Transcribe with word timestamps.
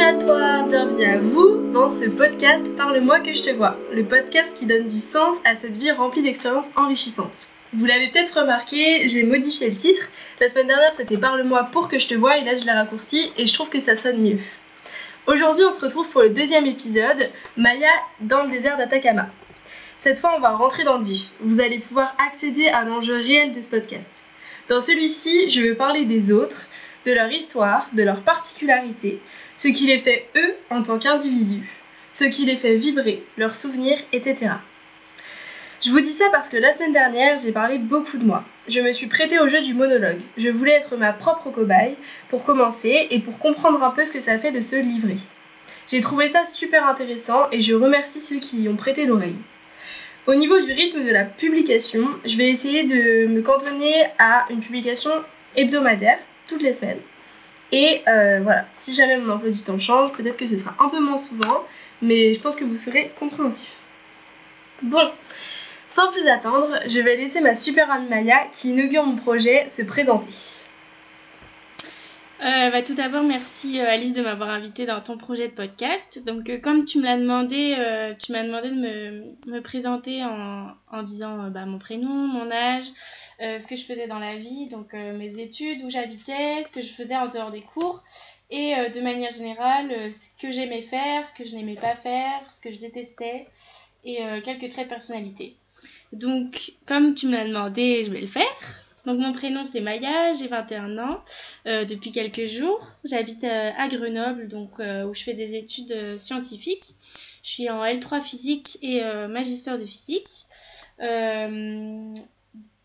Bienvenue 0.00 0.22
à 0.22 0.24
toi, 0.24 0.62
bienvenue 0.66 1.04
à 1.04 1.18
vous 1.18 1.72
dans 1.74 1.86
ce 1.86 2.06
podcast 2.06 2.64
Parle-moi 2.74 3.20
que 3.20 3.34
je 3.34 3.42
te 3.42 3.50
vois, 3.50 3.76
le 3.92 4.02
podcast 4.02 4.48
qui 4.54 4.64
donne 4.64 4.86
du 4.86 4.98
sens 4.98 5.36
à 5.44 5.56
cette 5.56 5.76
vie 5.76 5.90
remplie 5.90 6.22
d'expériences 6.22 6.74
enrichissantes. 6.78 7.48
Vous 7.74 7.84
l'avez 7.84 8.08
peut-être 8.08 8.40
remarqué, 8.40 9.06
j'ai 9.08 9.24
modifié 9.24 9.68
le 9.68 9.76
titre. 9.76 10.08
La 10.40 10.48
semaine 10.48 10.68
dernière, 10.68 10.94
c'était 10.94 11.18
Parle-moi 11.18 11.64
pour 11.70 11.88
que 11.88 11.98
je 11.98 12.08
te 12.08 12.14
vois 12.14 12.38
et 12.38 12.44
là, 12.44 12.54
je 12.54 12.64
l'ai 12.64 12.72
raccourci 12.72 13.30
et 13.36 13.44
je 13.44 13.52
trouve 13.52 13.68
que 13.68 13.78
ça 13.78 13.94
sonne 13.94 14.22
mieux. 14.22 14.38
Aujourd'hui, 15.26 15.66
on 15.66 15.70
se 15.70 15.84
retrouve 15.84 16.08
pour 16.08 16.22
le 16.22 16.30
deuxième 16.30 16.64
épisode, 16.64 17.28
Maya 17.58 17.90
dans 18.20 18.44
le 18.44 18.48
désert 18.48 18.78
d'Atacama. 18.78 19.26
Cette 19.98 20.18
fois, 20.18 20.32
on 20.34 20.40
va 20.40 20.52
rentrer 20.52 20.84
dans 20.84 20.96
le 20.96 21.04
vif. 21.04 21.32
Vous 21.40 21.60
allez 21.60 21.78
pouvoir 21.78 22.16
accéder 22.26 22.68
à 22.68 22.84
l'enjeu 22.84 23.16
réel 23.16 23.52
de 23.52 23.60
ce 23.60 23.68
podcast. 23.68 24.10
Dans 24.66 24.80
celui-ci, 24.80 25.50
je 25.50 25.60
vais 25.60 25.74
parler 25.74 26.06
des 26.06 26.32
autres, 26.32 26.68
de 27.04 27.12
leur 27.12 27.30
histoire, 27.30 27.86
de 27.92 28.02
leurs 28.02 28.22
particularités, 28.22 29.20
ce 29.60 29.68
qui 29.68 29.88
les 29.88 29.98
fait 29.98 30.26
eux 30.36 30.54
en 30.70 30.82
tant 30.82 30.98
qu'individus, 30.98 31.68
ce 32.12 32.24
qui 32.24 32.46
les 32.46 32.56
fait 32.56 32.76
vibrer, 32.76 33.22
leurs 33.36 33.54
souvenirs, 33.54 33.98
etc. 34.10 34.52
Je 35.82 35.90
vous 35.90 36.00
dis 36.00 36.12
ça 36.12 36.24
parce 36.32 36.48
que 36.48 36.56
la 36.56 36.72
semaine 36.72 36.94
dernière, 36.94 37.36
j'ai 37.36 37.52
parlé 37.52 37.76
beaucoup 37.76 38.16
de 38.16 38.24
moi. 38.24 38.42
Je 38.68 38.80
me 38.80 38.90
suis 38.90 39.06
prêtée 39.06 39.38
au 39.38 39.48
jeu 39.48 39.60
du 39.60 39.74
monologue. 39.74 40.22
Je 40.38 40.48
voulais 40.48 40.72
être 40.72 40.96
ma 40.96 41.12
propre 41.12 41.50
cobaye 41.50 41.96
pour 42.30 42.42
commencer 42.42 43.08
et 43.10 43.20
pour 43.20 43.38
comprendre 43.38 43.82
un 43.82 43.90
peu 43.90 44.06
ce 44.06 44.12
que 44.12 44.20
ça 44.20 44.38
fait 44.38 44.50
de 44.50 44.62
se 44.62 44.76
livrer. 44.76 45.18
J'ai 45.88 46.00
trouvé 46.00 46.28
ça 46.28 46.46
super 46.46 46.86
intéressant 46.86 47.50
et 47.52 47.60
je 47.60 47.74
remercie 47.74 48.22
ceux 48.22 48.38
qui 48.38 48.62
y 48.62 48.68
ont 48.70 48.76
prêté 48.76 49.04
l'oreille. 49.04 49.36
Au 50.26 50.36
niveau 50.36 50.58
du 50.58 50.72
rythme 50.72 51.04
de 51.04 51.10
la 51.10 51.24
publication, 51.24 52.08
je 52.24 52.38
vais 52.38 52.48
essayer 52.48 52.84
de 52.84 53.26
me 53.26 53.42
cantonner 53.42 54.06
à 54.18 54.46
une 54.48 54.60
publication 54.60 55.10
hebdomadaire 55.54 56.18
toutes 56.48 56.62
les 56.62 56.72
semaines. 56.72 57.00
Et 57.72 58.02
euh, 58.08 58.40
voilà, 58.42 58.66
si 58.78 58.94
jamais 58.94 59.16
mon 59.16 59.34
emploi 59.34 59.50
du 59.50 59.62
temps 59.62 59.78
change, 59.78 60.12
peut-être 60.12 60.36
que 60.36 60.46
ce 60.46 60.56
sera 60.56 60.74
un 60.80 60.88
peu 60.88 61.00
moins 61.00 61.18
souvent, 61.18 61.64
mais 62.02 62.34
je 62.34 62.40
pense 62.40 62.56
que 62.56 62.64
vous 62.64 62.74
serez 62.74 63.12
compréhensif. 63.18 63.72
Bon, 64.82 65.10
sans 65.88 66.10
plus 66.10 66.26
attendre, 66.26 66.80
je 66.86 67.00
vais 67.00 67.16
laisser 67.16 67.40
ma 67.40 67.54
super 67.54 67.90
amie 67.90 68.08
Maya, 68.08 68.46
qui 68.52 68.70
inaugure 68.70 69.04
mon 69.04 69.16
projet, 69.16 69.68
se 69.68 69.82
présenter. 69.82 70.69
Euh, 72.42 72.70
bah, 72.70 72.80
tout 72.80 72.94
d'abord, 72.94 73.22
merci 73.22 73.80
euh, 73.80 73.86
Alice 73.86 74.14
de 74.14 74.22
m'avoir 74.22 74.48
invitée 74.48 74.86
dans 74.86 75.02
ton 75.02 75.18
projet 75.18 75.48
de 75.48 75.52
podcast. 75.52 76.24
Donc, 76.24 76.48
euh, 76.48 76.58
comme 76.58 76.86
tu 76.86 76.98
me 76.98 77.04
l'as 77.04 77.18
demandé, 77.18 77.76
tu 78.18 78.32
m'as 78.32 78.42
demandé 78.42 78.70
de 78.70 79.50
me, 79.50 79.60
présenter 79.60 80.24
en, 80.24 81.02
disant 81.02 81.50
bah, 81.50 81.66
mon 81.66 81.78
prénom, 81.78 82.08
mon 82.08 82.50
âge, 82.50 82.86
ce 83.40 83.66
que 83.66 83.76
je 83.76 83.84
faisais 83.84 84.06
dans 84.06 84.18
la 84.18 84.36
vie, 84.36 84.68
donc 84.68 84.94
mes 84.94 85.38
études, 85.38 85.82
où 85.82 85.90
j'habitais, 85.90 86.62
ce 86.62 86.72
que 86.72 86.80
je 86.80 86.88
faisais 86.88 87.16
en 87.16 87.28
dehors 87.28 87.50
des 87.50 87.60
cours, 87.60 88.02
et 88.50 88.74
de 88.74 89.00
manière 89.00 89.30
générale, 89.30 90.12
ce 90.12 90.28
que 90.40 90.50
j'aimais 90.50 90.82
faire, 90.82 91.26
ce 91.26 91.34
que 91.34 91.44
je 91.44 91.54
n'aimais 91.54 91.76
pas 91.76 91.94
faire, 91.94 92.40
ce 92.48 92.60
que 92.60 92.70
je 92.70 92.78
détestais, 92.78 93.46
et 94.04 94.18
quelques 94.42 94.70
traits 94.70 94.86
de 94.86 94.94
personnalité. 94.94 95.56
Donc, 96.12 96.72
comme 96.86 97.14
tu 97.14 97.26
me 97.26 97.32
l'as 97.32 97.46
demandé, 97.46 98.02
je 98.04 98.10
vais 98.10 98.20
le 98.20 98.26
faire. 98.26 98.89
Donc 99.06 99.18
mon 99.18 99.32
prénom 99.32 99.64
c'est 99.64 99.80
Maya, 99.80 100.32
j'ai 100.32 100.46
21 100.46 100.98
ans 100.98 101.22
euh, 101.66 101.84
depuis 101.84 102.12
quelques 102.12 102.46
jours. 102.46 102.86
J'habite 103.04 103.44
euh, 103.44 103.70
à 103.76 103.88
Grenoble 103.88 104.48
donc 104.48 104.78
euh, 104.78 105.04
où 105.04 105.14
je 105.14 105.22
fais 105.22 105.34
des 105.34 105.56
études 105.56 106.16
scientifiques. 106.16 106.94
Je 107.42 107.50
suis 107.50 107.70
en 107.70 107.82
L3 107.84 108.20
physique 108.20 108.78
et 108.82 109.02
magistère 109.28 109.78
de 109.78 109.84
physique. 109.86 110.28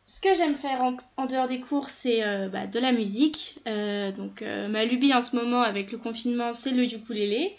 Ce 0.08 0.22
que 0.22 0.34
j'aime 0.34 0.56
faire 0.56 0.82
en, 1.18 1.26
dehors 1.26 1.48
des 1.48 1.60
cours 1.60 1.90
c'est 1.90 2.22
bah, 2.48 2.66
de 2.66 2.80
la 2.80 2.94
musique. 2.94 3.60
Donc 3.66 4.42
ma 4.70 4.86
lubie 4.86 5.14
en 5.14 5.22
ce 5.22 5.36
moment 5.36 5.62
avec 5.62 5.92
le 5.92 5.98
confinement 5.98 6.54
c'est 6.54 6.72
le 6.72 6.86
ukulélé. 6.86 7.58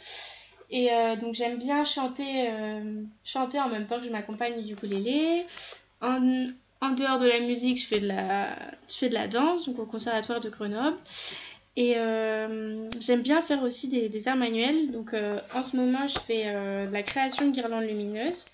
Et 0.71 0.89
donc 1.21 1.35
j'aime 1.35 1.59
bien 1.59 1.85
chanter, 1.85 2.51
chanter 3.25 3.61
en 3.61 3.69
même 3.69 3.87
temps 3.87 3.99
que 4.01 4.07
je 4.07 4.11
m'accompagne 4.11 4.63
du 4.63 4.73
ukulélé. 4.73 5.45
En, 6.01 6.47
en 6.81 6.91
dehors 6.91 7.19
de 7.19 7.27
la 7.27 7.41
musique, 7.41 7.81
je 7.81 7.87
fais 7.87 8.01
de 8.01 8.07
la, 8.07 8.49
je 8.89 8.95
fais 8.95 9.09
de 9.09 9.15
la 9.15 9.29
danse, 9.29 9.65
donc 9.65 9.79
au 9.79 9.87
conservatoire 9.87 10.41
de 10.41 10.49
Grenoble. 10.49 10.97
Et 11.77 11.95
euh, 11.97 12.89
j'aime 13.01 13.21
bien 13.21 13.43
faire 13.43 13.63
aussi 13.63 13.89
des, 13.89 14.09
des 14.09 14.29
arts 14.29 14.37
manuels. 14.37 14.91
Donc 14.91 15.13
euh, 15.13 15.39
en 15.55 15.63
ce 15.63 15.77
moment, 15.77 16.07
je 16.07 16.19
fais 16.19 16.45
euh, 16.47 16.87
de 16.87 16.93
la 16.93 17.03
création 17.03 17.47
de 17.47 17.53
guirlandes 17.53 17.85
lumineuses. 17.85 18.47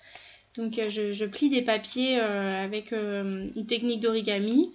Donc 0.55 0.73
je, 0.75 1.13
je, 1.13 1.25
plie 1.25 1.49
des 1.49 1.63
papiers 1.63 2.19
avec 2.19 2.91
une 2.91 3.65
technique 3.65 4.01
d'origami. 4.01 4.71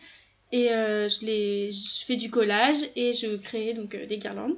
Et 0.51 0.71
je, 0.71 1.25
les, 1.25 1.71
je 1.71 2.05
fais 2.05 2.17
du 2.17 2.31
collage 2.31 2.79
et 2.97 3.13
je 3.13 3.37
crée 3.37 3.75
donc 3.75 3.95
des 3.95 4.19
guirlandes. 4.19 4.57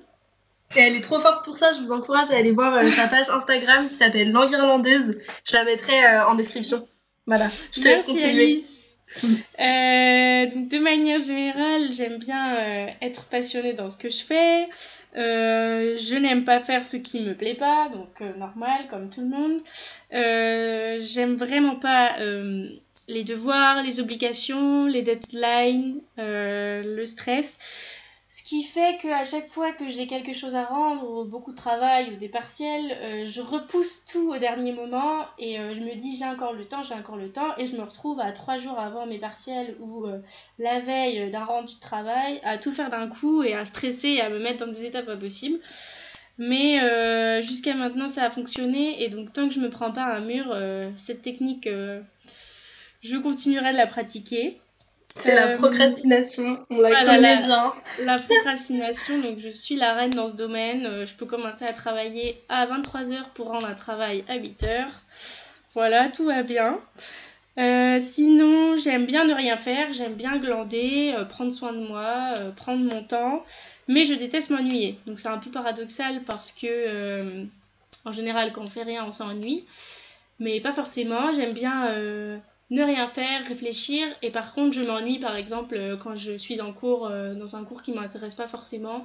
Et 0.77 0.81
elle 0.81 0.95
est 0.95 1.03
trop 1.03 1.21
forte 1.21 1.45
pour 1.45 1.59
ça, 1.59 1.73
je 1.73 1.81
vous 1.81 1.93
encourage 1.93 2.31
à 2.31 2.37
aller 2.37 2.53
voir 2.53 2.83
sa 2.87 3.09
page 3.09 3.29
Instagram 3.29 3.91
qui 3.91 3.97
s'appelle 3.97 4.31
L'Enguirlandeuse. 4.33 5.19
Je 5.45 5.53
la 5.53 5.65
mettrai 5.65 5.99
en 6.27 6.37
description. 6.37 6.89
Voilà, 7.27 7.49
je 7.49 7.83
te 7.83 7.89
laisse 7.89 8.07
continuer. 8.07 8.31
Alice. 8.31 8.70
Euh, 9.61 10.47
de 10.47 10.79
manière 10.79 11.19
générale, 11.19 11.93
j'aime 11.93 12.17
bien 12.17 12.57
euh, 12.57 12.87
être 13.03 13.27
passionnée 13.27 13.75
dans 13.75 13.91
ce 13.91 13.99
que 13.99 14.09
je 14.09 14.23
fais. 14.23 14.65
Euh, 15.17 15.99
je 15.99 16.17
n'aime 16.17 16.45
pas 16.45 16.61
faire 16.61 16.83
ce 16.83 16.97
qui 16.97 17.21
me 17.21 17.35
plaît 17.35 17.55
pas, 17.55 17.91
donc 17.91 18.21
normal 18.39 18.87
comme 18.89 19.11
tout 19.11 19.21
le 19.21 19.29
monde. 19.29 19.61
J'aime 20.11 21.37
vraiment 21.37 21.77
pas 21.77 22.17
les 23.09 23.25
devoirs, 23.25 23.83
les 23.83 24.01
obligations, 24.01 24.87
les 24.87 25.03
deadlines, 25.03 26.01
le 26.17 27.05
stress. 27.05 27.59
Ce 28.33 28.45
qui 28.45 28.63
fait 28.63 28.97
qu'à 29.03 29.25
chaque 29.25 29.49
fois 29.49 29.73
que 29.73 29.89
j'ai 29.89 30.07
quelque 30.07 30.33
chose 30.33 30.55
à 30.55 30.63
rendre, 30.63 31.25
beaucoup 31.25 31.51
de 31.51 31.57
travail 31.57 32.13
ou 32.13 32.17
des 32.17 32.29
partiels, 32.29 32.97
euh, 33.01 33.27
je 33.27 33.41
repousse 33.41 34.05
tout 34.05 34.33
au 34.33 34.39
dernier 34.39 34.71
moment 34.73 35.27
et 35.41 35.59
euh, 35.59 35.75
je 35.75 35.81
me 35.81 35.97
dis 35.97 36.17
j'ai 36.17 36.27
encore 36.27 36.53
le 36.53 36.65
temps, 36.65 36.81
j'ai 36.81 36.95
encore 36.95 37.17
le 37.17 37.33
temps 37.33 37.57
et 37.59 37.67
je 37.67 37.75
me 37.75 37.83
retrouve 37.83 38.21
à 38.21 38.31
trois 38.31 38.57
jours 38.57 38.79
avant 38.79 39.05
mes 39.05 39.19
partiels 39.19 39.75
ou 39.81 40.07
euh, 40.07 40.21
la 40.61 40.79
veille 40.79 41.29
d'un 41.33 41.43
rendu 41.43 41.75
de 41.75 41.81
travail 41.81 42.41
à 42.45 42.57
tout 42.57 42.71
faire 42.71 42.89
d'un 42.89 43.09
coup 43.09 43.43
et 43.43 43.55
à 43.55 43.65
stresser 43.65 44.11
et 44.11 44.21
à 44.21 44.31
me 44.31 44.39
mettre 44.39 44.65
dans 44.65 44.71
des 44.71 44.85
étapes 44.85 45.07
pas 45.07 45.17
possibles. 45.17 45.59
Mais 46.39 46.79
jusqu'à 47.43 47.75
maintenant 47.75 48.09
ça 48.09 48.25
a 48.25 48.31
fonctionné 48.31 49.03
et 49.03 49.09
donc 49.09 49.33
tant 49.33 49.49
que 49.49 49.55
je 49.55 49.61
me 49.61 49.71
prends 49.71 49.91
pas 49.91 50.05
un 50.05 50.21
mur, 50.21 50.57
cette 50.95 51.21
technique, 51.21 51.69
je 53.03 53.17
continuerai 53.17 53.73
de 53.73 53.77
la 53.77 53.89
pratiquer. 53.89 54.59
C'est 55.17 55.33
euh, 55.33 55.35
la 55.35 55.57
procrastination, 55.57 56.53
on 56.71 56.81
la 56.81 57.05
connaît 57.05 57.21
la, 57.21 57.37
bien. 57.37 57.73
La 58.05 58.19
procrastination, 58.19 59.19
donc 59.19 59.39
je 59.39 59.51
suis 59.51 59.77
la 59.77 59.95
reine 59.95 60.11
dans 60.11 60.29
ce 60.29 60.37
domaine. 60.37 60.87
Euh, 60.87 61.07
je 61.07 61.15
peux 61.15 61.27
commencer 61.27 61.65
à 61.65 61.73
travailler 61.73 62.41
à 62.49 62.67
23h 62.67 63.31
pour 63.35 63.49
rendre 63.49 63.67
un 63.67 63.75
travail 63.75 64.25
à 64.29 64.39
8h. 64.39 64.87
Voilà, 65.75 66.09
tout 66.09 66.25
va 66.25 66.43
bien. 66.43 66.79
Euh, 67.59 67.99
sinon, 68.01 68.77
j'aime 68.77 69.07
bien 69.07 69.25
ne 69.25 69.35
rien 69.35 69.57
faire, 69.57 69.93
j'aime 69.93 70.15
bien 70.15 70.39
glander, 70.39 71.13
euh, 71.17 71.25
prendre 71.25 71.53
soin 71.53 71.73
de 71.73 71.87
moi, 71.87 72.35
euh, 72.39 72.53
prendre 72.53 72.85
mon 72.85 73.03
temps, 73.03 73.43
mais 73.89 74.05
je 74.05 74.15
déteste 74.15 74.51
m'ennuyer. 74.51 74.99
Donc 75.07 75.19
c'est 75.21 75.29
un 75.29 75.39
peu 75.39 75.51
paradoxal 75.51 76.23
parce 76.25 76.53
que, 76.53 76.67
euh, 76.67 77.45
en 78.05 78.13
général, 78.13 78.53
quand 78.53 78.63
on 78.63 78.67
fait 78.67 78.85
rien, 78.85 79.05
on 79.07 79.13
s'ennuie, 79.13 79.65
mais 80.39 80.61
pas 80.61 80.73
forcément. 80.73 81.33
J'aime 81.33 81.53
bien 81.53 82.41
ne 82.71 82.85
rien 82.85 83.09
faire, 83.09 83.45
réfléchir. 83.47 84.07
Et 84.23 84.31
par 84.31 84.55
contre, 84.55 84.75
je 84.75 84.83
m'ennuie, 84.83 85.19
par 85.19 85.37
exemple, 85.37 85.75
euh, 85.75 85.97
quand 85.97 86.15
je 86.15 86.37
suis 86.37 86.61
en 86.61 86.73
cours, 86.73 87.07
euh, 87.07 87.35
dans 87.35 87.57
un 87.57 87.65
cours 87.65 87.83
qui 87.83 87.93
ne 87.93 87.97
m'intéresse 87.97 88.35
pas 88.35 88.47
forcément, 88.47 89.05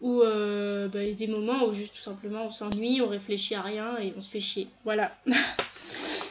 ou 0.00 0.22
euh, 0.22 0.88
bah, 0.88 1.02
il 1.02 1.10
y 1.10 1.12
a 1.12 1.14
des 1.14 1.28
moments 1.28 1.64
où 1.64 1.72
juste 1.72 1.94
tout 1.94 2.00
simplement 2.00 2.46
on 2.46 2.50
s'ennuie, 2.50 3.00
on 3.02 3.08
réfléchit 3.08 3.54
à 3.54 3.62
rien 3.62 3.96
et 4.02 4.12
on 4.16 4.20
se 4.20 4.30
fait 4.30 4.40
chier. 4.40 4.66
Voilà. 4.84 5.12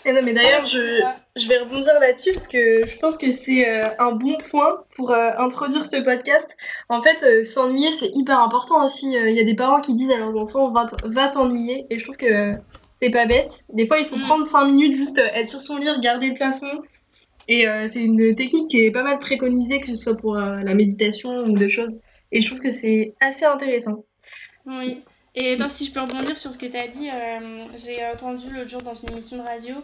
Et 0.04 0.14
non, 0.14 0.22
mais 0.24 0.34
d'ailleurs, 0.34 0.66
je, 0.66 1.48
vais 1.48 1.58
rebondir 1.60 1.94
là-dessus 2.00 2.32
parce 2.32 2.48
que 2.48 2.88
je 2.88 2.98
pense 2.98 3.20
que 3.20 3.32
c'est 3.32 3.68
un 4.00 4.14
bon 4.14 4.36
point 4.50 4.84
pour 4.96 5.14
introduire 5.14 5.86
ce 5.86 5.98
podcast. 5.98 6.58
En 6.90 7.04
fait, 7.04 7.46
s'ennuyer, 7.46 7.92
c'est 7.92 8.10
hyper 8.16 8.40
important 8.40 8.84
aussi. 8.84 9.12
Il 9.14 9.36
y 9.36 9.40
a 9.40 9.44
des 9.44 9.54
parents 9.54 9.80
qui 9.80 9.94
disent 9.94 10.10
à 10.10 10.18
leurs 10.18 10.36
enfants 10.38 10.74
va 11.04 11.28
t'ennuyer, 11.28 11.86
et 11.92 12.00
je 12.00 12.04
trouve 12.04 12.18
que 12.18 12.56
c'est 13.02 13.10
pas 13.10 13.26
bête. 13.26 13.64
Des 13.74 13.88
fois, 13.88 14.00
il 14.00 14.06
faut 14.06 14.18
mmh. 14.18 14.24
prendre 14.24 14.46
5 14.46 14.66
minutes, 14.66 14.96
juste 14.96 15.18
être 15.18 15.48
sur 15.48 15.62
son 15.62 15.78
lit, 15.78 15.90
regarder 15.90 16.28
le 16.28 16.36
plafond. 16.36 16.82
Et 17.48 17.66
c'est 17.88 18.00
une 18.00 18.34
technique 18.36 18.70
qui 18.70 18.80
est 18.80 18.92
pas 18.92 19.04
mal 19.04 19.20
préconisée, 19.20 19.82
que 19.82 19.88
ce 19.88 19.96
soit 19.96 20.16
pour 20.16 20.36
la 20.36 20.74
méditation 20.74 21.44
ou 21.44 21.52
d'autres 21.52 21.68
choses. 21.68 22.00
Et 22.32 22.40
je 22.40 22.48
trouve 22.48 22.60
que 22.60 22.72
c'est 22.72 23.14
assez 23.20 23.46
intéressant. 23.46 24.06
Oui. 24.66 25.02
Et 25.34 25.54
attends, 25.54 25.70
si 25.70 25.86
je 25.86 25.94
peux 25.94 26.02
rebondir 26.02 26.36
sur 26.36 26.52
ce 26.52 26.58
que 26.58 26.66
tu 26.66 26.76
as 26.76 26.88
dit, 26.88 27.10
euh, 27.10 27.66
j'ai 27.78 28.06
entendu 28.06 28.50
l'autre 28.54 28.68
jour 28.68 28.82
dans 28.82 28.94
une 28.94 29.12
émission 29.12 29.38
de 29.38 29.44
radio 29.44 29.76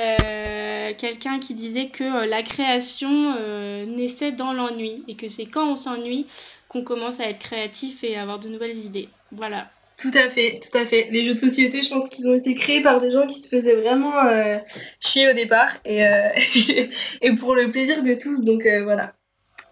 euh, 0.00 0.92
quelqu'un 0.98 1.38
qui 1.38 1.54
disait 1.54 1.86
que 1.86 2.02
euh, 2.02 2.26
la 2.26 2.42
création 2.42 3.36
euh, 3.38 3.86
naissait 3.86 4.32
dans 4.32 4.52
l'ennui 4.52 5.04
et 5.06 5.14
que 5.14 5.28
c'est 5.28 5.46
quand 5.46 5.70
on 5.70 5.76
s'ennuie 5.76 6.26
qu'on 6.68 6.82
commence 6.82 7.20
à 7.20 7.28
être 7.28 7.38
créatif 7.38 8.02
et 8.02 8.16
à 8.16 8.22
avoir 8.22 8.40
de 8.40 8.48
nouvelles 8.48 8.76
idées. 8.76 9.08
Voilà. 9.30 9.70
Tout 10.00 10.12
à 10.14 10.28
fait, 10.30 10.60
tout 10.62 10.78
à 10.78 10.84
fait. 10.84 11.08
Les 11.10 11.24
jeux 11.24 11.34
de 11.34 11.38
société, 11.38 11.82
je 11.82 11.90
pense 11.90 12.08
qu'ils 12.08 12.28
ont 12.28 12.34
été 12.34 12.54
créés 12.54 12.80
par 12.80 13.00
des 13.00 13.10
gens 13.10 13.26
qui 13.26 13.40
se 13.40 13.48
faisaient 13.48 13.74
vraiment 13.74 14.16
euh, 14.26 14.58
chier 15.00 15.28
au 15.28 15.32
départ 15.32 15.72
et, 15.84 16.06
euh, 16.06 16.28
et 17.20 17.34
pour 17.34 17.54
le 17.54 17.70
plaisir 17.70 18.02
de 18.02 18.14
tous. 18.14 18.44
Donc 18.44 18.66
voilà. 18.84 19.14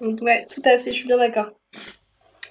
Donc 0.01 0.21
ouais, 0.23 0.47
tout 0.53 0.63
à 0.65 0.79
fait, 0.79 0.91
je 0.91 0.97
suis 0.97 1.07
bien 1.07 1.19
d'accord. 1.19 1.53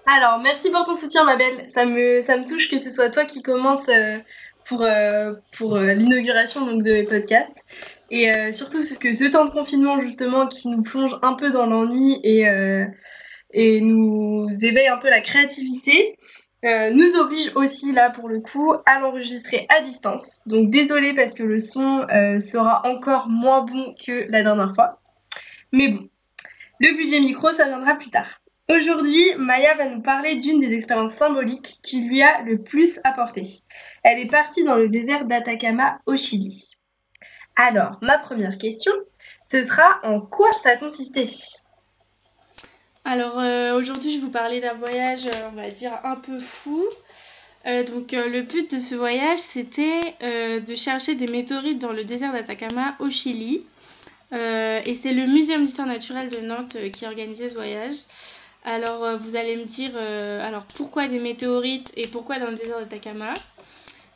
Alors, 0.07 0.39
merci 0.39 0.69
pour 0.69 0.83
ton 0.83 0.95
soutien, 0.95 1.23
ma 1.25 1.35
belle. 1.35 1.67
Ça 1.67 1.85
me, 1.85 2.21
ça 2.21 2.37
me 2.37 2.45
touche 2.45 2.69
que 2.69 2.77
ce 2.77 2.91
soit 2.91 3.09
toi 3.09 3.25
qui 3.25 3.41
commence 3.41 3.87
euh, 3.89 4.15
pour, 4.65 4.83
euh, 4.83 5.33
pour 5.57 5.75
euh, 5.75 5.93
l'inauguration 5.93 6.67
de 6.67 6.91
mes 6.91 7.03
podcasts. 7.03 7.57
Et 8.11 8.31
surtout 8.51 8.81
que 8.99 9.11
ce 9.13 9.31
temps 9.31 9.45
de 9.45 9.49
confinement, 9.49 9.99
justement, 9.99 10.45
qui 10.45 10.69
nous 10.69 10.83
plonge 10.83 11.17
un 11.23 11.33
peu 11.33 11.49
dans 11.49 11.65
l'ennui 11.65 12.19
et, 12.23 12.45
et 13.51 13.81
nous 13.81 14.47
éveille 14.61 14.87
un 14.87 14.97
peu 14.97 15.09
la 15.09 15.21
créativité, 15.21 16.15
nous 16.65 17.15
oblige 17.15 17.51
aussi, 17.55 17.91
là, 17.91 18.09
pour 18.09 18.27
le 18.27 18.41
coup, 18.41 18.73
à 18.85 18.99
l'enregistrer 18.99 19.67
à 19.69 19.81
distance. 19.81 20.41
Donc, 20.47 20.71
désolé 20.71 21.13
parce 21.13 21.33
que 21.33 21.43
le 21.43 21.59
son 21.59 22.07
sera 22.39 22.81
encore 22.85 23.29
moins 23.29 23.61
bon 23.61 23.93
que 24.03 24.25
la 24.29 24.43
dernière 24.43 24.73
fois. 24.73 24.99
Mais 25.71 25.89
bon, 25.89 26.09
le 26.79 26.95
budget 26.97 27.19
micro, 27.19 27.51
ça 27.51 27.67
viendra 27.67 27.95
plus 27.95 28.09
tard. 28.09 28.41
Aujourd'hui, 28.67 29.23
Maya 29.37 29.75
va 29.75 29.87
nous 29.87 30.01
parler 30.01 30.37
d'une 30.37 30.59
des 30.59 30.73
expériences 30.73 31.13
symboliques 31.13 31.81
qui 31.83 32.01
lui 32.01 32.23
a 32.23 32.41
le 32.41 32.63
plus 32.63 32.99
apporté. 33.03 33.43
Elle 34.03 34.17
est 34.17 34.31
partie 34.31 34.63
dans 34.63 34.75
le 34.75 34.87
désert 34.87 35.25
d'Atacama 35.25 35.99
au 36.07 36.15
Chili. 36.15 36.73
Alors, 37.55 37.99
ma 38.01 38.17
première 38.17 38.57
question, 38.57 38.91
ce 39.47 39.61
sera 39.61 39.99
en 40.01 40.19
quoi 40.19 40.51
ça 40.63 40.77
consistait 40.77 41.27
Alors, 43.07 43.37
euh, 43.37 43.77
aujourd'hui, 43.77 44.09
je 44.09 44.15
vais 44.15 44.21
vous 44.23 44.31
parler 44.31 44.59
d'un 44.59 44.73
voyage, 44.73 45.27
euh, 45.27 45.49
on 45.53 45.55
va 45.55 45.69
dire, 45.69 45.91
un 46.03 46.15
peu 46.15 46.39
fou. 46.39 46.83
Euh, 47.67 47.83
donc, 47.83 48.13
le 48.13 48.41
but 48.41 48.73
de 48.73 48.79
ce 48.79 48.95
voyage, 48.95 49.37
c'était 49.37 50.15
de 50.21 50.75
chercher 50.75 51.13
des 51.13 51.27
météorites 51.27 51.79
dans 51.79 51.91
le 51.91 52.03
désert 52.03 52.33
d'Atacama 52.33 52.95
au 52.99 53.09
Chili. 53.11 53.63
et 54.31 54.95
c'est 54.95 55.13
le 55.13 55.27
Muséum 55.27 55.63
d'histoire 55.63 55.87
naturelle 55.87 56.29
de 56.29 56.39
Nantes 56.41 56.77
qui 56.91 57.05
organisait 57.05 57.49
ce 57.49 57.55
voyage. 57.55 57.95
Alors, 58.63 59.17
vous 59.17 59.35
allez 59.35 59.55
me 59.55 59.65
dire, 59.65 59.95
alors 59.97 60.65
pourquoi 60.75 61.07
des 61.07 61.19
météorites 61.19 61.91
et 61.97 62.07
pourquoi 62.07 62.39
dans 62.39 62.49
le 62.49 62.55
désert 62.55 62.79
d'Atacama? 62.79 63.33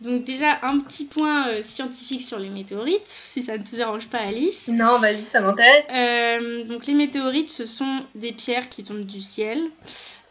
Donc 0.02 0.24
déjà 0.24 0.60
un 0.64 0.80
petit 0.80 1.06
point 1.06 1.50
euh, 1.50 1.62
scientifique 1.62 2.24
sur 2.24 2.40
les 2.40 2.50
météorites, 2.50 3.06
si 3.06 3.44
ça 3.44 3.58
ne 3.58 3.64
te 3.64 3.76
dérange 3.76 4.08
pas 4.08 4.20
Alice. 4.20 4.70
Non, 4.70 4.98
vas-y, 4.98 5.18
ça 5.18 5.42
m'intéresse. 5.42 5.84
Euh, 5.92 6.64
donc 6.64 6.86
les 6.86 6.94
météorites, 6.94 7.50
ce 7.50 7.66
sont 7.66 8.06
des 8.16 8.32
pierres 8.32 8.70
qui 8.70 8.86
tombent 8.86 9.06
du 9.06 9.22
ciel. 9.22 9.62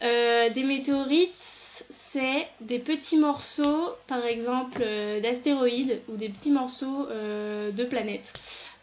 Euh, 0.01 0.49
des 0.49 0.63
météorites, 0.63 1.35
c'est 1.35 2.47
des 2.61 2.79
petits 2.79 3.17
morceaux, 3.17 3.89
par 4.07 4.25
exemple, 4.25 4.83
d'astéroïdes 5.21 6.01
ou 6.07 6.15
des 6.15 6.29
petits 6.29 6.51
morceaux 6.51 7.07
de 7.07 7.83
planètes. 7.83 8.33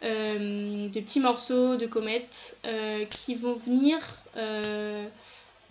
des 0.01 1.01
petits 1.01 1.19
morceaux 1.19 1.75
de 1.75 1.85
comètes 1.85 2.57
qui 3.09 3.35
vont 3.35 3.55
venir 3.55 3.99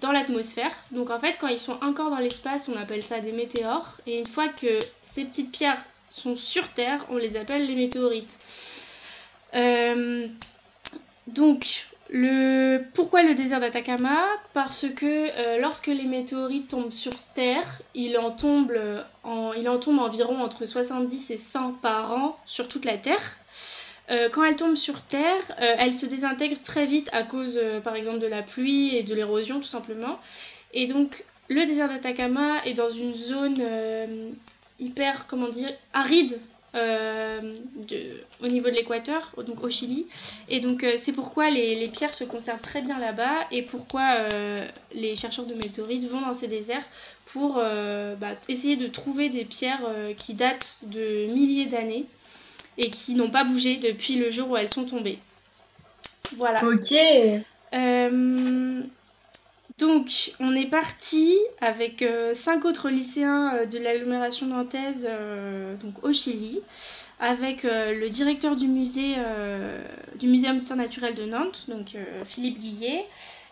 dans 0.01 0.13
l'atmosphère. 0.13 0.73
Donc 0.91 1.11
en 1.11 1.19
fait, 1.19 1.37
quand 1.39 1.49
ils 1.49 1.59
sont 1.59 1.79
encore 1.83 2.11
dans 2.11 2.19
l'espace, 2.19 2.69
on 2.69 2.77
appelle 2.79 3.03
ça 3.03 3.21
des 3.21 3.33
météores. 3.33 4.01
Et 4.07 4.19
une 4.19 4.27
fois 4.27 4.49
que 4.49 4.79
ces 5.03 5.25
petites 5.25 5.53
pierres 5.53 5.83
sont 6.07 6.37
sur 6.37 6.69
Terre, 6.69 7.05
on 7.11 7.17
les 7.17 7.37
appelle 7.37 7.67
les 7.67 7.75
météorites. 7.75 8.39
Euh, 9.55 10.29
donc, 11.27 11.87
le... 12.11 12.83
pourquoi 12.95 13.23
le 13.23 13.35
désert 13.35 13.61
d'Atacama? 13.61 14.21
Parce 14.53 14.87
que 14.95 15.07
euh, 15.07 15.61
lorsque 15.61 15.89
les 15.89 16.05
météorites 16.05 16.69
tombent 16.69 16.93
sur 16.93 17.13
Terre, 17.35 17.83
il 17.95 18.17
en, 18.19 18.31
tombe 18.31 18.73
en... 19.25 19.53
il 19.55 19.69
en 19.69 19.79
tombe 19.79 19.99
environ 19.99 20.41
entre 20.43 20.65
70 20.67 21.31
et 21.31 21.37
100 21.37 21.73
par 21.73 22.13
an 22.15 22.37
sur 22.45 22.69
toute 22.69 22.85
la 22.85 22.99
Terre. 22.99 23.39
Euh, 24.11 24.29
quand 24.31 24.45
elle 24.45 24.57
tombe 24.57 24.77
sur 24.77 25.03
Terre, 25.03 25.41
euh, 25.61 25.75
elle 25.79 25.93
se 25.93 26.07
désintègre 26.07 26.57
très 26.63 26.87
vite 26.87 27.11
à 27.13 27.23
cause, 27.23 27.59
euh, 27.61 27.81
par 27.81 27.97
exemple, 27.97 28.19
de 28.19 28.27
la 28.27 28.43
pluie 28.43 28.95
et 28.95 29.03
de 29.03 29.15
l'érosion, 29.15 29.61
tout 29.61 29.69
simplement. 29.69 30.19
Et 30.75 30.87
donc, 30.87 31.25
le 31.49 31.65
désert 31.65 31.89
d'Atacama 31.89 32.65
est 32.65 32.75
dans 32.75 32.89
une 32.89 33.15
zone 33.15 33.63
hyper, 34.81 35.27
comment 35.27 35.49
dire, 35.49 35.73
aride 35.93 36.39
au 36.75 38.47
niveau 38.49 38.69
de 38.69 38.75
l'équateur, 38.75 39.33
donc 39.47 39.63
au 39.63 39.71
Chili. 39.71 40.07
Et 40.49 40.59
donc 40.59 40.85
c'est 40.99 41.13
pourquoi 41.13 41.49
les, 41.49 41.89
pierres 41.89 42.13
se 42.13 42.25
conservent 42.25 42.61
très 42.61 42.83
bien 42.83 42.99
là-bas 42.99 43.47
et 43.53 43.63
pourquoi 43.63 44.29
les 44.93 45.15
chercheurs 45.15 45.47
de 45.47 45.55
météorites 45.55 46.07
vont 46.09 46.21
dans 46.21 46.35
ces 46.35 46.49
déserts 46.49 46.85
pour 47.27 47.55
bah, 47.55 48.33
essayer 48.49 48.77
de 48.77 48.89
trouver 48.89 49.29
des 49.29 49.45
pierres 49.45 49.87
qui 50.17 50.35
datent 50.35 50.81
de 50.83 51.27
milliers 51.33 51.67
d'années 51.67 52.07
et 52.79 52.91
qui 52.91 53.15
n'ont 53.15 53.31
pas 53.31 53.45
bougé 53.45 53.77
depuis 53.77 54.17
le 54.17 54.31
jour 54.31 54.51
où 54.51 54.57
elles 54.57 54.69
sont 54.69 54.85
tombées. 54.85 55.19
Voilà. 56.37 56.65
Ok. 56.65 56.95
Euh, 57.75 58.83
donc, 59.79 60.33
on 60.41 60.55
est 60.55 60.67
parti 60.67 61.37
avec 61.61 62.01
euh, 62.01 62.33
cinq 62.33 62.65
autres 62.65 62.89
lycéens 62.89 63.55
euh, 63.55 63.67
de 63.67 63.79
l'agglomération 63.79 64.47
nantaise, 64.47 65.09
donc 65.83 66.03
au 66.03 66.13
Chili, 66.13 66.61
avec 67.21 67.65
le 67.65 68.09
directeur 68.09 68.57
du 68.57 68.69
musée 68.69 69.17
du 70.19 70.29
Muséum 70.29 70.57
d'histoire 70.57 70.79
naturelle 70.79 71.15
de 71.15 71.25
Nantes, 71.25 71.67
donc 71.69 71.97
Philippe 72.25 72.59
Guillet, 72.59 73.05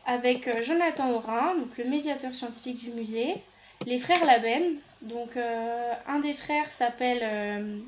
avec 0.06 0.62
Jonathan 0.62 1.10
Aurin, 1.12 1.54
donc 1.56 1.76
le 1.78 1.84
médiateur 1.84 2.34
scientifique 2.34 2.78
du 2.78 2.90
musée, 2.90 3.34
les 3.86 3.98
frères 3.98 4.24
Labenne, 4.24 4.76
donc 5.02 5.36
un 5.36 6.18
des 6.20 6.34
frères 6.34 6.70
s'appelle 6.70 7.82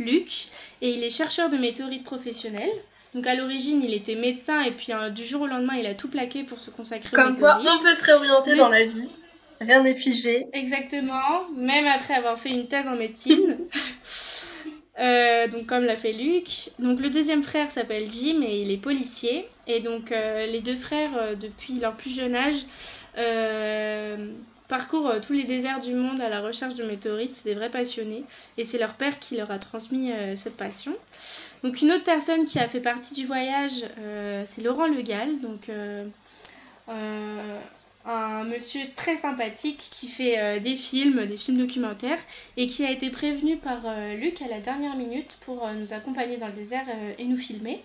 Luc, 0.00 0.46
et 0.80 0.90
il 0.90 1.04
est 1.04 1.10
chercheur 1.10 1.48
de 1.50 1.56
météorites 1.56 2.02
professionnel. 2.02 2.68
Donc 3.14 3.26
à 3.26 3.34
l'origine, 3.34 3.82
il 3.82 3.92
était 3.94 4.14
médecin 4.14 4.62
et 4.62 4.70
puis 4.70 4.92
euh, 4.92 5.10
du 5.10 5.24
jour 5.24 5.42
au 5.42 5.46
lendemain, 5.46 5.74
il 5.74 5.86
a 5.86 5.94
tout 5.94 6.08
plaqué 6.08 6.42
pour 6.42 6.58
se 6.58 6.70
consacrer 6.70 7.10
Comme 7.14 7.26
aux 7.26 7.30
météorites. 7.30 7.56
Comme 7.56 7.64
quoi, 7.64 7.74
on 7.78 7.82
peut 7.82 7.94
se 7.94 8.04
réorienter 8.04 8.56
dans 8.56 8.68
la 8.68 8.84
vie. 8.84 9.10
Rien 9.60 9.82
n'est 9.82 9.94
figé. 9.94 10.46
Exactement, 10.54 11.48
même 11.54 11.86
après 11.86 12.14
avoir 12.14 12.38
fait 12.38 12.50
une 12.50 12.66
thèse 12.66 12.88
en 12.88 12.96
médecine. 12.96 13.58
Euh, 14.98 15.48
donc 15.48 15.64
comme 15.64 15.84
l'a 15.84 15.96
fait 15.96 16.12
Luc. 16.12 16.72
Donc 16.78 17.00
le 17.00 17.08
deuxième 17.08 17.42
frère 17.42 17.70
s'appelle 17.70 18.04
Jim 18.10 18.42
et 18.42 18.60
il 18.60 18.70
est 18.70 18.76
policier. 18.76 19.48
Et 19.66 19.80
donc 19.80 20.12
euh, 20.12 20.44
les 20.46 20.60
deux 20.60 20.76
frères, 20.76 21.38
depuis 21.40 21.80
leur 21.80 21.96
plus 21.96 22.14
jeune 22.14 22.34
âge, 22.34 22.66
parcourent 24.70 25.08
euh, 25.08 25.20
tous 25.20 25.34
les 25.34 25.42
déserts 25.42 25.80
du 25.80 25.92
monde 25.92 26.20
à 26.20 26.30
la 26.30 26.40
recherche 26.40 26.74
de 26.76 26.84
météorites. 26.84 27.32
C'est 27.32 27.44
des 27.44 27.54
vrais 27.54 27.70
passionnés. 27.70 28.24
Et 28.56 28.64
c'est 28.64 28.78
leur 28.78 28.94
père 28.94 29.18
qui 29.18 29.36
leur 29.36 29.50
a 29.50 29.58
transmis 29.58 30.12
euh, 30.12 30.36
cette 30.36 30.56
passion. 30.56 30.96
Donc 31.62 31.82
une 31.82 31.90
autre 31.92 32.04
personne 32.04 32.46
qui 32.46 32.58
a 32.58 32.68
fait 32.68 32.80
partie 32.80 33.14
du 33.14 33.26
voyage, 33.26 33.84
euh, 33.98 34.44
c'est 34.46 34.62
Laurent 34.62 34.86
Legal. 34.86 35.36
Donc 35.38 35.68
un 38.06 38.44
monsieur 38.44 38.80
très 38.96 39.16
sympathique 39.16 39.88
qui 39.92 40.08
fait 40.08 40.58
des 40.60 40.74
films, 40.74 41.26
des 41.26 41.36
films 41.36 41.58
documentaires, 41.58 42.18
et 42.56 42.66
qui 42.66 42.84
a 42.84 42.90
été 42.90 43.10
prévenu 43.10 43.58
par 43.58 43.80
Luc 44.16 44.40
à 44.42 44.48
la 44.48 44.58
dernière 44.58 44.96
minute 44.96 45.36
pour 45.42 45.68
nous 45.68 45.92
accompagner 45.92 46.38
dans 46.38 46.48
le 46.48 46.52
désert 46.52 46.86
et 47.18 47.24
nous 47.24 47.36
filmer. 47.36 47.84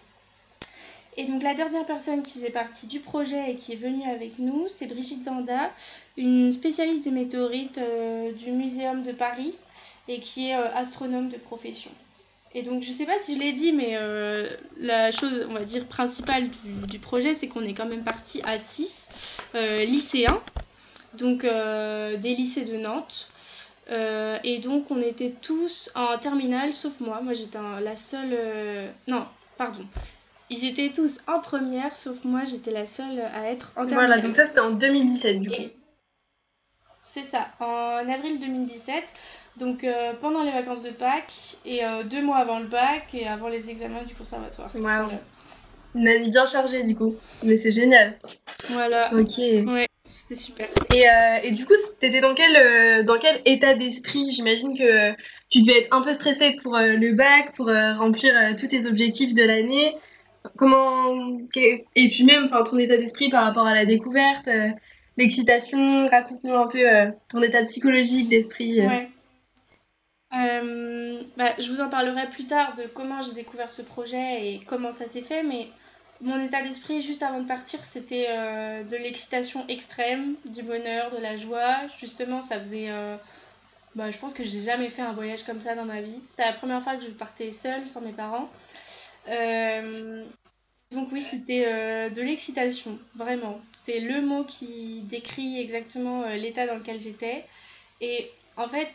Et 1.18 1.26
donc 1.26 1.44
la 1.44 1.54
dernière 1.54 1.86
personne 1.86 2.24
qui 2.24 2.34
faisait 2.34 2.50
partie 2.50 2.88
du 2.88 3.00
projet 3.00 3.52
et 3.52 3.56
qui 3.56 3.74
est 3.74 3.78
venue 3.78 4.10
avec 4.10 4.38
nous, 4.38 4.66
c'est 4.68 4.86
Brigitte 4.86 5.24
Zanda, 5.24 5.72
une 6.18 6.52
spécialiste 6.52 7.06
des 7.06 7.12
météorites 7.12 7.78
euh, 7.78 8.34
du 8.34 8.52
Muséum 8.52 9.02
de 9.02 9.14
Paris 9.14 9.56
et 10.10 10.20
qui 10.20 10.50
est 10.50 10.56
euh, 10.56 10.68
astronome 10.74 11.30
de 11.30 11.38
profession. 11.38 11.92
Et 12.54 12.64
donc 12.64 12.84
je 12.84 12.92
ne 12.92 12.96
sais 12.96 13.06
pas 13.06 13.18
si 13.18 13.36
je 13.36 13.40
l'ai 13.40 13.54
dit, 13.54 13.72
mais 13.72 13.92
euh, 13.94 14.50
la 14.78 15.12
chose, 15.12 15.46
on 15.50 15.54
va 15.54 15.64
dire, 15.64 15.86
principale 15.86 16.50
du, 16.90 17.00
projet, 17.00 17.34
c'est 17.34 17.48
qu'on 17.48 17.64
est 17.64 17.74
quand 17.74 17.86
même 17.86 18.04
parti 18.04 18.42
à 18.44 18.58
6 18.58 19.38
lycéens, 19.86 20.42
donc 21.14 21.42
des 21.42 22.36
lycées 22.36 22.64
de 22.64 22.78
Nantes. 22.78 23.30
et 23.90 24.60
donc 24.60 24.90
on 24.90 25.02
était 25.02 25.34
tous 25.42 25.92
en 25.96 26.18
terminale, 26.18 26.74
sauf 26.74 27.02
moi. 27.02 27.20
Moi 27.22 27.34
j'étais 27.34 27.60
la 27.82 27.98
seule... 27.98 28.38
non, 29.08 29.26
pardon. 29.58 29.86
Ils 30.50 30.66
étaient 30.66 30.92
tous 30.92 31.22
en 31.28 31.40
première, 31.40 31.96
sauf 31.96 32.24
moi, 32.24 32.44
j'étais 32.46 32.72
la 32.72 32.86
seule 32.86 33.20
à 33.20 33.50
être 33.50 33.74
en 33.76 33.88
terminale. 33.88 34.08
Voilà, 34.08 34.22
donc 34.22 34.36
ça 34.36 34.46
c'était 34.46 34.60
en 34.60 34.72
2017 34.72 35.40
du 35.40 35.50
coup. 35.50 35.56
C'est 37.02 37.24
ça, 37.24 37.48
en 37.60 38.08
avril 38.10 38.40
2017. 38.40 39.04
Donc 39.58 39.84
euh, 39.84 40.12
pendant 40.20 40.44
les 40.44 40.52
vacances 40.52 40.84
de 40.84 40.90
Pâques 40.90 41.58
et 41.66 41.86
euh, 41.86 42.04
deux 42.04 42.22
mois 42.22 42.38
avant 42.38 42.60
le 42.60 42.66
bac 42.66 43.14
et 43.14 43.28
avant 43.28 43.48
les 43.48 43.70
examens 43.70 44.04
du 44.04 44.14
conservatoire. 44.14 44.70
Wow. 44.76 45.10
Une 45.96 46.08
année 46.08 46.30
bien 46.30 46.46
chargée 46.46 46.84
du 46.84 46.96
coup, 46.96 47.16
mais 47.44 47.56
c'est 47.56 47.72
génial. 47.72 48.18
Voilà. 48.72 49.14
Ok. 49.14 49.38
Ouais, 49.38 49.88
c'était 50.04 50.36
super. 50.36 50.68
Et, 50.94 51.08
euh, 51.08 51.38
et, 51.44 51.52
du 51.52 51.66
coup, 51.66 51.74
t'étais 52.02 52.20
dans 52.20 52.34
quel, 52.34 53.06
dans 53.06 53.18
quel 53.18 53.42
état 53.46 53.76
d'esprit? 53.76 54.34
J'imagine 54.34 54.78
que 54.78 55.14
tu 55.50 55.62
devais 55.62 55.80
être 55.80 55.94
un 55.94 56.02
peu 56.02 56.12
stressée 56.12 56.58
pour 56.62 56.78
le 56.78 57.14
bac, 57.14 57.54
pour 57.56 57.68
remplir 57.68 58.34
tous 58.60 58.68
tes 58.68 58.88
objectifs 58.88 59.34
de 59.34 59.44
l'année 59.44 59.96
comment 60.58 61.38
et 61.56 61.86
puis 61.94 62.24
même 62.24 62.46
enfin 62.46 62.64
ton 62.64 62.78
état 62.78 62.98
d'esprit 62.98 63.30
par 63.30 63.44
rapport 63.46 63.66
à 63.66 63.74
la 63.74 63.86
découverte 63.86 64.48
euh, 64.48 64.70
l'excitation 65.18 66.08
raconte-nous 66.08 66.54
un 66.54 66.68
peu 66.68 66.88
euh, 66.88 67.12
ton 67.30 67.42
état 67.42 67.62
psychologique 67.62 68.30
d'esprit 68.30 68.82
euh. 68.82 68.88
ouais. 68.88 69.10
bah, 71.38 71.52
je 71.60 71.72
vous 71.72 71.82
en 71.82 71.90
parlerai 71.90 72.28
plus 72.30 72.46
tard 72.46 72.74
de 72.76 72.84
comment 72.94 73.22
j'ai 73.22 73.34
découvert 73.34 73.72
ce 73.72 73.82
projet 73.82 74.48
et 74.48 74.62
comment 74.66 74.92
ça 74.92 75.08
s'est 75.08 75.22
fait 75.22 75.44
mais 75.44 75.68
mon 76.22 76.42
état 76.44 76.62
d'esprit 76.62 77.02
juste 77.02 77.24
avant 77.24 77.42
de 77.42 77.48
partir, 77.48 77.84
c'était 77.84 78.28
de 78.86 78.96
l'excitation 78.96 79.68
extrême, 79.68 80.36
du 80.50 80.64
bonheur, 80.64 81.12
de 81.12 81.18
la 81.18 81.36
joie. 81.36 81.76
Justement, 82.00 82.42
ça 82.42 82.58
faisait 82.58 82.90
bah, 83.96 84.12
je 84.12 84.18
pense 84.18 84.34
que 84.34 84.44
j'ai 84.44 84.60
jamais 84.60 84.90
fait 84.90 85.02
un 85.02 85.14
voyage 85.14 85.44
comme 85.44 85.62
ça 85.62 85.74
dans 85.74 85.86
ma 85.86 86.02
vie. 86.02 86.20
C'était 86.22 86.44
la 86.44 86.52
première 86.52 86.84
fois 86.84 86.98
que 86.98 87.04
je 87.04 87.12
partais 87.12 87.50
seule, 87.50 87.88
sans 87.88 88.02
mes 88.02 88.12
parents. 88.12 88.50
Euh, 89.30 90.26
donc 90.92 91.10
oui, 91.14 91.22
c'était 91.22 91.66
euh, 91.66 92.10
de 92.10 92.22
l'excitation, 92.22 93.00
vraiment. 93.16 93.62
C'est 93.72 94.02
le 94.02 94.22
mot 94.22 94.44
qui 94.44 95.02
décrit 95.04 95.60
exactement 95.60 96.24
euh, 96.24 96.36
l'état 96.36 96.68
dans 96.68 96.76
lequel 96.76 97.00
j'étais. 97.00 97.46
Et 98.02 98.30
en 98.58 98.68
fait, 98.68 98.90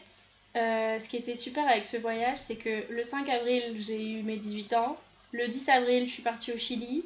ce 0.55 1.09
qui 1.09 1.17
était 1.17 1.35
super 1.35 1.67
avec 1.67 1.87
ce 1.87 1.97
voyage, 1.97 2.37
c'est 2.37 2.57
que 2.57 2.93
le 2.93 3.03
5 3.03 3.27
avril, 3.31 3.77
j'ai 3.79 4.19
eu 4.19 4.23
mes 4.23 4.37
18 4.37 4.75
ans. 4.75 4.99
Le 5.33 5.49
10 5.49 5.69
avril, 5.71 6.07
je 6.07 6.13
suis 6.13 6.23
partie 6.23 6.53
au 6.53 6.59
Chili. 6.59 7.05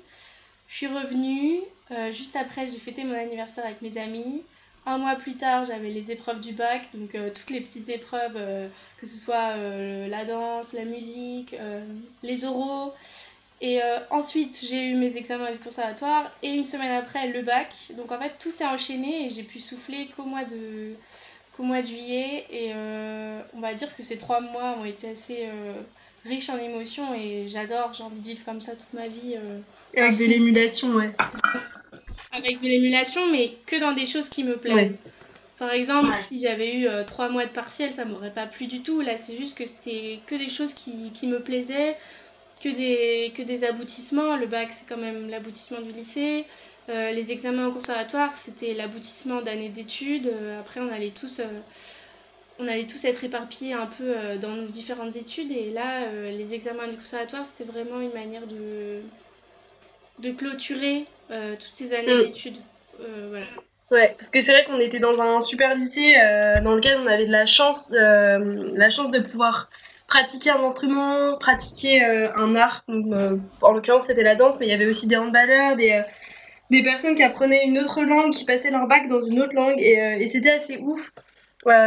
Je 0.66 0.74
suis 0.74 0.86
revenue. 0.88 1.60
juste 2.10 2.34
après, 2.34 2.66
j'ai 2.66 2.78
fêté 2.78 3.04
mon 3.04 3.14
anniversaire 3.14 3.64
avec 3.64 3.82
mes 3.82 3.98
amis. 3.98 4.42
Un 4.86 4.98
mois 4.98 5.14
plus 5.16 5.34
tard, 5.34 5.64
j'avais 5.64 5.88
les 5.88 6.12
épreuves 6.12 6.40
du 6.40 6.52
bac, 6.52 6.88
donc 6.92 7.14
euh, 7.14 7.30
toutes 7.34 7.48
les 7.48 7.62
petites 7.62 7.88
épreuves, 7.88 8.36
euh, 8.36 8.68
que 8.98 9.06
ce 9.06 9.16
soit 9.16 9.54
euh, 9.56 10.06
la 10.08 10.26
danse, 10.26 10.74
la 10.74 10.84
musique, 10.84 11.56
les 12.22 12.44
oraux. 12.44 12.92
Et 13.60 13.80
ensuite, 14.10 14.60
j'ai 14.62 14.88
eu 14.88 14.94
mes 14.94 15.16
examens 15.16 15.50
du 15.50 15.56
conservatoire 15.56 16.30
et 16.42 16.48
une 16.48 16.64
semaine 16.64 16.90
après, 16.90 17.28
le 17.28 17.40
bac. 17.40 17.92
Donc 17.96 18.12
en 18.12 18.18
fait, 18.18 18.32
tout 18.38 18.50
s'est 18.50 18.66
enchaîné 18.66 19.24
et 19.24 19.30
j'ai 19.30 19.42
pu 19.42 19.58
souffler 19.58 20.10
qu'au 20.14 20.24
mois 20.24 20.44
de, 20.44 20.92
qu'au 21.56 21.62
mois 21.62 21.80
de 21.80 21.86
juillet. 21.86 22.44
Et 22.50 22.72
on 23.54 23.60
va 23.60 23.72
dire 23.72 23.96
que 23.96 24.02
ces 24.02 24.18
trois 24.18 24.40
mois 24.40 24.76
ont 24.78 24.84
été 24.84 25.08
assez 25.08 25.48
riches 26.26 26.50
en 26.50 26.58
émotions 26.58 27.14
et 27.14 27.46
j'adore, 27.48 27.94
j'ai 27.94 28.02
envie 28.02 28.20
de 28.20 28.26
vivre 28.26 28.44
comme 28.44 28.60
ça 28.60 28.72
toute 28.72 28.92
ma 28.92 29.08
vie. 29.08 29.36
Avec 29.96 30.18
de 30.18 30.24
l'émulation, 30.24 30.88
ouais 30.96 31.14
avec 32.32 32.58
de 32.58 32.66
l'émulation, 32.66 33.30
mais 33.30 33.52
que 33.66 33.78
dans 33.80 33.92
des 33.92 34.06
choses 34.06 34.28
qui 34.28 34.44
me 34.44 34.56
plaisent. 34.56 34.98
Par 35.58 35.70
exemple, 35.70 36.16
si 36.16 36.40
j'avais 36.40 36.76
eu 36.76 36.88
euh, 36.88 37.04
trois 37.04 37.28
mois 37.28 37.46
de 37.46 37.50
partiel, 37.50 37.92
ça 37.92 38.04
m'aurait 38.04 38.32
pas 38.32 38.46
plu 38.46 38.66
du 38.66 38.82
tout. 38.82 39.00
Là, 39.00 39.16
c'est 39.16 39.36
juste 39.36 39.56
que 39.56 39.64
c'était 39.64 40.18
que 40.26 40.34
des 40.34 40.48
choses 40.48 40.74
qui, 40.74 41.12
qui, 41.12 41.28
me 41.28 41.40
plaisaient, 41.40 41.96
que 42.60 42.68
des, 42.68 43.32
que 43.34 43.42
des 43.42 43.62
aboutissements. 43.62 44.36
Le 44.36 44.46
bac, 44.46 44.72
c'est 44.72 44.88
quand 44.88 44.96
même 44.96 45.30
l'aboutissement 45.30 45.80
du 45.80 45.92
lycée. 45.92 46.44
Euh, 46.88 47.12
les 47.12 47.30
examens 47.30 47.68
au 47.68 47.72
conservatoire, 47.72 48.36
c'était 48.36 48.74
l'aboutissement 48.74 49.42
d'années 49.42 49.68
d'études. 49.68 50.26
Euh, 50.26 50.60
après, 50.60 50.80
on 50.80 50.92
allait 50.92 51.12
tous. 51.12 51.40
on 52.58 52.66
allait 52.66 52.88
tous 52.88 53.04
être 53.04 53.22
éparpillés 53.22 53.74
un 53.74 53.86
peu 53.86 54.38
dans 54.40 54.50
nos 54.50 54.66
différentes 54.66 55.14
études 55.16 55.52
et 55.52 55.70
là, 55.70 56.06
les 56.30 56.54
examens 56.54 56.88
du 56.88 56.96
conservatoire, 56.96 57.46
c'était 57.46 57.64
vraiment 57.64 58.00
une 58.00 58.12
manière 58.12 58.46
de, 58.46 59.00
de 60.20 60.30
clôturer 60.30 61.04
euh, 61.30 61.54
toutes 61.54 61.74
ces 61.74 61.94
années 61.94 62.14
mm. 62.14 62.18
d'études. 62.18 62.56
Euh, 63.00 63.28
voilà. 63.30 63.46
Ouais, 63.90 64.14
parce 64.16 64.30
que 64.30 64.40
c'est 64.40 64.52
vrai 64.52 64.64
qu'on 64.64 64.80
était 64.80 64.98
dans 64.98 65.20
un 65.20 65.40
super 65.40 65.74
lycée 65.74 66.14
euh, 66.16 66.60
dans 66.60 66.74
lequel 66.74 66.98
on 67.00 67.06
avait 67.06 67.26
de 67.26 67.32
la 67.32 67.46
chance, 67.46 67.92
la 67.92 68.90
chance 68.90 69.10
de 69.10 69.20
pouvoir 69.20 69.68
pratiquer 70.08 70.50
un 70.50 70.62
instrument, 70.64 71.36
pratiquer 71.38 72.02
un 72.02 72.56
art. 72.56 72.84
en 72.88 73.72
l'occurrence, 73.72 74.06
c'était 74.06 74.22
la 74.22 74.34
danse, 74.34 74.58
mais 74.58 74.66
il 74.66 74.70
y 74.70 74.72
avait 74.72 74.86
aussi 74.86 75.06
des 75.06 75.16
handballeurs, 75.16 75.76
des, 75.76 76.02
des 76.70 76.82
personnes 76.82 77.14
qui 77.14 77.22
apprenaient 77.22 77.66
une 77.66 77.78
autre 77.78 78.02
langue, 78.02 78.32
qui 78.32 78.44
passaient 78.44 78.70
leur 78.70 78.86
bac 78.86 79.06
dans 79.06 79.20
une 79.20 79.40
autre 79.40 79.54
langue, 79.54 79.78
et, 79.78 80.18
et 80.18 80.26
c'était 80.26 80.52
assez 80.52 80.78
ouf 80.78 81.12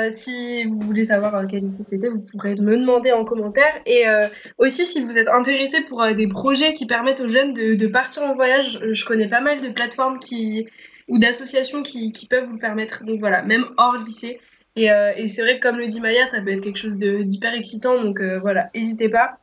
si 0.10 0.64
vous 0.66 0.80
voulez 0.80 1.06
savoir 1.06 1.36
euh, 1.36 1.46
quel 1.50 1.64
lycée 1.64 1.84
c'était, 1.88 2.10
vous 2.10 2.22
pourrez 2.32 2.56
me 2.56 2.78
demander 2.78 3.12
en 3.12 3.26
commentaire. 3.26 3.74
Et 3.86 4.08
euh, 4.08 4.28
aussi, 4.58 4.86
si 4.86 5.04
vous 5.04 5.18
êtes 5.18 5.28
intéressé 5.28 5.82
pour 5.82 6.02
euh, 6.02 6.14
des 6.14 6.28
projets 6.28 6.74
qui 6.74 6.86
permettent 6.86 7.22
aux 7.22 7.28
jeunes 7.28 7.54
de, 7.54 7.88
partir 7.88 8.24
en 8.24 8.36
voyage, 8.36 8.80
je 8.92 9.06
connais 9.06 9.28
pas 9.28 9.42
mal 9.42 9.62
de 9.62 9.70
plateformes 9.70 10.20
qui, 10.20 10.68
ou 11.08 11.20
d'associations 11.20 11.84
qui, 11.84 12.12
peuvent 12.30 12.46
vous 12.46 12.54
le 12.54 12.60
permettre. 12.60 13.04
Donc 13.04 13.20
voilà, 13.20 13.42
même 13.44 13.66
hors 13.78 13.98
lycée. 13.98 14.40
Et, 14.76 14.88
c'est 15.28 15.42
vrai 15.42 15.60
que 15.60 15.68
comme 15.68 15.78
le 15.78 15.88
dit 15.88 16.02
Maya, 16.02 16.28
ça 16.28 16.40
peut 16.42 16.52
être 16.52 16.62
quelque 16.62 16.78
chose 16.78 16.98
d'hyper 16.98 17.54
excitant. 17.54 18.02
Donc 18.02 18.22
voilà, 18.42 18.70
n'hésitez 18.76 19.10
pas. 19.10 19.40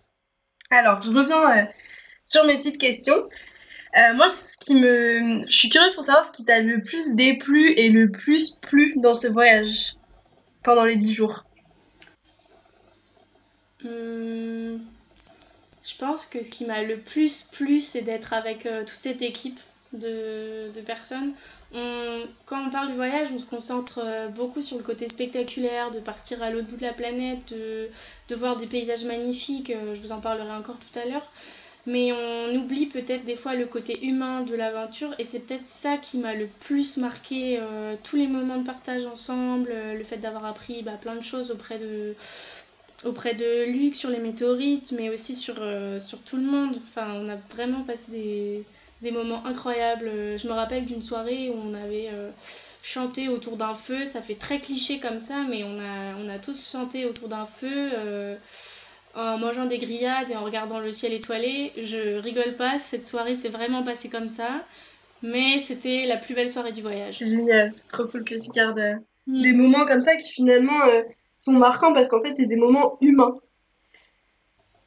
Alors, 0.71 1.03
je 1.03 1.11
reviens 1.11 1.69
sur 2.25 2.45
mes 2.47 2.57
petites 2.57 2.79
questions. 2.79 3.29
moi, 4.15 4.29
ce 4.29 4.57
qui 4.59 4.77
me, 4.77 5.43
je 5.47 5.53
suis 5.53 5.71
curieuse 5.71 5.95
pour 5.95 6.05
savoir 6.05 6.25
ce 6.25 6.33
qui 6.33 6.45
t'a 6.45 6.61
le 6.61 6.83
plus 6.83 7.15
déplu 7.15 7.73
et 7.73 7.89
le 7.89 8.11
plus 8.11 8.57
plu 8.63 8.95
dans 8.97 9.15
ce 9.15 9.27
voyage 9.27 9.95
pendant 10.65 10.85
les 10.85 10.97
10 10.97 11.15
jours 11.15 11.45
hmm, 13.85 14.79
Je 15.85 15.97
pense 15.99 16.27
que 16.27 16.43
ce 16.43 16.51
qui 16.51 16.65
m'a 16.65 16.83
le 16.83 16.99
plus 16.99 17.43
plu, 17.43 17.81
c'est 17.81 18.03
d'être 18.03 18.33
avec 18.33 18.67
euh, 18.67 18.81
toute 18.81 19.01
cette 19.01 19.23
équipe 19.23 19.61
de, 19.93 20.81
personnes. 20.85 21.33
quand 21.73 22.67
on 22.67 22.71
parle 22.71 22.89
du 22.89 22.95
voyage, 22.95 23.29
on 23.33 23.39
se 23.39 23.47
concentre 23.47 24.01
euh, 24.03 24.29
beaucoup 24.29 24.61
sur 24.61 24.77
le 24.77 24.83
côté 24.83 25.09
spectaculaire, 25.09 25.91
de 25.93 26.01
partir 26.01 26.43
à 26.43 26.51
l'autre 26.51 26.67
bout 26.67 26.77
de 26.77 26.83
la 26.83 26.93
planète, 26.93 27.55
de, 27.55 28.35
voir 28.35 28.57
des 28.57 28.67
paysages 28.67 29.05
magnifiques, 29.05 29.71
euh, 29.71 29.95
je 29.95 30.01
vous 30.01 30.13
en 30.13 30.21
parlerai 30.21 30.53
encore 30.53 30.79
tout 30.79 30.99
à 30.99 31.05
l'heure 31.05 31.31
mais 31.87 32.13
on 32.13 32.55
oublie 32.57 32.87
peut-être 32.87 33.25
des 33.25 33.37
fois 33.37 33.55
le 33.55 33.67
côté 33.67 34.07
humain 34.07 34.43
de 34.43 34.55
l'aventure 34.55 35.15
et 35.19 35.25
c'est 35.25 35.41
peut-être 35.41 35.67
ça 35.67 35.99
qui 35.99 36.19
m'a 36.19 36.35
le 36.35 36.47
plus 36.47 36.97
marqué 36.97 37.59
euh, 37.61 37.95
tous 38.03 38.17
les 38.17 38.27
moments 38.27 38.57
de 38.59 38.65
partage 38.65 39.05
ensemble 39.05 39.71
euh, 39.71 39.95
le 39.95 40.05
fait 40.05 40.17
d'avoir 40.17 40.47
appris 40.47 40.83
bah, 40.83 40.99
plein 40.99 41.17
de 41.17 41.23
choses 41.23 41.51
auprès 41.51 41.79
de 41.79 42.15
auprès 43.05 43.35
de 43.35 43.71
Luc 43.71 43.97
sur 43.97 44.09
les 44.09 44.19
météorites 44.19 44.93
mais 44.93 45.11
aussi 45.11 45.35
sur, 45.35 45.57
euh, 45.59 46.01
sur 46.01 46.21
tout 46.23 46.37
le 46.37 46.45
monde. 46.45 46.79
Enfin 46.89 47.07
on 47.17 47.29
a 47.29 47.37
vraiment 47.55 47.83
passé 47.83 48.11
des, 48.11 48.65
des 49.03 49.11
moments 49.11 49.45
incroyables. 49.45 50.11
Je 50.39 50.49
me 50.49 50.53
rappelle 50.53 50.87
d'une 50.87 51.03
soirée 51.03 51.51
où 51.51 51.59
on 51.63 51.75
avait 51.75 52.09
chanté 52.83 53.29
autour 53.29 53.59
d'un 53.59 53.75
feu. 53.75 54.07
Ça 54.07 54.23
fait 54.23 54.37
très 54.37 54.59
cliché 54.59 55.01
comme 55.01 55.19
ça 55.19 55.45
mais 55.51 55.65
on 55.65 55.79
a, 55.79 56.17
on 56.17 56.31
a 56.31 56.39
tous 56.39 56.71
chanté 56.71 57.05
autour 57.05 57.29
d'un 57.29 57.45
feu 57.45 57.91
en 59.17 59.39
mangeant 59.39 59.67
des 59.67 59.79
grillades 59.79 60.31
et 60.31 60.37
en 60.37 60.45
regardant 60.45 60.81
le 60.81 60.93
ciel 60.93 61.13
étoilé. 61.13 61.73
Je 61.77 62.19
rigole 62.19 62.55
pas, 62.55 62.79
cette 62.79 63.07
soirée 63.07 63.35
s'est 63.35 63.49
vraiment 63.49 63.83
passée 63.83 64.09
comme 64.09 64.29
ça. 64.29 64.49
Mais 65.23 65.59
c'était 65.59 66.05
la 66.07 66.19
plus 66.19 66.35
belle 66.35 66.51
soirée 66.51 66.73
du 66.73 66.83
voyage. 66.83 67.19
C'est 67.19 67.27
génial, 67.27 67.73
c'est 67.75 67.89
trop 67.89 68.07
cool 68.07 68.25
que 68.25 68.35
tu 68.35 68.51
gardes 68.51 68.79
euh, 68.79 68.97
mm. 69.27 69.43
des 69.43 69.53
moments 69.53 69.87
comme 69.87 70.01
ça 70.01 70.17
qui 70.17 70.31
finalement 70.31 70.85
euh, 70.87 71.03
sont 71.39 71.53
marquants 71.53 71.95
parce 71.95 72.09
qu'en 72.09 72.21
fait 72.21 72.35
c'est 72.35 72.47
des 72.47 72.57
moments 72.57 72.99
humains. 73.01 73.35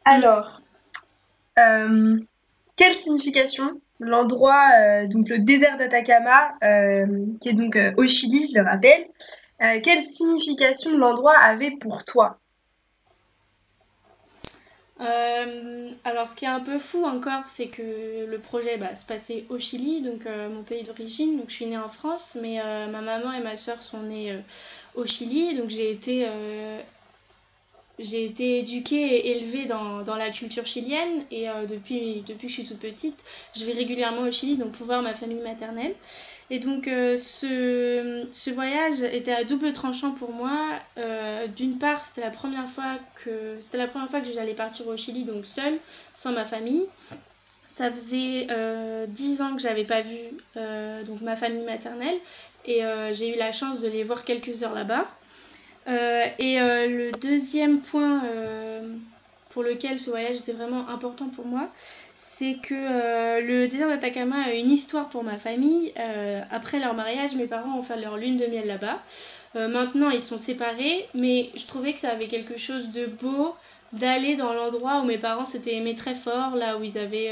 Alors, 0.05 0.61
euh, 1.57 2.19
quelle 2.75 2.93
signification 2.93 3.81
l'endroit, 3.99 5.05
donc 5.07 5.27
le 5.27 5.39
désert 5.39 5.75
d'Atacama, 5.77 6.53
qui 7.41 7.49
est 7.49 7.53
donc 7.53 7.77
au 7.97 8.07
Chili, 8.07 8.47
je 8.47 8.59
le 8.59 8.63
rappelle, 8.63 9.07
quelle 9.81 10.03
signification 10.03 10.95
l'endroit 10.95 11.35
avait 11.35 11.71
pour 11.81 12.05
toi? 12.05 12.39
Euh, 14.99 15.91
alors, 16.03 16.27
ce 16.27 16.35
qui 16.35 16.45
est 16.45 16.49
un 16.49 16.59
peu 16.59 16.77
fou 16.77 17.03
encore, 17.05 17.45
c'est 17.45 17.67
que 17.67 18.25
le 18.25 18.39
projet 18.39 18.77
bah, 18.77 18.95
se 18.95 19.05
passait 19.05 19.45
au 19.49 19.59
Chili, 19.59 20.01
donc 20.01 20.25
euh, 20.25 20.49
mon 20.49 20.63
pays 20.63 20.83
d'origine. 20.83 21.37
Donc, 21.37 21.49
je 21.49 21.55
suis 21.55 21.65
née 21.65 21.77
en 21.77 21.89
France, 21.89 22.37
mais 22.41 22.59
euh, 22.61 22.87
ma 22.87 23.01
maman 23.01 23.31
et 23.33 23.43
ma 23.43 23.55
soeur 23.55 23.83
sont 23.83 24.01
nées 24.03 24.35
au 24.95 25.05
Chili. 25.05 25.55
Donc, 25.55 25.69
j'ai 25.69 25.91
été 25.91 26.27
j'ai 27.99 28.25
été 28.25 28.59
éduquée 28.59 28.95
et 28.95 29.31
élevée 29.31 29.65
dans, 29.65 30.03
dans 30.03 30.15
la 30.15 30.29
culture 30.29 30.65
chilienne 30.65 31.23
et 31.31 31.49
euh, 31.49 31.65
depuis, 31.65 32.23
depuis 32.27 32.47
que 32.47 32.53
je 32.53 32.59
suis 32.59 32.63
toute 32.63 32.79
petite, 32.79 33.23
je 33.55 33.65
vais 33.65 33.73
régulièrement 33.73 34.21
au 34.21 34.31
Chili 34.31 34.55
donc 34.55 34.73
pour 34.73 34.85
voir 34.85 35.01
ma 35.01 35.15
famille 35.15 35.41
maternelle. 35.41 35.95
Et 36.49 36.59
donc 36.59 36.87
euh, 36.87 37.17
ce, 37.17 38.27
ce, 38.31 38.49
voyage 38.51 39.01
était 39.01 39.33
à 39.33 39.43
double 39.43 39.73
tranchant 39.73 40.11
pour 40.11 40.31
moi. 40.31 40.79
Euh, 40.97 41.47
d'une 41.47 41.79
part, 41.79 42.03
c'était 42.03 42.21
la 42.21 42.29
première 42.29 42.69
fois 42.69 42.99
que 43.15 43.57
c'était 43.59 43.79
la 43.79 43.87
première 43.87 44.09
fois 44.09 44.21
que 44.21 44.31
j'allais 44.31 44.53
partir 44.53 44.87
au 44.87 44.95
Chili 44.95 45.23
donc 45.23 45.45
seule, 45.45 45.77
sans 46.13 46.31
ma 46.31 46.45
famille. 46.45 46.85
Ça 47.67 47.91
faisait 47.91 48.47
dix 49.07 49.41
ans 49.41 49.55
que 49.55 49.61
j'avais 49.61 49.83
pas 49.83 50.01
vu 50.01 50.17
donc 51.05 51.21
ma 51.21 51.35
famille 51.35 51.61
maternelle 51.61 52.15
et 52.65 52.81
j'ai 53.11 53.35
eu 53.35 53.37
la 53.37 53.51
chance 53.51 53.81
de 53.81 53.87
les 53.87 54.01
voir 54.01 54.23
quelques 54.23 54.63
heures 54.63 54.73
là-bas. 54.73 55.07
Euh, 55.87 56.25
et 56.37 56.59
euh, 56.59 56.87
le 56.87 57.11
deuxième 57.13 57.79
point 57.81 58.23
euh, 58.25 58.81
pour 59.49 59.63
lequel 59.63 59.99
ce 59.99 60.09
voyage 60.09 60.37
était 60.37 60.51
vraiment 60.51 60.89
important 60.89 61.29
pour 61.29 61.45
moi, 61.45 61.69
c'est 62.13 62.55
que 62.61 63.39
le 63.41 63.67
désert 63.67 63.87
d'Atacama 63.87 64.35
a 64.43 64.53
une 64.53 64.69
histoire 64.69 65.09
pour 65.09 65.23
ma 65.23 65.39
famille. 65.39 65.93
après 66.51 66.79
leur 66.79 66.93
mariage, 66.93 67.35
mes 67.35 67.47
parents 67.47 67.79
ont 67.79 67.81
fait 67.81 67.99
leur 67.99 68.17
lune 68.17 68.37
de 68.37 68.45
miel 68.45 68.67
là-bas. 68.67 69.01
maintenant, 69.67 70.11
ils 70.11 70.21
sont 70.21 70.37
séparés, 70.37 71.07
mais 71.15 71.49
je 71.55 71.65
trouvais 71.65 71.93
que 71.93 71.99
ça 71.99 72.11
avait 72.11 72.27
quelque 72.27 72.57
chose 72.57 72.91
de 72.91 73.07
beau 73.07 73.55
d'aller 73.93 74.35
dans 74.35 74.53
l'endroit 74.53 74.99
où 74.99 75.05
mes 75.05 75.17
parents 75.17 75.45
s'étaient 75.45 75.75
aimés 75.75 75.95
très 75.95 76.13
fort, 76.13 76.55
là 76.55 76.77
où 76.77 76.83
ils 76.83 76.99
avaient 76.99 77.31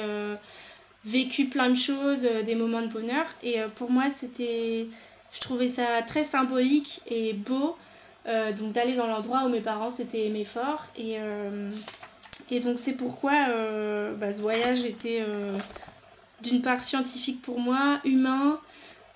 vécu 1.04 1.46
plein 1.46 1.70
de 1.70 1.76
choses, 1.76 2.28
des 2.44 2.56
moments 2.56 2.82
de 2.82 2.88
bonheur. 2.88 3.28
Et 3.44 3.60
pour 3.76 3.92
moi, 3.92 4.10
c'était, 4.10 4.88
je 5.32 5.42
trouvais 5.42 5.68
ça 5.68 6.02
très 6.08 6.24
symbolique 6.24 7.02
et 7.08 7.34
beau 7.34 7.76
euh, 8.28 8.52
donc 8.54 8.72
d'aller 8.72 8.94
dans 8.94 9.08
l'endroit 9.08 9.44
où 9.46 9.50
mes 9.50 9.62
parents 9.62 9.90
s'étaient 9.90 10.26
aimés 10.26 10.46
fort. 10.46 10.86
Et, 10.98 11.18
euh, 11.20 11.70
et 12.50 12.60
donc 12.60 12.80
c'est 12.80 12.94
pourquoi 12.94 13.34
euh, 13.50 14.14
bah, 14.16 14.34
ce 14.34 14.42
voyage 14.42 14.84
était 14.84 15.24
d'une 16.42 16.62
part 16.62 16.82
scientifique 16.82 17.42
pour 17.42 17.60
moi, 17.60 18.00
humain 18.04 18.60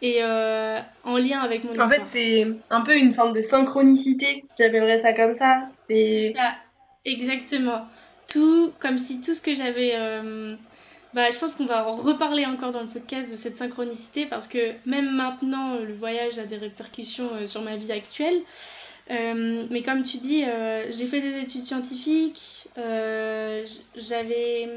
et 0.01 0.23
en 0.23 1.17
lien 1.17 1.39
avec 1.39 1.63
mon 1.63 1.71
histoire. 1.71 1.87
En 1.87 1.91
fait, 1.91 2.01
c'est 2.13 2.47
un 2.69 2.81
peu 2.81 2.95
une 2.95 3.13
forme 3.13 3.33
de 3.33 3.41
synchronicité, 3.41 4.45
j'appellerais 4.57 5.01
ça 5.01 5.13
comme 5.13 5.35
ça. 5.35 5.63
C'est 5.87 6.33
ça, 6.35 6.53
exactement. 7.05 7.85
Tout, 8.27 8.71
comme 8.79 8.99
si 8.99 9.21
tout 9.21 9.33
ce 9.33 9.41
que 9.41 9.55
j'avais 9.55 9.95
bah, 11.13 11.31
je 11.31 11.39
pense 11.39 11.55
qu'on 11.55 11.65
va 11.65 11.87
en 11.87 11.91
reparler 11.91 12.45
encore 12.45 12.69
dans 12.69 12.81
le 12.81 12.87
podcast 12.87 13.31
de 13.31 13.35
cette 13.35 13.57
synchronicité 13.57 14.27
parce 14.27 14.47
que 14.47 14.73
même 14.85 15.09
maintenant, 15.09 15.79
le 15.79 15.93
voyage 15.93 16.37
a 16.37 16.45
des 16.45 16.57
répercussions 16.57 17.29
euh, 17.33 17.45
sur 17.47 17.63
ma 17.63 17.75
vie 17.75 17.91
actuelle. 17.91 18.39
Euh, 19.09 19.65
mais 19.71 19.81
comme 19.81 20.03
tu 20.03 20.17
dis, 20.17 20.43
euh, 20.45 20.85
j'ai 20.91 21.07
fait 21.07 21.21
des 21.21 21.39
études 21.39 21.61
scientifiques, 21.61 22.67
j'avais 22.75 24.69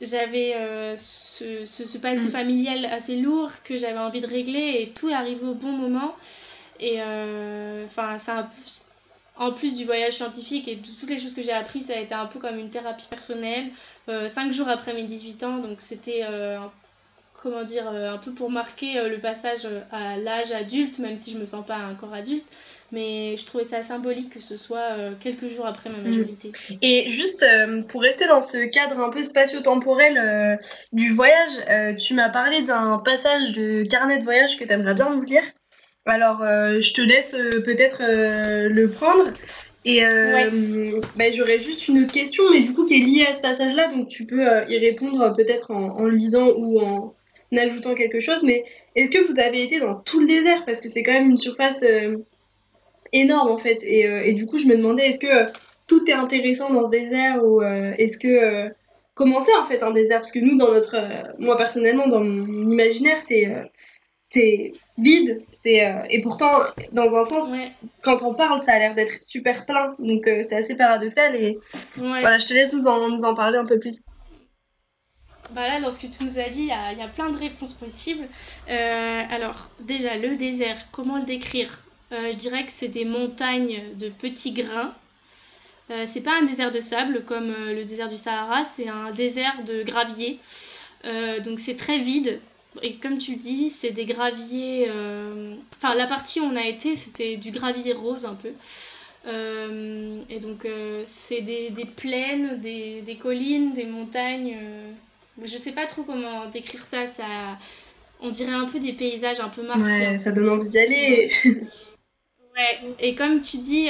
j'avais 0.00 0.96
ce, 0.96 1.64
ce, 1.64 1.98
passé 1.98 2.26
mm. 2.26 2.30
familial 2.30 2.84
assez 2.86 3.16
lourd 3.16 3.50
que 3.64 3.76
j'avais 3.76 3.98
envie 3.98 4.20
de 4.20 4.26
régler 4.26 4.78
et 4.80 4.90
tout 4.90 5.08
est 5.08 5.14
arrivé 5.14 5.44
au 5.46 5.54
bon 5.54 5.72
moment. 5.72 6.14
Et 6.78 7.00
enfin, 7.84 8.18
ça 8.18 8.48
en 9.42 9.50
plus 9.50 9.76
du 9.76 9.84
voyage 9.84 10.12
scientifique 10.12 10.68
et 10.68 10.76
de 10.76 10.86
toutes 10.86 11.10
les 11.10 11.18
choses 11.18 11.34
que 11.34 11.42
j'ai 11.42 11.52
appris, 11.52 11.80
ça 11.82 11.94
a 11.94 12.00
été 12.00 12.14
un 12.14 12.26
peu 12.26 12.38
comme 12.38 12.58
une 12.58 12.70
thérapie 12.70 13.08
personnelle. 13.10 13.66
Euh, 14.08 14.28
cinq 14.28 14.52
jours 14.52 14.68
après 14.68 14.94
mes 14.94 15.02
18 15.02 15.42
ans, 15.42 15.58
donc 15.58 15.80
c'était 15.80 16.20
euh, 16.22 16.58
comment 17.42 17.64
dire, 17.64 17.90
euh, 17.92 18.14
un 18.14 18.18
peu 18.18 18.30
pour 18.30 18.52
marquer 18.52 19.08
le 19.08 19.18
passage 19.18 19.66
à 19.90 20.16
l'âge 20.16 20.52
adulte, 20.52 21.00
même 21.00 21.16
si 21.16 21.32
je 21.32 21.38
me 21.38 21.46
sens 21.46 21.66
pas 21.66 21.78
encore 21.90 22.14
adulte. 22.14 22.46
Mais 22.92 23.36
je 23.36 23.44
trouvais 23.44 23.64
ça 23.64 23.82
symbolique 23.82 24.30
que 24.30 24.38
ce 24.38 24.56
soit 24.56 24.94
quelques 25.18 25.48
jours 25.48 25.66
après 25.66 25.90
ma 25.90 25.98
mm. 25.98 26.04
majorité. 26.04 26.52
Et 26.80 27.10
juste 27.10 27.44
pour 27.88 28.00
rester 28.00 28.28
dans 28.28 28.42
ce 28.42 28.58
cadre 28.70 29.00
un 29.00 29.10
peu 29.10 29.24
spatio-temporel 29.24 30.60
du 30.92 31.12
voyage, 31.12 31.96
tu 31.98 32.14
m'as 32.14 32.30
parlé 32.30 32.62
d'un 32.62 32.98
passage 32.98 33.54
de 33.54 33.82
carnet 33.90 34.20
de 34.20 34.24
voyage 34.24 34.56
que 34.56 34.62
tu 34.62 34.72
aimerais 34.72 34.94
bien 34.94 35.10
nous 35.10 35.22
lire. 35.22 35.42
Alors, 36.04 36.42
euh, 36.42 36.80
je 36.80 36.92
te 36.94 37.00
laisse 37.00 37.34
euh, 37.34 37.48
peut-être 37.64 38.02
euh, 38.02 38.68
le 38.68 38.90
prendre. 38.90 39.24
Et 39.84 40.00
bah, 41.16 41.32
j'aurais 41.34 41.58
juste 41.58 41.88
une 41.88 42.04
autre 42.04 42.12
question, 42.12 42.44
mais 42.52 42.60
du 42.60 42.72
coup 42.72 42.86
qui 42.86 42.94
est 42.94 43.04
liée 43.04 43.26
à 43.28 43.32
ce 43.32 43.40
passage-là, 43.40 43.88
donc 43.88 44.06
tu 44.06 44.26
peux 44.26 44.44
y 44.68 44.78
répondre 44.78 45.32
peut-être 45.36 45.72
en, 45.72 45.98
en, 45.98 46.06
lisant 46.06 46.50
ou 46.56 46.78
en 46.78 47.16
ajoutant 47.56 47.94
quelque 47.94 48.20
chose. 48.20 48.44
Mais 48.44 48.64
est-ce 48.94 49.10
que 49.10 49.18
vous 49.26 49.40
avez 49.40 49.60
été 49.60 49.80
dans 49.80 49.96
tout 49.96 50.20
le 50.20 50.26
désert? 50.28 50.64
Parce 50.66 50.80
que 50.80 50.88
c'est 50.88 51.02
quand 51.02 51.12
même 51.12 51.30
une 51.30 51.36
surface 51.36 51.84
énorme 53.12 53.50
en 53.50 53.58
fait. 53.58 53.82
Et, 53.82 54.02
et, 54.02 54.32
du 54.34 54.46
coup, 54.46 54.56
je 54.56 54.68
me 54.68 54.76
demandais, 54.76 55.08
est-ce 55.08 55.18
que 55.18 55.50
tout 55.88 56.08
est 56.08 56.14
intéressant 56.14 56.72
dans 56.72 56.84
ce 56.84 56.90
désert 56.90 57.44
ou 57.44 57.60
est-ce 57.62 58.18
que 58.18 58.72
comment 59.14 59.40
c'est 59.40 59.56
en 59.56 59.64
fait 59.64 59.82
un 59.82 59.90
désert? 59.90 60.20
Parce 60.20 60.30
que 60.30 60.38
nous, 60.38 60.56
dans 60.56 60.70
notre, 60.70 60.96
moi 61.40 61.56
personnellement, 61.56 62.06
dans 62.06 62.22
mon 62.22 62.68
imaginaire, 62.68 63.18
c'est 63.18 63.48
c'est 64.32 64.72
vide. 64.98 65.42
C'est, 65.62 65.84
euh, 65.84 66.02
et 66.08 66.22
pourtant, 66.22 66.62
dans 66.92 67.14
un 67.14 67.24
sens, 67.24 67.54
quand 68.02 68.22
on 68.22 68.34
parle, 68.34 68.60
ça 68.60 68.72
a 68.72 68.78
l'air 68.78 68.94
d'être 68.94 69.22
super 69.22 69.66
plein. 69.66 69.94
Donc 69.98 70.26
euh, 70.26 70.42
c'est 70.48 70.56
assez 70.56 70.74
paradoxal. 70.74 71.36
Et 71.36 71.58
voilà, 71.96 72.38
je 72.38 72.46
te 72.46 72.54
laisse 72.54 72.72
nous 72.72 72.86
en, 72.86 73.08
nous 73.08 73.24
en 73.24 73.34
parler 73.34 73.58
un 73.58 73.66
peu 73.66 73.78
plus. 73.78 74.04
Bah 75.50 75.68
là, 75.68 75.80
dans 75.80 75.90
ce 75.90 76.00
que 76.00 76.10
tu 76.10 76.24
nous 76.24 76.38
as 76.38 76.48
dit, 76.48 76.62
il 76.62 76.68
y 76.68 76.72
a, 76.72 76.92
y 76.94 77.02
a, 77.02 77.08
plein 77.08 77.30
de 77.30 77.36
réponses 77.36 77.74
possibles. 77.74 78.26
Euh, 78.70 79.22
alors, 79.30 79.68
déjà, 79.80 80.16
le 80.16 80.36
désert, 80.36 80.78
comment 80.92 81.18
le 81.18 81.24
décrire? 81.24 81.82
Je 82.10 82.36
dirais 82.36 82.66
que 82.66 82.70
c'est 82.70 82.88
des 82.88 83.06
montagnes 83.06 83.80
de 83.94 84.10
petits 84.10 84.52
grains. 84.52 84.94
c'est 86.04 86.20
pas 86.20 86.36
un 86.38 86.42
désert 86.42 86.70
de 86.70 86.78
sable 86.78 87.24
comme 87.24 87.54
le 87.68 87.84
désert 87.84 88.10
du 88.10 88.18
Sahara, 88.18 88.64
c'est 88.64 88.86
un 88.86 89.10
désert 89.12 89.64
de 89.64 89.82
gravier. 89.82 90.38
donc 91.42 91.58
c'est 91.58 91.74
très 91.74 91.96
vide, 91.96 92.38
et 92.80 92.96
comme 92.96 93.18
tu 93.18 93.36
dis, 93.36 93.68
c'est 93.68 93.90
des 93.90 94.06
graviers. 94.06 94.86
Euh, 94.88 95.54
enfin, 95.76 95.94
la 95.94 96.06
partie 96.06 96.40
où 96.40 96.44
on 96.44 96.56
a 96.56 96.64
été, 96.64 96.94
c'était 96.94 97.36
du 97.36 97.50
gravier 97.50 97.92
rose 97.92 98.24
un 98.24 98.34
peu. 98.34 98.52
Euh, 99.26 100.20
et 100.30 100.40
donc, 100.40 100.64
euh, 100.64 101.02
c'est 101.04 101.42
des, 101.42 101.70
des, 101.70 101.84
plaines, 101.84 102.58
des, 102.60 103.02
des, 103.02 103.16
collines, 103.16 103.74
des 103.74 103.84
montagnes. 103.84 104.56
je 105.42 105.56
sais 105.56 105.72
pas 105.72 105.86
trop 105.86 106.02
comment 106.02 106.48
décrire 106.48 106.84
ça. 106.86 107.06
ça. 107.06 107.24
On 108.20 108.30
dirait 108.30 108.52
un 108.52 108.66
peu 108.66 108.78
des 108.78 108.92
paysages 108.92 109.40
un 109.40 109.48
peu 109.48 109.62
martiens. 109.66 110.12
Ouais, 110.12 110.18
ça 110.18 110.30
donne 110.30 110.48
envie 110.48 110.68
d'y 110.68 110.78
aller. 110.78 111.32
ouais, 111.44 112.94
et 113.00 113.14
comme 113.14 113.40
tu 113.40 113.58
dis, 113.58 113.88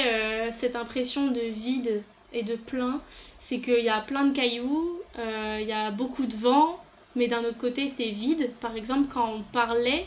cette 0.51 0.75
impression 0.75 1.27
de 1.27 1.39
vide 1.39 2.01
et 2.33 2.43
de 2.43 2.55
plein, 2.55 2.99
c'est 3.39 3.59
qu'il 3.59 3.83
y 3.83 3.89
a 3.89 4.01
plein 4.01 4.25
de 4.25 4.35
cailloux, 4.35 4.99
il 5.17 5.67
y 5.67 5.71
a 5.71 5.91
beaucoup 5.91 6.25
de 6.25 6.35
vent 6.35 6.82
mais 7.15 7.27
d'un 7.27 7.43
autre 7.43 7.57
côté 7.57 7.87
c'est 7.87 8.09
vide. 8.09 8.51
Par 8.59 8.75
exemple, 8.75 9.07
quand 9.11 9.29
on 9.29 9.43
parlait 9.43 10.05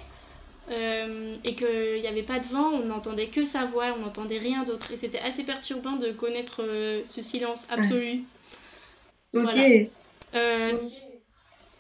euh, 0.70 1.36
et 1.44 1.54
qu'il 1.54 2.00
n'y 2.00 2.08
avait 2.08 2.24
pas 2.24 2.40
de 2.40 2.46
vent, 2.46 2.70
on 2.72 2.86
n'entendait 2.86 3.28
que 3.28 3.44
sa 3.44 3.64
voix, 3.64 3.94
on 3.96 4.00
n'entendait 4.00 4.38
rien 4.38 4.64
d'autre. 4.64 4.90
Et 4.90 4.96
c'était 4.96 5.20
assez 5.20 5.44
perturbant 5.44 5.96
de 5.96 6.10
connaître 6.10 6.62
euh, 6.62 7.02
ce 7.04 7.22
silence 7.22 7.68
absolu. 7.70 8.24
Voilà. 9.32 9.84
Euh, 10.34 10.72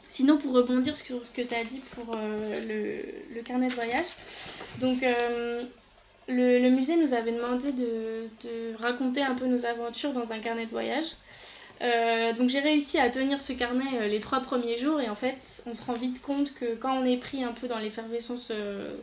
sinon, 0.06 0.38
pour 0.38 0.52
rebondir 0.52 0.96
sur 0.96 1.24
ce 1.24 1.32
que 1.32 1.42
tu 1.42 1.54
as 1.54 1.64
dit 1.64 1.80
pour 1.94 2.14
le, 2.14 3.34
le, 3.34 3.42
carnet 3.42 3.66
de 3.66 3.72
voyage, 3.72 4.06
donc 4.78 4.98
le, 6.28 6.58
le, 6.60 6.70
musée 6.70 6.96
nous 6.96 7.12
avait 7.12 7.32
demandé 7.32 7.72
de, 7.72 8.28
de, 8.44 8.74
raconter 8.78 9.22
un 9.22 9.34
peu 9.34 9.46
nos 9.46 9.64
aventures 9.64 10.12
dans 10.12 10.32
un 10.32 10.38
carnet 10.38 10.66
de 10.66 10.70
voyage. 10.70 11.06
Euh, 11.82 12.32
donc 12.32 12.48
j'ai 12.48 12.60
réussi 12.60 12.98
à 12.98 13.10
tenir 13.10 13.42
ce 13.42 13.52
carnet 13.52 13.84
euh, 14.00 14.08
les 14.08 14.20
trois 14.20 14.40
premiers 14.40 14.78
jours 14.78 15.00
et 15.00 15.10
en 15.10 15.14
fait 15.14 15.62
on 15.66 15.74
se 15.74 15.84
rend 15.84 15.92
vite 15.92 16.22
compte 16.22 16.54
que 16.54 16.74
quand 16.74 16.98
on 16.98 17.04
est 17.04 17.18
pris 17.18 17.44
un 17.44 17.52
peu 17.52 17.68
dans 17.68 17.78
l'effervescence 17.78 18.50
euh, 18.50 18.94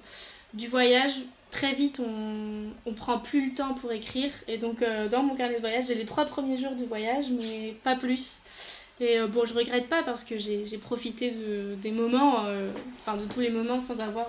du 0.56 0.68
voyage, 0.68 1.14
très 1.52 1.74
vite 1.74 2.00
on, 2.00 2.72
on 2.88 2.94
prend 2.94 3.20
plus 3.20 3.50
le 3.50 3.54
temps 3.54 3.76
pour 3.76 3.92
écrire 3.92 4.32
et 4.48 4.58
donc 4.58 4.84
dans 5.12 5.22
mon 5.22 5.36
carnet 5.36 5.56
de 5.56 5.60
voyage 5.60 5.86
j'ai 5.88 5.96
les 5.96 6.06
trois 6.06 6.26
premiers 6.26 6.58
jours 6.58 6.72
du 6.72 6.86
voyage 6.86 7.30
mais 7.30 7.76
pas 7.84 7.96
plus. 7.96 8.42
Et 9.00 9.20
bon 9.22 9.44
je 9.44 9.54
regrette 9.54 9.90
pas 9.90 10.04
parce 10.04 10.24
que 10.24 10.38
j'ai 10.38 10.78
profité 10.78 11.32
de, 11.32 11.76
des 11.82 11.92
moments, 11.92 12.46
enfin 13.00 13.18
de 13.18 13.26
tous 13.26 13.40
les 13.40 13.50
moments 13.50 13.80
sans 13.80 14.00
avoir 14.02 14.28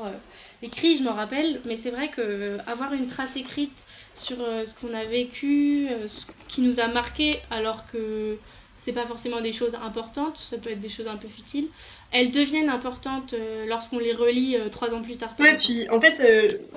écrit 0.63 0.97
je 0.97 1.03
me 1.03 1.11
rappelle, 1.11 1.61
mais 1.65 1.77
c'est 1.77 1.91
vrai 1.91 2.09
que 2.09 2.57
avoir 2.67 2.93
une 2.95 3.07
trace 3.07 3.37
écrite 3.37 3.85
sur 4.15 4.37
euh, 4.41 4.65
ce 4.65 4.75
qu'on 4.75 4.95
a 4.95 5.05
vécu, 5.05 5.89
euh, 5.91 6.09
ce 6.09 6.27
qui 6.49 6.63
nous 6.63 6.81
a 6.81 6.87
marqué, 6.87 7.41
alors 7.51 7.85
que 7.87 8.39
c'est 8.77 8.93
pas 8.93 9.05
forcément 9.07 9.41
des 9.41 9.53
choses 9.53 9.75
importantes, 9.75 10.37
ça 10.37 10.57
peut 10.57 10.71
être 10.71 10.81
des 10.81 10.89
choses 10.89 11.09
un 11.09 11.17
peu 11.17 11.29
futiles. 11.29 11.69
Elles 12.13 12.31
deviennent 12.31 12.69
importantes 12.69 13.35
euh, 13.35 13.67
lorsqu'on 13.67 13.99
les 13.99 14.13
relit 14.13 14.57
trois 14.71 14.95
ans 14.95 15.03
plus 15.03 15.17
tard. 15.17 15.35
Ouais, 15.39 15.55
puis 15.57 15.89
en 15.91 16.01
fait, 16.01 16.21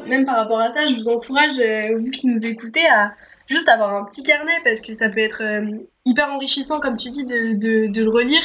même 0.07 0.25
par 0.25 0.37
rapport 0.37 0.59
à 0.59 0.69
ça, 0.69 0.85
je 0.87 0.93
vous 0.93 1.09
encourage, 1.09 1.59
vous 1.95 2.11
qui 2.11 2.27
nous 2.27 2.45
écoutez, 2.45 2.85
à 2.87 3.13
juste 3.47 3.67
avoir 3.67 3.95
un 3.95 4.05
petit 4.05 4.23
carnet 4.23 4.53
parce 4.63 4.81
que 4.81 4.93
ça 4.93 5.09
peut 5.09 5.19
être 5.19 5.43
hyper 6.07 6.29
enrichissant, 6.29 6.79
comme 6.79 6.95
tu 6.95 7.09
dis, 7.09 7.25
de, 7.25 7.53
de, 7.53 7.87
de, 7.87 8.03
le 8.03 8.09
relire 8.09 8.43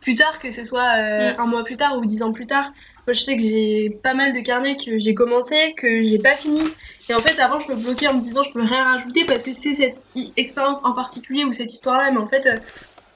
plus 0.00 0.14
tard, 0.14 0.38
que 0.38 0.50
ce 0.50 0.62
soit 0.62 0.96
mm. 0.96 1.40
un 1.40 1.46
mois 1.46 1.64
plus 1.64 1.76
tard 1.76 1.98
ou 1.98 2.04
dix 2.04 2.22
ans 2.22 2.32
plus 2.32 2.46
tard. 2.46 2.72
Moi, 3.08 3.14
je 3.14 3.20
sais 3.20 3.38
que 3.38 3.42
j'ai 3.42 3.98
pas 4.02 4.12
mal 4.12 4.34
de 4.34 4.40
carnets 4.40 4.76
que 4.76 4.98
j'ai 4.98 5.14
commencé, 5.14 5.72
que 5.78 6.02
j'ai 6.02 6.18
pas 6.18 6.34
fini. 6.34 6.60
Et 7.08 7.14
en 7.14 7.20
fait, 7.20 7.40
avant, 7.40 7.58
je 7.58 7.72
me 7.72 7.76
bloquais 7.76 8.06
en 8.06 8.12
me 8.12 8.20
disant 8.20 8.42
je 8.42 8.52
peux 8.52 8.60
rien 8.60 8.84
rajouter 8.84 9.24
parce 9.24 9.42
que 9.42 9.50
c'est 9.50 9.72
cette 9.72 10.04
expérience 10.36 10.84
en 10.84 10.92
particulier 10.92 11.44
ou 11.44 11.52
cette 11.52 11.72
histoire-là. 11.72 12.10
Mais 12.10 12.18
en 12.18 12.26
fait, 12.26 12.46
euh, 12.46 12.56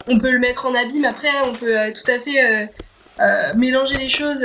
on 0.08 0.18
peut 0.18 0.30
le 0.30 0.38
mettre 0.38 0.64
en 0.64 0.74
abîme 0.74 1.04
après, 1.04 1.28
on 1.44 1.52
peut 1.52 1.78
euh, 1.78 1.90
tout 1.92 2.10
à 2.10 2.18
fait 2.18 2.70
euh, 3.20 3.54
mélanger 3.54 3.96
les 3.96 4.08
choses. 4.08 4.42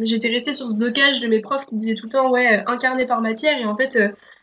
J'étais 0.00 0.28
restée 0.28 0.52
sur 0.52 0.68
ce 0.68 0.72
blocage 0.72 1.20
de 1.20 1.28
mes 1.28 1.40
profs 1.40 1.66
qui 1.66 1.76
disaient 1.76 1.94
tout 1.94 2.06
le 2.06 2.12
temps 2.12 2.30
ouais, 2.30 2.64
un 2.66 2.78
carnet 2.78 3.04
par 3.04 3.20
matière. 3.20 3.58
Et 3.60 3.66
en 3.66 3.76
fait, 3.76 3.98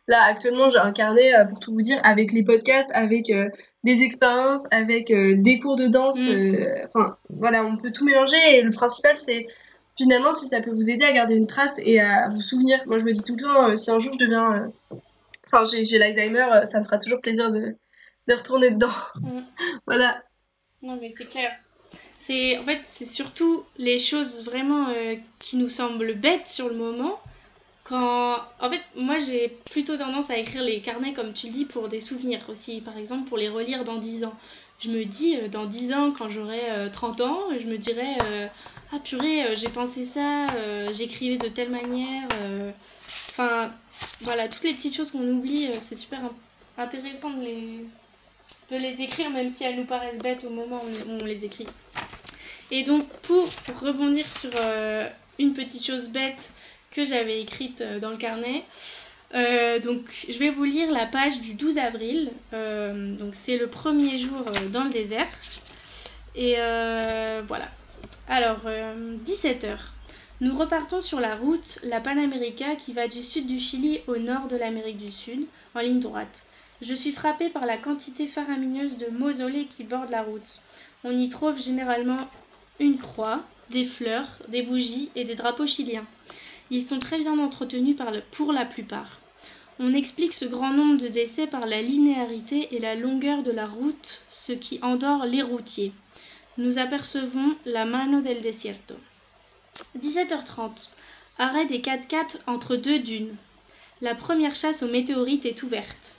là, 0.07 0.23
actuellement, 0.23 0.69
j'ai 0.69 0.77
un 0.77 0.91
carnet, 0.91 1.31
pour 1.49 1.59
tout 1.59 1.73
vous 1.73 1.81
dire, 1.81 1.99
avec 2.03 2.31
les 2.31 2.43
podcasts, 2.43 2.89
avec 2.93 3.31
des 3.83 4.03
expériences, 4.03 4.67
avec 4.71 5.11
des 5.11 5.59
cours 5.59 5.75
de 5.75 5.87
danse. 5.87 6.29
Mm. 6.29 6.55
Enfin, 6.85 7.17
voilà, 7.29 7.65
on 7.65 7.77
peut 7.77 7.91
tout 7.91 8.05
mélanger. 8.05 8.37
Et 8.57 8.61
le 8.61 8.71
principal, 8.71 9.17
c'est 9.17 9.47
finalement, 9.97 10.33
si 10.33 10.47
ça 10.47 10.61
peut 10.61 10.71
vous 10.71 10.89
aider 10.89 11.05
à 11.05 11.11
garder 11.11 11.35
une 11.35 11.47
trace 11.47 11.75
et 11.79 11.99
à 11.99 12.27
vous 12.29 12.41
souvenir. 12.41 12.81
Moi, 12.85 12.97
je 12.99 13.05
me 13.05 13.13
dis 13.13 13.23
tout 13.23 13.35
le 13.35 13.41
temps, 13.41 13.69
euh, 13.69 13.75
si 13.75 13.91
un 13.91 13.99
jour 13.99 14.13
je 14.13 14.19
deviens. 14.19 14.71
Euh, 14.91 14.95
enfin, 15.47 15.63
j'ai 15.65 15.97
l'Alzheimer, 15.97 16.47
euh, 16.53 16.65
ça 16.65 16.79
me 16.79 16.83
fera 16.83 16.97
toujours 16.97 17.21
plaisir 17.21 17.51
de, 17.51 17.75
de 18.27 18.33
retourner 18.33 18.71
dedans. 18.71 18.93
Mm. 19.15 19.41
voilà. 19.85 20.23
Non, 20.81 20.97
mais 20.99 21.09
c'est 21.09 21.25
clair. 21.25 21.51
C'est 22.17 22.57
en 22.57 22.63
fait, 22.63 22.81
c'est 22.85 23.05
surtout 23.05 23.63
les 23.77 23.99
choses 23.99 24.45
vraiment 24.45 24.87
qui 25.39 25.57
nous 25.57 25.67
semblent 25.67 26.13
bêtes 26.13 26.47
sur 26.47 26.69
le 26.69 26.75
moment. 26.75 27.19
En 28.01 28.69
fait, 28.69 28.81
moi 28.95 29.17
j'ai 29.19 29.49
plutôt 29.71 29.97
tendance 29.97 30.29
à 30.29 30.37
écrire 30.37 30.63
les 30.63 30.81
carnets, 30.81 31.13
comme 31.13 31.33
tu 31.33 31.47
le 31.47 31.53
dis, 31.53 31.65
pour 31.65 31.87
des 31.87 31.99
souvenirs 31.99 32.41
aussi. 32.49 32.81
Par 32.81 32.97
exemple, 32.97 33.27
pour 33.27 33.37
les 33.37 33.49
relire 33.49 33.83
dans 33.83 33.97
10 33.97 34.23
ans. 34.25 34.33
Je 34.79 34.89
me 34.89 35.05
dis, 35.05 35.37
dans 35.51 35.65
10 35.65 35.93
ans, 35.93 36.11
quand 36.11 36.29
j'aurai 36.29 36.89
30 36.91 37.21
ans, 37.21 37.39
je 37.57 37.67
me 37.67 37.77
dirais 37.77 38.17
ah 38.95 38.99
purée, 38.99 39.43
euh, 39.45 39.55
j'ai 39.55 39.69
pensé 39.69 40.05
ça, 40.05 40.45
euh, 40.51 40.93
j'écrivais 40.93 41.37
de 41.37 41.47
telle 41.47 41.71
manière. 41.71 42.27
Euh. 42.43 42.71
Enfin, 43.31 43.71
voilà, 44.21 44.47
toutes 44.47 44.63
les 44.63 44.73
petites 44.73 44.95
choses 44.95 45.09
qu'on 45.09 45.27
oublie, 45.27 45.67
c'est 45.79 45.95
super 45.95 46.19
intéressant 46.77 47.31
de 47.31 47.41
les, 47.41 47.85
de 48.69 48.75
les 48.79 49.01
écrire, 49.01 49.31
même 49.31 49.49
si 49.49 49.63
elles 49.63 49.77
nous 49.77 49.85
paraissent 49.85 50.19
bêtes 50.19 50.43
au 50.43 50.51
moment 50.51 50.79
où 50.83 51.11
on 51.11 51.25
les 51.25 51.43
écrit. 51.43 51.65
Et 52.69 52.83
donc, 52.83 53.07
pour 53.23 53.47
rebondir 53.81 54.31
sur 54.31 54.51
une 55.39 55.53
petite 55.53 55.85
chose 55.85 56.09
bête 56.09 56.51
que 56.93 57.05
j'avais 57.05 57.41
écrite 57.41 57.83
dans 58.01 58.09
le 58.09 58.17
carnet, 58.17 58.63
donc, 59.81 60.27
je 60.29 60.37
vais 60.37 60.51
vous 60.51 60.63
lire 60.63 60.91
la 60.91 61.07
page 61.07 61.39
du 61.41 61.55
12 61.55 61.79
avril. 61.79 62.31
donc, 62.51 63.33
c'est 63.33 63.57
le 63.57 63.67
premier 63.67 64.17
jour 64.19 64.43
dans 64.71 64.83
le 64.83 64.91
désert. 64.91 65.27
Et 66.35 66.55
voilà. 67.47 67.67
Alors, 68.29 68.67
17h. 69.25 69.77
Nous 70.41 70.57
repartons 70.57 70.99
sur 70.99 71.19
la 71.19 71.35
route, 71.37 71.79
la 71.83 72.01
Panamérica, 72.01 72.75
qui 72.75 72.91
va 72.91 73.07
du 73.07 73.21
sud 73.21 73.45
du 73.45 73.59
Chili 73.59 74.01
au 74.07 74.17
nord 74.17 74.47
de 74.47 74.57
l'Amérique 74.57 74.97
du 74.97 75.09
Sud, 75.11 75.45
en 75.73 75.79
ligne 75.79 76.01
droite. 76.01 76.47
Je 76.81 76.93
suis 76.93 77.13
frappée 77.13 77.49
par 77.49 77.65
la 77.65 77.77
quantité 77.77 78.27
faramineuse 78.27 78.97
de 78.97 79.07
mausolées 79.07 79.67
qui 79.67 79.85
bordent 79.85 80.09
la 80.09 80.21
route. 80.21 80.59
On 81.05 81.15
y 81.15 81.29
trouve 81.29 81.57
généralement 81.57 82.27
une 82.81 82.97
croix, 82.97 83.41
des 83.69 83.85
fleurs, 83.85 84.39
des 84.49 84.63
bougies 84.63 85.11
et 85.15 85.23
des 85.23 85.35
drapeaux 85.35 85.65
chiliens. 85.65 86.05
Ils 86.71 86.85
sont 86.85 86.99
très 86.99 87.19
bien 87.19 87.37
entretenus 87.39 87.95
pour 88.31 88.53
la 88.53 88.65
plupart. 88.65 89.19
On 89.79 89.93
explique 89.93 90.33
ce 90.33 90.45
grand 90.45 90.71
nombre 90.71 91.01
de 91.01 91.07
décès 91.07 91.47
par 91.47 91.65
la 91.65 91.81
linéarité 91.81 92.75
et 92.75 92.79
la 92.79 92.95
longueur 92.95 93.43
de 93.43 93.51
la 93.51 93.65
route, 93.65 94.21
ce 94.29 94.51
qui 94.51 94.79
endort 94.81 95.25
les 95.25 95.41
routiers. 95.41 95.91
Nous 96.57 96.77
apercevons 96.77 97.55
la 97.65 97.85
mano 97.85 98.21
del 98.21 98.41
desierto. 98.41 98.95
17h30. 99.99 100.89
Arrêt 101.39 101.65
des 101.65 101.79
4x4 101.79 102.37
entre 102.45 102.75
deux 102.75 102.99
dunes. 102.99 103.35
La 104.01 104.13
première 104.13 104.53
chasse 104.53 104.83
aux 104.83 104.87
météorites 104.87 105.47
est 105.47 105.63
ouverte. 105.63 106.15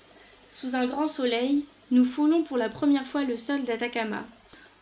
Sous 0.50 0.74
un 0.74 0.87
grand 0.87 1.07
soleil, 1.07 1.64
nous 1.92 2.04
foulons 2.04 2.42
pour 2.42 2.57
la 2.57 2.68
première 2.68 3.07
fois 3.07 3.22
le 3.22 3.37
sol 3.37 3.62
d'Atacama. 3.62 4.24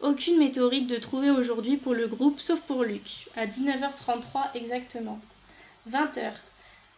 Aucune 0.01 0.39
météorite 0.39 0.87
de 0.87 0.97
trouver 0.97 1.31
aujourd'hui 1.31 1.77
pour 1.77 1.95
le 1.95 2.07
groupe 2.09 2.41
sauf 2.41 2.61
pour 2.61 2.85
Luc, 2.85 3.29
à 3.37 3.47
19h33 3.47 4.55
exactement. 4.55 5.21
20h. 5.91 6.31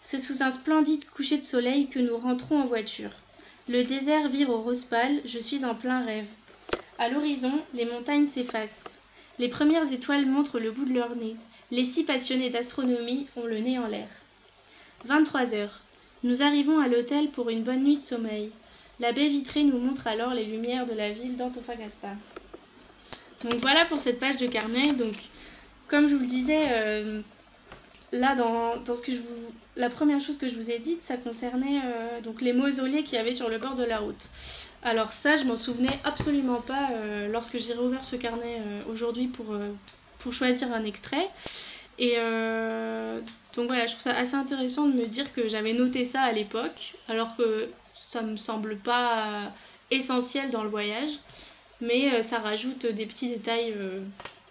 C'est 0.03 0.19
sous 0.19 0.43
un 0.43 0.51
splendide 0.51 1.09
coucher 1.09 1.39
de 1.39 1.43
soleil 1.43 1.89
que 1.89 1.99
nous 1.99 2.19
rentrons 2.19 2.61
en 2.61 2.67
voiture. 2.67 3.13
Le 3.67 3.83
désert 3.83 4.29
vire 4.29 4.51
au 4.51 4.61
rose 4.61 4.85
pâle, 4.85 5.23
je 5.25 5.39
suis 5.39 5.65
en 5.65 5.75
plein 5.75 6.05
rêve. 6.05 6.27
À 6.99 7.09
l'horizon, 7.09 7.65
les 7.73 7.87
montagnes 7.87 8.27
s'effacent. 8.27 8.99
Les 9.39 9.49
premières 9.49 9.91
étoiles 9.91 10.27
montrent 10.27 10.61
le 10.61 10.71
bout 10.71 10.85
de 10.85 10.93
leur 10.93 11.17
nez. 11.17 11.35
Les 11.71 11.87
six 11.87 12.05
passionnés 12.05 12.51
d'astronomie 12.51 13.27
ont 13.37 13.47
le 13.47 13.59
nez 13.59 13.79
en 13.79 13.87
l'air. 13.87 14.09
23 15.07 15.55
heures. 15.55 15.81
Nous 16.23 16.43
arrivons 16.43 16.79
à 16.79 16.89
l'hôtel 16.89 17.31
pour 17.31 17.49
une 17.49 17.63
bonne 17.63 17.85
nuit 17.85 17.97
de 17.97 18.03
sommeil. 18.03 18.51
La 19.01 19.13
baie 19.13 19.29
vitrée 19.29 19.65
nous 19.65 19.79
montre 19.79 20.07
alors 20.07 20.35
les 20.35 20.45
lumières 20.45 20.87
de 20.87 20.93
la 20.93 21.09
ville 21.09 21.37
d'Antofagasta. 21.37 22.11
Donc 23.43 23.55
voilà 23.57 23.87
pour 23.87 23.99
cette 23.99 24.21
page 24.21 24.37
de 24.37 24.47
carnet. 24.47 24.93
Donc, 24.93 25.15
comme 25.89 26.07
je 26.07 26.15
vous 26.15 26.21
le 26.21 26.27
disais, 26.27 26.67
euh, 26.69 27.23
là, 28.15 28.35
dans, 28.35 28.97
ce 28.97 29.03
que 29.03 29.13
je 29.13 29.19
la 29.77 29.91
première 29.91 30.21
chose 30.21 30.39
que 30.39 30.49
je 30.49 30.55
vous 30.55 30.71
ai 30.71 30.79
dite, 30.79 31.03
ça 31.03 31.17
concernait 31.17 31.81
euh, 31.85 32.21
donc 32.21 32.41
les 32.41 32.53
mausolées 32.53 33.03
qu'il 33.03 33.19
y 33.19 33.21
avait 33.21 33.35
sur 33.35 33.49
le 33.49 33.59
bord 33.59 33.75
de 33.75 33.83
la 33.83 33.99
route. 33.99 34.29
Alors 34.85 35.11
ça, 35.11 35.35
je 35.37 35.45
m'en 35.45 35.57
souvenais 35.57 35.99
absolument 36.05 36.61
pas 36.61 36.91
euh, 36.93 37.29
lorsque 37.29 37.59
j'ai 37.59 37.73
réouvert 37.73 38.05
ce 38.05 38.15
carnet 38.15 38.63
aujourd'hui 38.89 39.27
pour, 39.27 39.47
pour 40.19 40.33
choisir 40.33 40.73
un 40.73 40.85
extrait. 40.85 41.29
Et 41.99 42.15
euh, 42.19 43.21
donc 43.55 43.67
voilà, 43.67 43.87
je 43.87 43.93
trouve 43.93 44.03
ça 44.03 44.15
assez 44.15 44.35
intéressant 44.35 44.87
de 44.87 44.95
me 44.95 45.07
dire 45.07 45.33
que 45.33 45.49
j'avais 45.49 45.73
noté 45.73 46.05
ça 46.05 46.23
à 46.23 46.33
l'époque, 46.33 46.95
alors 47.09 47.37
que 47.37 47.69
ça 47.93 48.23
me 48.23 48.37
semble 48.37 48.77
pas 48.77 49.53
essentiel 49.91 50.51
dans 50.51 50.63
le 50.63 50.69
voyage, 50.69 51.11
mais 51.81 52.15
euh, 52.15 52.23
ça 52.23 52.39
rajoute 52.39 52.87
des 52.87 53.07
petits 53.07 53.29
détails 53.29 53.73
euh, 53.77 54.01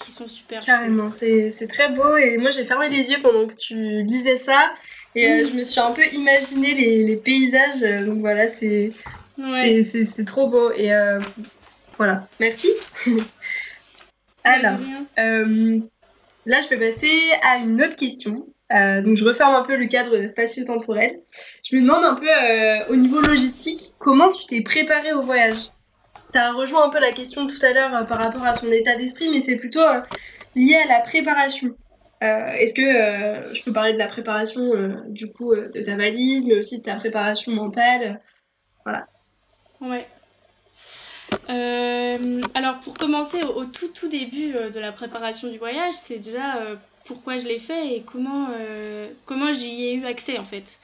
qui 0.04 0.12
sont 0.12 0.28
super. 0.28 0.60
Carrément, 0.60 1.12
c'est 1.12 1.68
très 1.68 1.90
beau 1.90 2.18
et 2.18 2.38
moi 2.38 2.52
j'ai 2.52 2.66
fermé 2.66 2.90
les 2.90 3.10
yeux 3.12 3.20
pendant 3.22 3.48
que 3.48 3.56
tu 3.56 4.04
lisais 4.04 4.38
ça 4.38 4.72
et 5.16 5.44
je 5.46 5.56
me 5.56 5.64
suis 5.64 5.80
un 5.80 5.92
peu 5.92 6.06
imaginé 6.14 6.74
les, 6.74 7.04
les 7.04 7.16
paysages, 7.16 7.82
donc 8.06 8.20
voilà, 8.20 8.48
c'est 8.48 8.92
c'est 9.38 10.26
trop 10.26 10.48
beau 10.48 10.72
et 10.72 10.92
voilà, 11.98 12.28
merci. 12.40 12.70
Alors, 14.44 14.80
euh, 15.20 15.80
là, 16.46 16.60
je 16.60 16.68
vais 16.70 16.92
passer 16.92 17.32
à 17.42 17.58
une 17.58 17.82
autre 17.82 17.96
question. 17.96 18.48
Euh, 18.74 19.02
donc, 19.02 19.18
je 19.18 19.24
referme 19.24 19.54
un 19.54 19.64
peu 19.64 19.76
le 19.76 19.88
cadre 19.88 20.26
spatio-temporel. 20.26 21.20
Je 21.64 21.76
me 21.76 21.82
demande 21.82 22.04
un 22.04 22.16
peu, 22.16 22.28
euh, 22.28 22.92
au 22.92 22.96
niveau 22.96 23.22
logistique, 23.22 23.94
comment 24.00 24.32
tu 24.32 24.46
t'es 24.48 24.62
préparé 24.62 25.14
au 25.14 25.22
voyage? 25.22 25.72
Ça 26.34 26.52
rejoint 26.54 26.88
un 26.88 26.90
peu 26.90 27.00
la 27.00 27.12
question 27.12 27.48
tout 27.48 27.64
à 27.64 27.72
l'heure 27.74 28.08
par 28.08 28.18
rapport 28.18 28.44
à 28.44 28.54
ton 28.54 28.72
état 28.72 28.96
d'esprit, 28.96 29.30
mais 29.30 29.42
c'est 29.42 29.56
plutôt 29.56 29.86
lié 30.56 30.76
à 30.76 30.88
la 30.88 31.00
préparation. 31.00 31.76
Est-ce 32.22 32.74
que 32.74 33.54
je 33.54 33.64
peux 33.64 33.74
parler 33.74 33.94
de 33.94 34.00
la 34.00 34.08
préparation 34.08 34.96
du 35.10 35.32
coup 35.32 35.54
de 35.56 35.82
ta 35.82 35.96
valise, 35.96 36.48
mais 36.48 36.58
aussi 36.58 36.80
de 36.80 36.84
ta 36.84 36.96
préparation 36.96 37.52
mentale 37.52 38.22
Voilà. 38.86 39.08
Ouais. 39.82 40.08
Euh, 41.50 42.42
alors 42.54 42.80
pour 42.80 42.94
commencer 42.96 43.44
au, 43.44 43.66
tout 43.66 43.90
tout 43.90 44.08
début 44.08 44.56
euh, 44.56 44.70
de 44.70 44.80
la 44.80 44.92
préparation 44.92 45.50
du 45.50 45.58
voyage, 45.58 45.94
c'est 45.94 46.20
déjà 46.20 46.58
euh, 46.58 46.76
pourquoi 47.06 47.38
je 47.38 47.46
l'ai 47.46 47.60
fait 47.60 47.96
et 47.96 48.02
comment, 48.02 48.48
comment 49.26 49.52
j'y 49.52 49.84
ai 49.84 49.96
eu 49.96 50.06
accès 50.06 50.38
en 50.38 50.46
fait. 50.46 50.80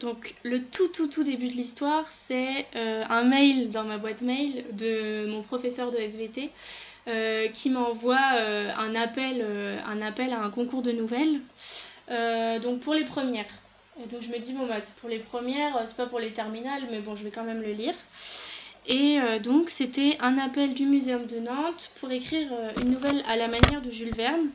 Donc 0.00 0.34
le 0.42 0.62
tout 0.62 0.88
tout 0.88 1.06
tout 1.06 1.22
début 1.22 1.48
de 1.48 1.52
l'histoire, 1.52 2.04
c'est 2.10 2.66
un 2.74 3.22
mail 3.24 3.70
dans 3.70 3.84
ma 3.84 3.98
boîte 3.98 4.22
mail 4.22 4.64
de 4.72 5.26
mon 5.28 5.42
professeur 5.42 5.90
de 5.90 5.98
SVT 5.98 6.50
qui 7.52 7.70
m'envoie 7.70 8.16
un, 8.16 8.94
appel, 8.94 9.44
un 9.86 10.02
appel 10.02 10.32
à 10.32 10.40
un 10.40 10.50
concours 10.50 10.82
de 10.82 10.92
nouvelles. 10.92 11.40
donc 12.62 12.80
pour 12.80 12.94
les 12.94 13.04
premières. 13.04 13.52
donc 14.10 14.22
je 14.22 14.30
me 14.30 14.38
dis 14.38 14.52
bon 14.52 14.66
bah 14.66 14.80
c'est 14.80 14.94
pour 14.94 15.08
les 15.08 15.18
premières, 15.18 15.86
c'est 15.86 15.96
pas 15.96 16.06
pour 16.06 16.18
les 16.18 16.32
terminales, 16.32 16.82
mais 16.90 17.00
bon 17.00 17.14
je 17.14 17.24
vais 17.24 17.30
quand 17.30 17.44
même 17.44 17.62
le 17.62 17.72
lire. 17.72 17.94
Et 18.86 19.20
euh, 19.20 19.38
donc, 19.38 19.70
c'était 19.70 20.16
un 20.20 20.38
appel 20.38 20.74
du 20.74 20.86
Muséum 20.86 21.26
de 21.26 21.38
Nantes 21.38 21.90
pour 22.00 22.10
écrire 22.10 22.48
euh, 22.52 22.72
une 22.82 22.90
nouvelle 22.90 23.22
à 23.28 23.36
la 23.36 23.48
manière 23.48 23.82
de 23.82 23.90
Jules 23.90 24.12
Verne 24.12 24.48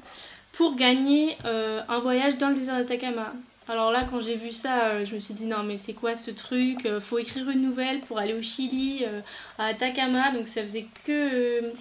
pour 0.51 0.75
gagner 0.75 1.37
euh, 1.45 1.81
un 1.87 1.99
voyage 1.99 2.37
dans 2.37 2.49
le 2.49 2.55
désert 2.55 2.75
d'Atacama. 2.77 3.33
Alors 3.67 3.91
là, 3.91 4.05
quand 4.09 4.19
j'ai 4.19 4.35
vu 4.35 4.51
ça, 4.51 5.03
je 5.03 5.15
me 5.15 5.19
suis 5.19 5.33
dit 5.33 5.47
non, 5.47 5.63
mais 5.63 5.77
c'est 5.77 5.93
quoi 5.93 6.15
ce 6.15 6.31
truc 6.31 6.87
Faut 6.99 7.17
écrire 7.17 7.49
une 7.49 7.61
nouvelle 7.61 8.01
pour 8.01 8.19
aller 8.19 8.33
au 8.33 8.41
Chili, 8.41 9.03
à 9.57 9.65
Atacama. 9.65 10.31
Donc, 10.31 10.47
ça 10.47 10.61
faisait 10.61 10.85
que. 11.05 11.73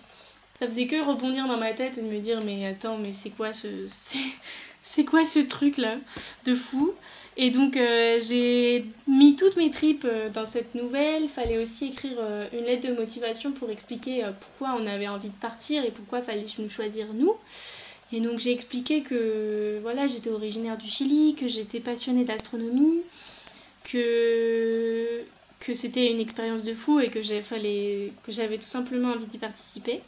ça 0.55 0.67
faisait 0.67 0.87
que 0.87 1.05
rebondir 1.05 1.47
dans 1.47 1.59
ma 1.59 1.73
tête 1.73 1.99
et 1.99 2.03
de 2.03 2.11
me 2.11 2.19
dire 2.21 2.39
mais 2.45 2.67
attends 2.67 2.97
mais 2.97 3.13
c'est 3.13 3.31
quoi 3.31 3.53
ce 3.53 3.69
c'est 4.85 5.07
quoi 5.07 5.25
ce 5.25 5.39
truc 5.39 5.79
là 5.79 5.97
de 6.45 6.55
fou? 6.55 6.93
Et 7.39 7.51
donc 7.51 7.77
euh, 7.77 8.21
j'ai 8.21 8.85
mis 9.09 9.35
toutes 9.35 9.57
mes 9.57 9.71
tripes 9.71 10.05
euh, 10.05 10.29
dans 10.29 10.45
cette 10.45 10.75
nouvelle. 10.75 11.29
Fallait 11.31 11.57
aussi 11.59 11.87
écrire 11.87 12.19
euh, 12.19 12.47
une 12.53 12.65
lettre 12.65 12.87
de 12.89 12.95
motivation 12.95 13.51
pour 13.53 13.71
expliquer 13.71 14.31
pourquoi 14.41 14.77
on 14.79 14.87
avait 14.87 15.09
envie 15.09 15.31
de 15.31 15.37
partir 15.37 15.85
et 15.85 15.91
pourquoi 15.91 16.21
fallait 16.21 16.45
nous 16.59 16.69
choisir 16.69 17.07
nous. 17.15 17.35
Et 18.15 18.21
donc 18.21 18.39
j'ai 18.39 18.53
expliqué 18.53 19.03
que 19.03 19.81
voilà 19.83 20.07
j'étais 20.07 20.31
originaire 20.31 20.79
du 20.79 20.87
Chili, 20.87 21.35
que 21.35 21.49
j'étais 21.49 21.81
passionnée 21.81 22.23
d'astronomie, 22.25 23.03
que 23.83 25.21
que 25.59 25.75
c'était 25.75 26.13
une 26.13 26.21
expérience 26.21 26.63
de 26.63 26.75
fou 26.75 27.01
et 27.01 27.11
que 27.11 27.23
j'avais 27.23 28.57
tout 28.57 28.63
simplement 28.63 29.09
envie 29.09 29.27
d'y 29.27 29.39
participer. 29.39 30.01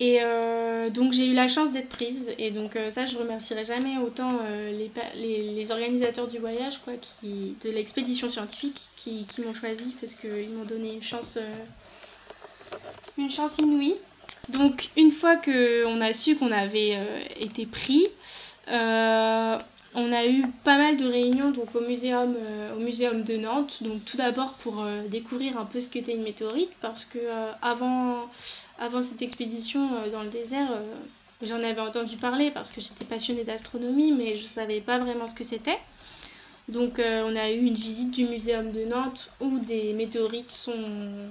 Et 0.00 0.22
euh, 0.22 0.88
donc 0.88 1.12
j'ai 1.12 1.26
eu 1.26 1.34
la 1.34 1.46
chance 1.46 1.72
d'être 1.72 1.90
prise. 1.90 2.32
Et 2.38 2.50
donc 2.50 2.74
euh, 2.76 2.88
ça, 2.88 3.04
je 3.04 3.18
remercierai 3.18 3.64
jamais 3.64 3.98
autant 3.98 4.30
euh, 4.42 4.72
les, 4.72 5.52
les, 5.52 5.70
organisateurs 5.72 6.26
du 6.26 6.38
voyage, 6.38 6.78
quoi, 6.78 6.94
qui, 6.94 7.56
de 7.62 7.70
l'expédition 7.70 8.30
scientifique, 8.30 8.80
qui, 8.96 9.26
qui 9.26 9.42
m'ont 9.42 9.54
choisi 9.54 9.94
parce 10.00 10.14
qu'ils 10.14 10.50
m'ont 10.50 10.64
donné 10.64 10.94
une 10.94 11.02
chance, 11.02 11.38
une 13.18 13.30
chance 13.30 13.58
inouïe. 13.58 13.94
Donc 14.48 14.88
une 14.96 15.10
fois 15.10 15.36
qu'on 15.36 16.00
a 16.00 16.12
su 16.12 16.36
qu'on 16.36 16.50
avait 16.50 16.98
été 17.40 17.66
pris, 17.66 18.06
on 19.94 20.12
a 20.12 20.26
eu 20.26 20.46
pas 20.64 20.78
mal 20.78 20.96
de 20.96 21.06
réunions 21.06 21.50
donc, 21.50 21.74
au, 21.74 21.80
muséum, 21.80 22.34
euh, 22.36 22.76
au 22.76 22.80
muséum 22.80 23.22
de 23.22 23.36
Nantes. 23.36 23.82
Donc, 23.82 24.04
tout 24.04 24.16
d'abord 24.16 24.54
pour 24.54 24.80
euh, 24.80 25.06
découvrir 25.08 25.58
un 25.58 25.64
peu 25.64 25.80
ce 25.80 25.90
qu'était 25.90 26.14
une 26.14 26.22
météorite, 26.22 26.70
parce 26.80 27.04
que 27.04 27.18
euh, 27.18 27.52
avant, 27.60 28.28
avant 28.78 29.02
cette 29.02 29.22
expédition 29.22 29.88
dans 30.10 30.22
le 30.22 30.30
désert, 30.30 30.68
j'en 31.42 31.60
avais 31.60 31.80
entendu 31.80 32.16
parler 32.16 32.50
parce 32.50 32.72
que 32.72 32.80
j'étais 32.80 33.04
passionnée 33.04 33.44
d'astronomie, 33.44 34.12
mais 34.12 34.34
je 34.36 34.44
ne 34.44 34.48
savais 34.48 34.80
pas 34.80 34.98
vraiment 34.98 35.26
ce 35.26 35.34
que 35.34 35.44
c'était. 35.44 35.78
Donc, 36.68 36.98
on 36.98 37.36
a 37.36 37.50
eu 37.50 37.60
une 37.60 37.74
visite 37.74 38.12
du 38.12 38.24
muséum 38.24 38.70
de 38.70 38.84
Nantes 38.84 39.30
où 39.40 39.58
des 39.58 39.92
météorites 39.92 40.50
sont 40.50 41.28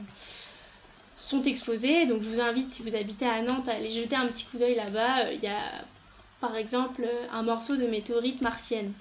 sont 1.15 1.43
exposées. 1.43 2.05
Donc 2.05 2.21
je 2.21 2.29
vous 2.29 2.41
invite, 2.41 2.71
si 2.71 2.83
vous 2.83 2.95
habitez 2.95 3.25
à 3.25 3.41
Nantes, 3.41 3.67
à 3.67 3.73
aller 3.73 3.89
jeter 3.89 4.15
un 4.15 4.27
petit 4.27 4.45
coup 4.45 4.57
d'œil 4.57 4.75
là-bas. 4.75 5.31
Il 5.33 5.43
y 5.43 5.47
a 5.47 5.57
par 6.39 6.55
exemple 6.55 7.03
un 7.31 7.43
morceau 7.43 7.75
de 7.75 7.87
météorite 7.87 8.41
martienne. 8.41 8.91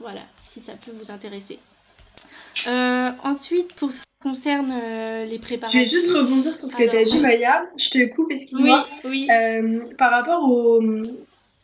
Voilà, 0.00 0.22
si 0.40 0.60
ça 0.60 0.72
peut 0.72 0.92
vous 0.92 1.10
intéresser. 1.10 1.58
Euh, 2.66 3.10
ensuite, 3.22 3.74
pour 3.74 3.90
concerne 4.22 4.72
euh, 4.72 5.24
les 5.24 5.38
préparatifs. 5.38 5.80
Je 5.80 5.84
vais 5.84 5.90
juste 5.90 6.10
rebondir 6.12 6.54
sur 6.54 6.70
ce 6.70 6.76
que 6.76 6.88
tu 6.88 6.96
as 6.96 7.04
dit, 7.04 7.18
Maya. 7.18 7.64
Je 7.76 7.90
te 7.90 8.14
coupe, 8.14 8.30
excuse-moi. 8.30 8.86
Oui, 9.04 9.10
oui. 9.10 9.28
Euh, 9.30 9.80
par 9.98 10.10
rapport 10.10 10.48
aux, 10.48 10.80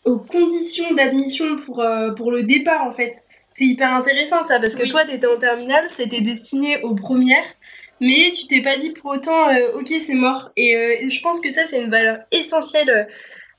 aux 0.04 0.16
conditions 0.16 0.92
d'admission 0.94 1.56
pour, 1.56 1.80
euh, 1.80 2.10
pour 2.10 2.30
le 2.30 2.42
départ, 2.42 2.84
en 2.84 2.92
fait. 2.92 3.14
C'est 3.54 3.64
hyper 3.64 3.92
intéressant 3.92 4.44
ça, 4.44 4.60
parce 4.60 4.76
que 4.76 4.88
toi, 4.88 5.04
tu 5.04 5.12
étais 5.12 5.26
en 5.26 5.36
terminale, 5.36 5.86
c'était 5.88 6.20
destiné 6.20 6.80
aux 6.82 6.94
premières, 6.94 7.44
mais 8.00 8.30
tu 8.32 8.46
t'es 8.46 8.62
pas 8.62 8.76
dit 8.76 8.90
pour 8.90 9.12
autant, 9.12 9.48
ok, 9.74 9.88
c'est 9.98 10.14
mort. 10.14 10.50
Et 10.56 11.08
je 11.08 11.20
pense 11.20 11.40
que 11.40 11.50
ça, 11.50 11.64
c'est 11.66 11.80
une 11.80 11.90
valeur 11.90 12.18
essentielle 12.30 13.08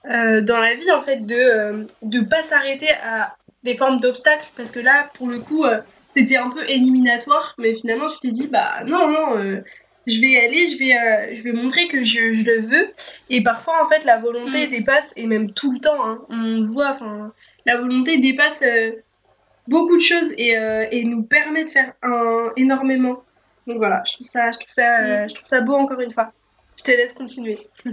dans 0.06 0.60
la 0.60 0.76
vie, 0.76 0.92
en 0.92 1.02
fait, 1.02 1.26
de 1.26 1.88
ne 2.04 2.22
pas 2.22 2.44
s'arrêter 2.44 2.90
à 3.04 3.36
des 3.64 3.76
formes 3.76 4.00
d'obstacles, 4.00 4.48
parce 4.56 4.72
que 4.72 4.80
là, 4.80 5.10
pour 5.16 5.28
le 5.28 5.40
coup 5.40 5.66
c'était 6.16 6.38
un 6.38 6.50
peu 6.50 6.68
éliminatoire, 6.70 7.56
mais 7.58 7.76
finalement, 7.76 8.08
tu 8.08 8.20
t'es 8.20 8.32
dit, 8.32 8.48
bah 8.48 8.84
non, 8.86 9.08
non, 9.08 9.38
euh, 9.38 9.62
je 10.08 10.20
vais 10.20 10.30
y 10.30 10.38
aller, 10.38 10.66
je 10.66 10.78
vais, 10.78 10.94
euh, 10.94 11.36
je 11.36 11.44
vais 11.44 11.52
montrer 11.52 11.88
que 11.88 12.04
je, 12.04 12.20
le 12.20 12.62
veux. 12.62 12.90
Et 13.30 13.42
parfois, 13.42 13.84
en 13.84 13.88
fait, 13.88 14.04
la 14.06 14.18
volonté 14.18 14.68
mm. 14.68 14.72
dépasse, 14.72 15.14
et 15.16 15.26
même 15.28 15.52
tout 15.52 15.72
le 15.72 15.80
temps, 15.80 16.04
hein, 16.06 16.22
on 16.30 16.66
voit, 16.66 16.90
enfin, 16.90 17.32
la 17.66 17.78
volonté 17.78 18.18
dépasse 18.18 18.64
euh, 18.64 18.92
beaucoup 19.68 19.96
de 19.96 20.02
choses 20.02 20.34
et, 20.38 20.56
et, 20.92 21.04
nous 21.04 21.24
permet 21.24 21.64
de 21.64 21.70
faire 21.70 21.94
un, 22.02 22.52
énormément. 22.58 23.24
Donc 23.70 23.78
voilà, 23.78 24.02
je 24.04 24.14
trouve 24.14 24.28
ça, 24.28 24.52
je 24.52 24.58
trouve 24.58 24.72
ça, 24.72 25.02
mm. 25.02 25.30
je 25.30 25.36
trouve 25.36 25.48
ça 25.48 25.62
beau 25.62 25.76
encore 25.76 26.00
une 26.00 26.12
fois. 26.12 26.34
Je 26.78 26.84
te 26.84 26.92
laisse 26.92 27.14
continuer. 27.14 27.60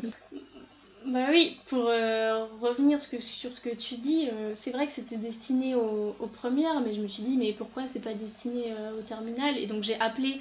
Bah 1.06 1.26
oui, 1.30 1.56
pour 1.66 1.86
euh, 1.86 2.46
revenir 2.60 2.98
sur 2.98 3.52
ce 3.52 3.60
que 3.60 3.72
tu 3.72 3.96
dis, 3.96 4.28
euh, 4.32 4.52
c'est 4.56 4.72
vrai 4.72 4.86
que 4.86 4.92
c'était 4.92 5.18
destiné 5.18 5.76
aux, 5.76 6.28
premières, 6.32 6.80
mais 6.80 6.92
je 6.92 7.00
me 7.00 7.06
suis 7.06 7.22
dit, 7.22 7.36
mais 7.36 7.52
pourquoi 7.52 7.86
c'est 7.86 8.02
pas 8.02 8.12
destiné 8.12 8.72
euh, 8.72 8.98
au 8.98 9.02
terminal? 9.02 9.56
Et 9.56 9.66
donc 9.66 9.84
j'ai 9.84 9.98
appelé 10.00 10.38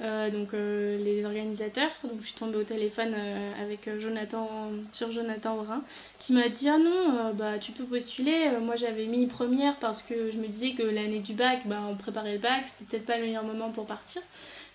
donc, 0.00 0.52
les 0.52 1.24
organisateurs, 1.24 1.90
donc 2.04 2.20
je 2.20 2.26
suis 2.26 2.34
tombée 2.34 2.58
au 2.58 2.64
téléphone 2.64 3.14
avec 3.60 3.88
Jonathan, 3.98 4.70
sur 4.92 5.10
Jonathan 5.10 5.56
Brun, 5.56 5.82
qui 6.18 6.32
m'a 6.32 6.48
dit, 6.48 6.68
ah 6.68 6.78
non, 6.78 7.32
bah 7.34 7.58
tu 7.58 7.72
peux 7.72 7.84
postuler. 7.84 8.50
Moi 8.60 8.76
j'avais 8.76 9.06
mis 9.06 9.26
première 9.26 9.76
parce 9.76 10.02
que 10.02 10.30
je 10.30 10.38
me 10.38 10.46
disais 10.46 10.72
que 10.72 10.82
l'année 10.82 11.20
du 11.20 11.32
bac, 11.32 11.62
bah, 11.66 11.80
on 11.88 11.96
préparait 11.96 12.34
le 12.34 12.40
bac, 12.40 12.64
c'était 12.64 12.84
peut-être 12.84 13.06
pas 13.06 13.16
le 13.16 13.24
meilleur 13.24 13.44
moment 13.44 13.70
pour 13.70 13.86
partir. 13.86 14.20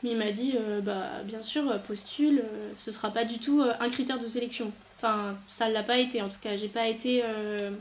Mais 0.03 0.12
il 0.12 0.17
m'a 0.17 0.31
dit, 0.31 0.55
bah 0.84 1.21
bien 1.23 1.43
sûr, 1.43 1.79
postule, 1.84 2.43
ce 2.75 2.91
sera 2.91 3.12
pas 3.12 3.25
du 3.25 3.38
tout 3.38 3.62
un 3.79 3.89
critère 3.89 4.17
de 4.17 4.25
sélection. 4.25 4.71
Enfin, 5.03 5.36
ça 5.47 5.67
l'a 5.67 5.81
pas 5.81 5.97
été 5.97 6.21
en 6.21 6.29
tout 6.29 6.38
cas. 6.39 6.55
J'ai 6.55 6.67
pas 6.67 6.88
été, 6.88 7.23
euh, 7.25 7.71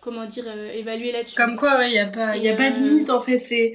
comment 0.00 0.26
dire, 0.26 0.44
euh, 0.46 0.70
évaluée 0.72 1.12
là-dessus. 1.12 1.36
Comme 1.36 1.56
quoi, 1.56 1.86
il 1.86 1.92
n'y 1.92 1.98
a, 1.98 2.06
pas, 2.06 2.36
y 2.36 2.48
a 2.48 2.54
pas 2.54 2.70
de 2.70 2.76
euh, 2.76 2.90
limite 2.90 3.08
en 3.08 3.22
fait. 3.22 3.38
C'est 3.38 3.72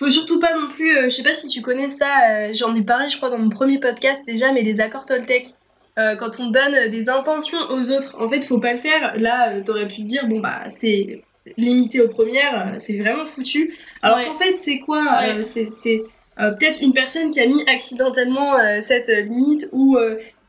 faut 0.00 0.10
surtout 0.10 0.40
pas 0.40 0.54
non 0.54 0.68
plus, 0.68 1.04
je 1.04 1.10
sais 1.10 1.22
pas 1.22 1.32
si 1.32 1.46
tu 1.46 1.60
connais 1.62 1.90
ça, 1.90 2.52
j'en 2.52 2.74
ai 2.74 2.82
parlé 2.82 3.08
je 3.08 3.16
crois 3.16 3.30
dans 3.30 3.38
mon 3.38 3.50
premier 3.50 3.78
podcast 3.78 4.22
déjà, 4.26 4.50
mais 4.50 4.62
les 4.62 4.80
accords 4.80 5.06
Toltec, 5.06 5.48
quand 5.96 6.40
on 6.40 6.50
donne 6.50 6.90
des 6.90 7.08
intentions 7.08 7.58
aux 7.70 7.90
autres, 7.90 8.16
en 8.18 8.28
fait 8.28 8.42
faut 8.44 8.58
pas 8.58 8.72
le 8.72 8.78
faire. 8.78 9.18
Là, 9.18 9.60
t'aurais 9.60 9.86
pu 9.86 9.96
te 9.96 10.06
dire, 10.06 10.26
bon 10.26 10.40
bah 10.40 10.62
c'est 10.70 11.22
limité 11.58 12.00
aux 12.00 12.08
premières, 12.08 12.76
c'est 12.78 12.98
vraiment 12.98 13.26
foutu. 13.26 13.76
Alors 14.02 14.24
qu'en 14.24 14.36
fait 14.36 14.56
c'est 14.56 14.78
quoi 14.78 15.04
C'est 15.42 16.02
peut-être 16.36 16.80
une 16.80 16.94
personne 16.94 17.30
qui 17.30 17.40
a 17.40 17.46
mis 17.46 17.62
accidentellement 17.68 18.54
cette 18.80 19.08
limite 19.08 19.68
ou 19.72 19.98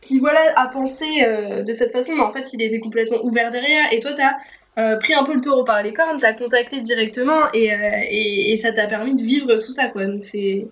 qui 0.01 0.19
voilà 0.19 0.41
a 0.55 0.67
pensé 0.67 1.05
euh, 1.23 1.61
de 1.61 1.71
cette 1.71 1.91
façon, 1.91 2.15
mais 2.15 2.23
en 2.23 2.31
fait 2.31 2.51
il 2.53 2.61
était 2.61 2.79
complètement 2.79 3.23
ouvert 3.23 3.51
derrière. 3.51 3.93
Et 3.93 3.99
toi, 3.99 4.13
tu 4.13 4.21
as 4.21 4.35
euh, 4.77 4.95
pris 4.97 5.13
un 5.13 5.23
peu 5.23 5.33
le 5.33 5.41
taureau 5.41 5.63
par 5.63 5.83
les 5.83 5.93
cornes, 5.93 6.19
t'as 6.19 6.33
contacté 6.33 6.79
directement 6.79 7.51
et, 7.53 7.73
euh, 7.73 7.77
et, 8.09 8.51
et 8.51 8.57
ça 8.57 8.71
t'a 8.71 8.87
permis 8.87 9.15
de 9.15 9.23
vivre 9.23 9.55
tout 9.55 9.71
ça, 9.71 9.87
quoi. 9.87 10.05
Donc 10.05 10.23
c'est 10.23 10.67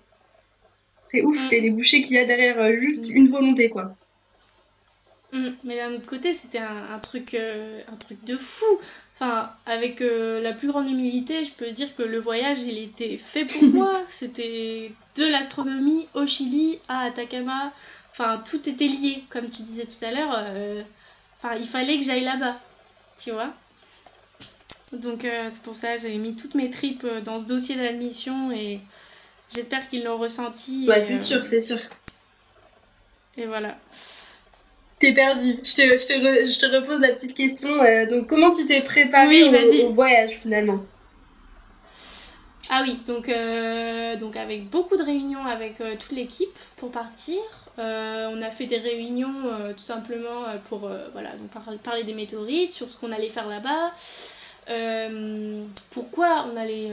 c'est 1.00 1.22
ouf, 1.22 1.36
mm. 1.36 1.52
et 1.52 1.60
les 1.60 1.70
bouchées 1.70 2.00
qu'il 2.00 2.16
y 2.16 2.18
a 2.18 2.24
derrière 2.24 2.76
juste 2.76 3.08
mm. 3.08 3.16
une 3.16 3.28
volonté, 3.28 3.68
quoi. 3.68 3.94
Mm. 5.32 5.50
Mais 5.64 5.76
d'un 5.76 5.94
autre 5.94 6.06
côté, 6.06 6.32
c'était 6.32 6.58
un, 6.58 6.94
un, 6.94 6.98
truc, 6.98 7.34
un 7.34 7.96
truc 7.96 8.24
de 8.24 8.36
fou. 8.36 8.64
Enfin, 9.14 9.50
avec 9.66 10.00
la 10.00 10.54
plus 10.54 10.68
grande 10.68 10.88
humilité, 10.88 11.44
je 11.44 11.52
peux 11.52 11.70
dire 11.72 11.94
que 11.94 12.02
le 12.02 12.18
voyage, 12.18 12.62
il 12.62 12.78
était 12.78 13.18
fait 13.18 13.44
pour 13.44 13.62
moi. 13.74 14.00
C'était 14.06 14.92
de 15.16 15.24
l'astronomie 15.24 16.08
au 16.14 16.24
Chili 16.24 16.78
à 16.88 17.00
Atacama 17.00 17.70
Enfin, 18.12 18.42
tout 18.44 18.68
était 18.68 18.86
lié, 18.86 19.24
comme 19.30 19.48
tu 19.48 19.62
disais 19.62 19.86
tout 19.86 20.04
à 20.04 20.10
l'heure. 20.10 20.34
Euh, 20.36 20.82
enfin, 21.38 21.54
il 21.54 21.66
fallait 21.66 21.96
que 21.96 22.04
j'aille 22.04 22.24
là-bas, 22.24 22.58
tu 23.16 23.30
vois. 23.30 23.52
Donc 24.92 25.24
euh, 25.24 25.46
c'est 25.50 25.62
pour 25.62 25.74
ça 25.74 25.94
que 25.94 26.02
j'avais 26.02 26.18
mis 26.18 26.34
toutes 26.34 26.54
mes 26.54 26.68
tripes 26.68 27.04
euh, 27.04 27.20
dans 27.20 27.38
ce 27.38 27.46
dossier 27.46 27.76
d'admission 27.76 28.50
et 28.50 28.80
j'espère 29.52 29.88
qu'ils 29.88 30.04
l'ont 30.04 30.16
ressenti. 30.16 30.86
Ouais, 30.88 31.04
c'est 31.06 31.20
sûr, 31.20 31.44
c'est 31.44 31.60
sûr. 31.60 31.78
Et 33.36 33.46
voilà. 33.46 33.78
T'es 34.98 35.14
perdu. 35.14 35.58
Je 35.62 35.74
te, 35.74 35.82
je, 35.82 36.06
te 36.06 36.50
je 36.50 36.58
te, 36.58 36.66
repose 36.66 37.00
la 37.00 37.08
petite 37.08 37.34
question. 37.34 37.76
donc, 38.10 38.26
comment 38.26 38.50
tu 38.50 38.66
t'es 38.66 38.82
préparé 38.82 39.44
au, 39.44 39.92
voyage 39.92 40.38
finalement? 40.42 40.84
Ah 42.68 42.82
oui, 42.84 42.98
donc, 43.06 43.30
donc 44.18 44.36
avec 44.36 44.68
beaucoup 44.68 44.96
de 44.96 45.02
réunions 45.02 45.44
avec 45.44 45.76
toute 45.98 46.12
l'équipe 46.12 46.50
pour 46.76 46.90
partir. 46.90 47.38
Euh, 47.80 48.28
on 48.30 48.42
a 48.42 48.50
fait 48.50 48.66
des 48.66 48.76
réunions 48.76 49.46
euh, 49.46 49.72
tout 49.72 49.78
simplement 49.82 50.44
euh, 50.48 50.58
pour 50.64 50.90
voilà, 51.12 51.30
donc 51.36 51.80
parler 51.82 52.04
des 52.04 52.12
météorites, 52.12 52.72
sur 52.72 52.90
ce 52.90 52.98
qu'on 52.98 53.12
allait 53.12 53.28
faire 53.28 53.46
là-bas. 53.46 53.92
Pourquoi 55.90 56.46
on 56.52 56.56
allait 56.56 56.90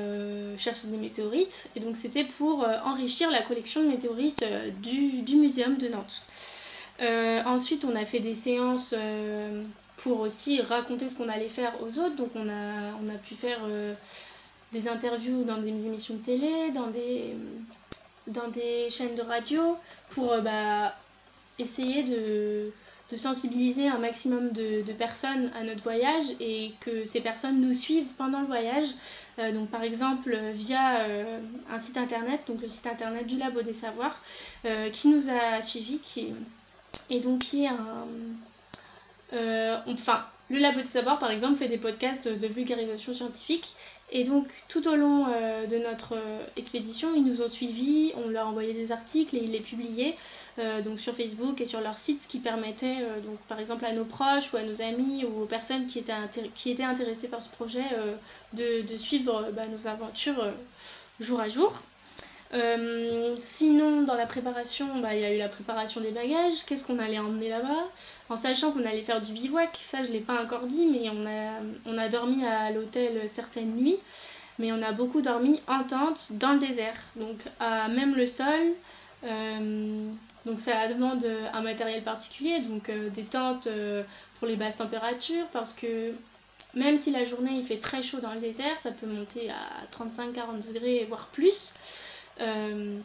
chercher 0.58 0.88
des 0.88 0.98
météorites 0.98 1.70
et 1.76 1.80
donc 1.80 1.96
c'était 1.96 2.24
pour 2.24 2.66
enrichir 2.86 3.30
la 3.30 3.42
collection 3.42 3.84
de 3.84 3.90
météorites 3.90 4.44
du, 4.82 5.22
du, 5.22 5.36
muséum 5.36 5.78
de 5.78 5.88
Nantes. 5.88 6.26
ensuite 7.46 7.86
on 7.86 7.96
a 7.96 8.06
fait 8.06 8.20
des 8.20 8.34
séances 8.34 8.96
pour 9.98 10.22
aussi 10.22 10.62
raconter 10.62 11.08
ce 11.08 11.16
qu'on 11.16 11.30
allait 11.30 11.50
faire 11.50 11.74
aux 11.84 12.00
autres 12.00 12.16
donc 12.16 12.30
on 12.36 12.50
a, 12.50 12.94
on 13.04 13.08
a 13.10 13.18
pu 13.18 13.36
faire 13.36 13.60
des 14.72 14.88
interviews 14.88 15.44
dans 15.44 15.58
des 15.58 15.86
émissions 15.86 16.16
de 16.16 16.22
télé, 16.22 16.72
dans 16.72 16.88
des, 16.88 17.36
dans 18.28 18.48
des 18.50 18.90
chaînes 18.90 19.16
de 19.16 19.22
radio 19.22 19.78
pour 20.10 20.34
euh, 20.34 20.42
bah, 20.42 20.94
essayer 21.60 22.04
de, 22.04 22.72
de, 23.10 23.16
sensibiliser 23.16 23.88
un 23.88 23.98
maximum 23.98 24.52
de, 24.52 24.92
personnes 24.94 25.52
à 25.60 25.64
notre 25.64 25.84
voyage 25.84 26.26
et 26.40 26.74
que 26.80 27.06
ces 27.06 27.22
personnes 27.22 27.62
nous 27.62 27.74
suivent 27.74 28.14
pendant 28.18 28.42
le 28.42 28.48
voyage. 28.48 28.88
Euh, 29.40 29.52
donc 29.52 29.70
par 29.70 29.84
exemple 29.84 30.38
via 30.54 31.02
euh, 31.02 31.40
un 31.72 31.80
site 31.80 31.98
internet, 31.98 32.42
donc 32.48 32.62
le 32.62 32.68
site 32.68 32.88
internet 32.88 33.26
du 33.28 33.38
Labo 33.38 33.62
des 33.62 33.74
Savoirs, 33.74 34.22
qui 34.92 35.08
nous 35.10 35.30
a 35.30 35.62
suivis, 35.62 36.00
qui, 36.00 36.34
et 37.10 37.20
donc 37.20 37.40
qui 37.40 37.66
est 37.66 37.70
un... 37.70 38.08
enfin, 39.88 40.24
le 40.50 40.60
Labo 40.60 40.78
des 40.78 40.84
Savoirs, 40.84 41.20
par 41.20 41.32
exemple, 41.32 41.58
fait 41.58 41.68
des 41.68 41.78
podcasts 41.78 42.28
de 42.28 42.48
vulgarisation 42.48 43.14
scientifique 43.14 43.76
et 44.10 44.24
donc 44.24 44.48
tout 44.70 44.88
au 44.88 44.96
long 44.96 45.26
euh, 45.28 45.66
de 45.66 45.78
notre 45.78 46.14
euh, 46.16 46.46
expédition, 46.56 47.14
ils 47.14 47.26
nous 47.26 47.42
ont 47.42 47.50
suivis, 47.50 48.14
on 48.16 48.30
leur 48.30 48.48
a 48.48 48.50
envoyé 48.50 48.74
des 48.74 48.94
articles 48.94 49.36
et 49.36 49.40
ils 49.44 49.52
les 49.52 49.60
publiaient 49.60 50.16
euh, 50.60 50.82
donc 50.82 51.00
sur 51.00 51.14
Facebook 51.14 51.60
et 51.60 51.66
sur 51.66 51.82
leur 51.82 51.98
site, 51.98 52.22
ce 52.22 52.28
qui 52.30 52.40
permettait 52.40 52.96
donc 53.26 53.38
par 53.50 53.60
exemple 53.60 53.84
à 53.84 53.92
nos 53.92 54.06
proches 54.06 54.54
ou 54.54 54.58
à 54.58 54.64
nos 54.64 54.82
amis 54.82 55.26
ou 55.26 55.42
aux 55.42 55.46
personnes 55.46 55.86
qui 55.86 56.00
étaient, 56.00 56.14
qui 56.56 56.82
intéressées 56.82 57.28
par 57.28 57.42
ce 57.42 57.50
projet 57.50 57.84
de, 58.54 58.82
de, 58.84 58.98
suivre 58.98 59.50
bah, 59.54 59.68
nos 59.68 59.88
aventures 59.88 60.54
jour 61.20 61.42
à 61.42 61.50
jour. 61.50 61.74
Euh, 62.54 63.36
sinon, 63.40 64.04
dans 64.04 64.16
la 64.16 64.26
préparation, 64.26 65.00
bah, 65.00 65.14
il 65.14 65.20
y 65.20 65.26
a 65.26 65.34
eu 65.34 65.38
la 65.38 65.50
préparation 65.50 66.02
des 66.02 66.12
bagages. 66.12 66.64
Qu'est-ce 66.66 66.84
qu'on 66.84 67.00
allait 67.00 67.20
emmener 67.20 67.50
là-bas? 67.50 67.88
En 68.30 68.36
sachant 68.36 68.72
qu'on 68.72 68.86
allait 68.86 69.02
faire 69.02 69.22
du 69.22 69.34
bivouac, 69.34 69.72
ça 69.74 70.04
je 70.04 70.10
ne 70.10 70.14
l'ai 70.14 70.20
pas 70.22 70.42
encore 70.42 70.66
dit, 70.66 70.88
mais 70.88 71.10
on 71.10 71.26
a, 71.26 71.60
on 71.86 71.98
a 71.98 72.08
dormi 72.08 72.46
à 72.46 72.72
l'hôtel 72.72 73.30
certaines 73.30 73.76
nuits, 73.76 74.00
mais 74.60 74.72
on 74.72 74.82
a 74.82 74.92
beaucoup 74.92 75.22
dormi 75.22 75.62
en 75.68 75.84
tente 75.84 76.34
dans 76.34 76.54
le 76.54 76.60
désert, 76.60 76.98
donc 77.18 77.38
à 77.60 77.90
même 77.90 78.16
le 78.16 78.26
sol. 78.26 78.74
Euh, 79.24 80.10
donc 80.46 80.60
ça 80.60 80.88
demande 80.88 81.26
un 81.54 81.62
matériel 81.62 82.04
particulier, 82.04 82.62
donc 82.62 82.88
euh, 82.90 83.10
des 83.10 83.24
tentes 83.24 83.68
pour 84.40 84.48
les 84.48 84.56
basses 84.56 84.78
températures, 84.78 85.48
parce 85.52 85.74
que 85.74 86.14
même 86.76 86.96
si 86.96 87.12
la 87.12 87.24
journée 87.26 87.52
il 87.54 87.64
fait 87.64 87.80
très 87.80 88.02
chaud 88.02 88.20
dans 88.20 88.34
le 88.34 88.40
désert, 88.40 88.78
ça 88.78 88.92
peut 88.92 89.08
monter 89.08 89.50
à 89.50 89.86
35-40 89.98 90.66
degrés, 90.72 91.06
voire 91.10 91.28
plus. 91.28 91.74
Euh, 92.42 93.00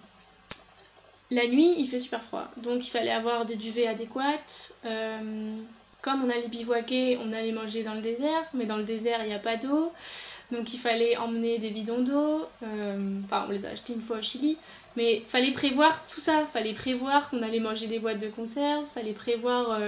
la 1.31 1.47
nuit, 1.47 1.75
il 1.79 1.87
fait 1.87 1.99
super 1.99 2.23
froid, 2.23 2.49
donc 2.59 2.87
il 2.87 2.91
fallait 2.91 3.11
avoir 3.11 3.45
des 3.45 3.57
duvets 3.57 3.87
adéquates. 3.87 4.75
Euh, 4.85 5.57
comme 6.03 6.25
on 6.25 6.31
allait 6.31 6.49
bivouaquer, 6.49 7.17
on 7.25 7.33
allait 7.33 7.53
manger 7.53 7.85
dans 7.85 7.95
le 7.95 8.01
désert, 8.01 8.45
mais 8.55 8.67
dans 8.67 8.77
le 8.77 8.83
désert, 8.83 9.21
il 9.23 9.29
n'y 9.29 9.35
a 9.35 9.39
pas 9.39 9.57
d'eau. 9.57 9.93
Donc 10.51 10.75
il 10.75 10.79
fallait 10.79 11.17
emmener 11.17 11.59
des 11.59 11.71
bidons 11.71 12.03
d'eau. 12.03 12.45
Euh, 12.65 13.21
enfin, 13.25 13.45
on 13.49 13.53
les 13.53 13.65
a 13.65 13.71
achetés 13.71 13.93
une 13.93 14.01
fois 14.01 14.19
au 14.19 14.23
Chili. 14.23 14.59
Mais 14.97 15.19
il 15.19 15.25
fallait 15.25 15.53
prévoir 15.53 16.05
tout 16.07 16.21
ça. 16.21 16.41
Il 16.41 16.47
fallait 16.47 16.73
prévoir 16.73 17.31
qu'on 17.31 17.43
allait 17.43 17.61
manger 17.61 17.87
des 17.87 18.01
boîtes 18.01 18.19
de 18.19 18.29
conserve. 18.29 18.83
Il 18.85 18.93
fallait 18.93 19.13
prévoir 19.13 19.79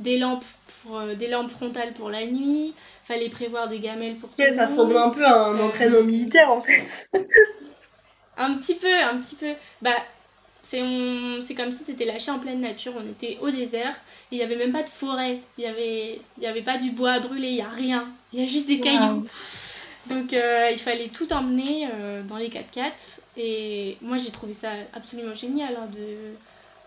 des, 0.00 0.18
lampes 0.18 0.44
pour, 0.82 1.00
des 1.16 1.28
lampes 1.28 1.50
frontales 1.50 1.92
pour 1.92 2.10
la 2.10 2.26
nuit. 2.26 2.74
Il 2.74 3.06
fallait 3.06 3.30
prévoir 3.30 3.68
des 3.68 3.78
gamelles 3.78 4.16
pour 4.16 4.28
tout 4.28 4.42
le 4.42 4.48
monde. 4.48 4.56
Ça 4.56 4.66
ressemble 4.66 4.96
un 4.96 5.10
peu 5.10 5.24
à 5.24 5.44
un 5.46 5.60
entraînement 5.60 6.02
militaire, 6.02 6.50
en 6.50 6.60
fait. 6.60 7.08
Un 8.40 8.54
petit 8.54 8.74
peu, 8.74 8.92
un 8.92 9.20
petit 9.20 9.36
peu. 9.36 9.52
Bah, 9.82 9.94
c'est 10.62 11.54
comme 11.56 11.72
si 11.72 11.84
tu 11.84 11.92
étais 11.92 12.06
lâché 12.06 12.30
en 12.30 12.38
pleine 12.38 12.60
nature. 12.60 12.94
On 12.96 13.06
était 13.06 13.38
au 13.42 13.50
désert. 13.50 13.94
Il 14.30 14.38
n'y 14.38 14.44
avait 14.44 14.56
même 14.56 14.72
pas 14.72 14.82
de 14.82 14.88
forêt. 14.88 15.40
Il 15.58 15.64
n'y 15.64 15.70
avait, 15.70 16.20
y 16.40 16.46
avait 16.46 16.62
pas 16.62 16.78
du 16.78 16.90
bois 16.90 17.12
à 17.12 17.20
brûler. 17.20 17.48
Il 17.48 17.54
n'y 17.54 17.62
a 17.62 17.68
rien. 17.68 18.08
Il 18.32 18.40
y 18.40 18.42
a 18.42 18.46
juste 18.46 18.66
des 18.66 18.80
cailloux. 18.80 19.26
Donc 20.08 20.32
euh, 20.32 20.68
il 20.72 20.78
fallait 20.78 21.08
tout 21.08 21.32
emmener 21.32 21.88
euh, 21.92 22.22
dans 22.22 22.36
les 22.36 22.48
4x4. 22.48 23.20
Et 23.36 23.98
moi 24.00 24.16
j'ai 24.16 24.30
trouvé 24.30 24.52
ça 24.54 24.70
absolument 24.94 25.34
génial 25.34 25.74
hein, 25.76 25.88
de 25.92 26.34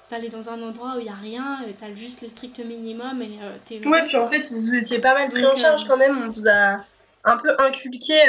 d'aller 0.09 0.29
dans 0.29 0.49
un 0.49 0.61
endroit 0.61 0.95
où 0.97 0.99
il 0.99 1.05
n'y 1.05 1.09
a 1.09 1.13
rien, 1.13 1.59
euh, 1.63 1.71
tu 1.77 1.85
as 1.85 1.95
juste 1.95 2.21
le 2.21 2.27
strict 2.27 2.59
minimum 2.59 3.21
et 3.21 3.39
t'es 3.65 3.87
Ouais, 3.87 4.03
puis 4.05 4.17
en 4.17 4.27
fait 4.27 4.51
vous 4.51 4.75
étiez 4.75 4.99
pas 4.99 5.13
mal 5.13 5.29
pris 5.29 5.45
en 5.45 5.55
charge 5.55 5.87
quand 5.87 5.97
même. 5.97 6.25
On 6.27 6.31
vous 6.31 6.47
a 6.47 6.77
un 7.23 7.37
peu 7.37 7.55
inculqué 7.59 8.19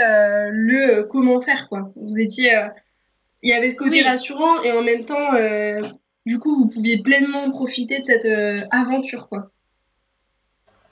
le 0.50 1.02
comment 1.02 1.40
faire 1.40 1.68
quoi. 1.68 1.90
Vous 1.96 2.18
étiez 2.18 2.54
il 3.44 3.50
y 3.50 3.52
avait 3.52 3.70
ce 3.70 3.76
côté 3.76 4.02
rassurant 4.02 4.62
et 4.62 4.72
en 4.72 4.82
même 4.82 5.04
temps, 5.04 5.32
du 6.26 6.38
coup, 6.38 6.56
vous 6.56 6.68
pouviez 6.68 7.02
pleinement 7.02 7.50
profiter 7.50 8.00
de 8.00 8.04
cette 8.04 8.26
aventure, 8.70 9.28
quoi. 9.28 9.50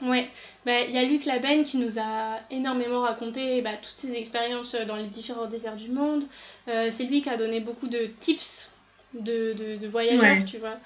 Ouais, 0.02 0.28
bah, 0.66 0.80
il 0.80 0.90
y 0.90 0.98
a 0.98 1.04
Luc 1.04 1.24
Laben 1.26 1.62
qui 1.62 1.78
nous 1.78 1.98
a 2.00 2.40
énormément 2.50 3.02
raconté 3.02 3.62
bah, 3.62 3.70
toutes 3.76 3.96
ses 3.96 4.16
expériences 4.16 4.74
dans 4.86 4.96
les 4.96 5.06
différents 5.06 5.46
déserts 5.46 5.76
du 5.76 5.90
monde. 5.90 6.24
c'est 6.66 7.04
lui 7.04 7.22
qui 7.22 7.30
a 7.30 7.36
donné 7.36 7.60
beaucoup 7.60 7.88
de 7.88 8.06
tips 8.20 8.71
de, 9.14 9.76
de, 9.78 9.86
voyageurs, 9.86 10.44
tu 10.44 10.58
vois, 10.58 10.76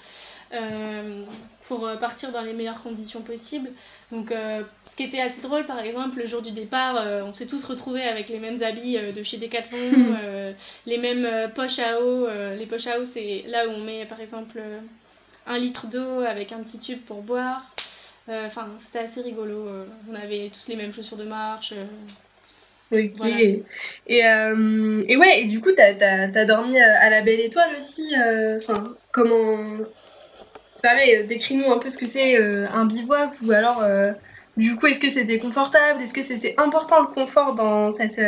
euh, 0.53 1.25
pour 1.69 1.87
euh, 1.87 1.97
partir 1.97 2.33
dans 2.33 2.43
les 2.43 2.53
meilleures 2.53 2.83
conditions 2.83 3.23
possibles. 3.23 3.71
Donc, 4.11 4.33
euh, 4.33 4.63
ce 4.85 4.97
qui 4.97 5.05
était 5.05 5.21
assez 5.21 5.41
drôle, 5.41 5.65
par 5.65 5.79
exemple, 5.79 6.19
le 6.19 6.27
jour 6.27 6.43
du 6.43 6.53
départ, 6.53 6.97
on 7.25 7.33
s'est 7.33 7.47
tous 7.47 7.65
retrouvés 7.65 8.03
avec 8.03 8.29
les 8.29 8.39
mêmes 8.39 8.63
habits 8.63 8.99
de 8.99 9.23
chez 9.23 9.37
Decathlon, 9.37 10.17
les 10.87 10.99
mêmes 10.99 11.53
poches 11.53 11.79
à 11.79 12.01
eau. 12.01 12.27
les 12.29 12.67
poches 12.67 12.87
à 12.87 13.01
eau, 13.01 13.05
c'est 13.05 13.45
là 13.47 13.69
où 13.69 13.71
on 13.71 13.85
met, 13.85 14.07
par 14.07 14.21
exemple, 14.21 14.61
un 15.47 15.59
litre 15.59 15.87
d'eau 15.87 16.21
avec 16.21 16.53
un 16.53 16.63
petit 16.63 16.79
tube 16.79 17.01
pour 17.03 17.23
boire. 17.23 17.63
Enfin, 18.29 18.69
c'était 18.79 19.01
assez 19.01 19.21
rigolo. 19.21 19.69
on 20.11 20.15
avait 20.15 20.51
tous 20.53 20.69
les 20.69 20.77
mêmes 20.77 20.93
chaussures 20.93 21.17
de 21.17 21.25
marche. 21.25 21.75
Ok. 22.93 23.27
Et, 23.27 24.25
euh, 24.25 25.05
et 25.09 25.17
ouais, 25.17 25.41
et 25.41 25.45
du 25.47 25.61
coup, 25.61 25.73
t'as 25.73 25.95
as, 26.01 26.45
dormi 26.45 26.79
euh, 26.79 26.95
à 27.01 27.11
la 27.11 27.21
Belle 27.21 27.41
Étoile 27.41 27.75
aussi. 27.77 28.15
Euh, 28.17 28.59
enfin, 28.59 28.95
comment. 29.13 29.59
Pareil, 30.83 31.25
décris-nous 31.27 31.71
un 31.71 31.79
peu 31.79 31.91
ce 31.91 31.99
que 31.99 32.07
c'est 32.07 32.37
un 32.37 32.85
bivouac 32.85 33.33
ou 33.45 33.51
alors. 33.51 33.83
du 34.57 34.77
coup, 34.77 34.87
est-ce 34.87 35.01
que 35.01 35.11
c'était 35.11 35.39
confortable? 35.39 36.03
Est-ce 36.03 36.15
que 36.15 36.23
c'était 36.23 36.55
important 36.59 37.01
le 37.01 37.09
confort 37.09 37.55
dans 37.55 37.91
cette 37.91 38.21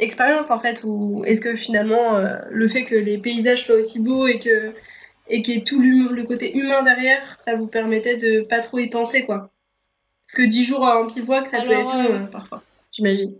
expérience 0.00 0.50
en 0.50 0.58
fait? 0.58 0.80
Ou 0.82 1.22
est-ce 1.26 1.40
que 1.40 1.54
finalement, 1.54 2.18
le 2.50 2.68
fait 2.68 2.84
que 2.84 2.96
les 2.96 3.18
paysages 3.18 3.64
soient 3.66 3.76
aussi 3.76 4.02
beaux 4.02 4.26
et 4.26 4.40
que 4.40 4.72
et 5.28 5.42
qu'il 5.42 5.54
y 5.54 5.58
ait 5.58 5.64
tout 5.64 5.80
le 5.80 6.22
côté 6.24 6.56
humain 6.56 6.82
derrière, 6.82 7.36
ça 7.40 7.54
vous 7.54 7.66
permettait 7.66 8.16
de 8.16 8.40
pas 8.40 8.60
trop 8.60 8.78
y 8.78 8.88
penser 8.88 9.24
quoi? 9.24 9.50
Parce 10.26 10.36
que 10.36 10.48
10 10.48 10.64
jours 10.64 10.82
en 10.82 11.04
bivouac, 11.04 11.46
ça 11.46 11.60
peut 11.60 11.70
être 11.70 12.08
long 12.08 12.26
parfois 12.26 12.62
j'imagine. 12.96 13.34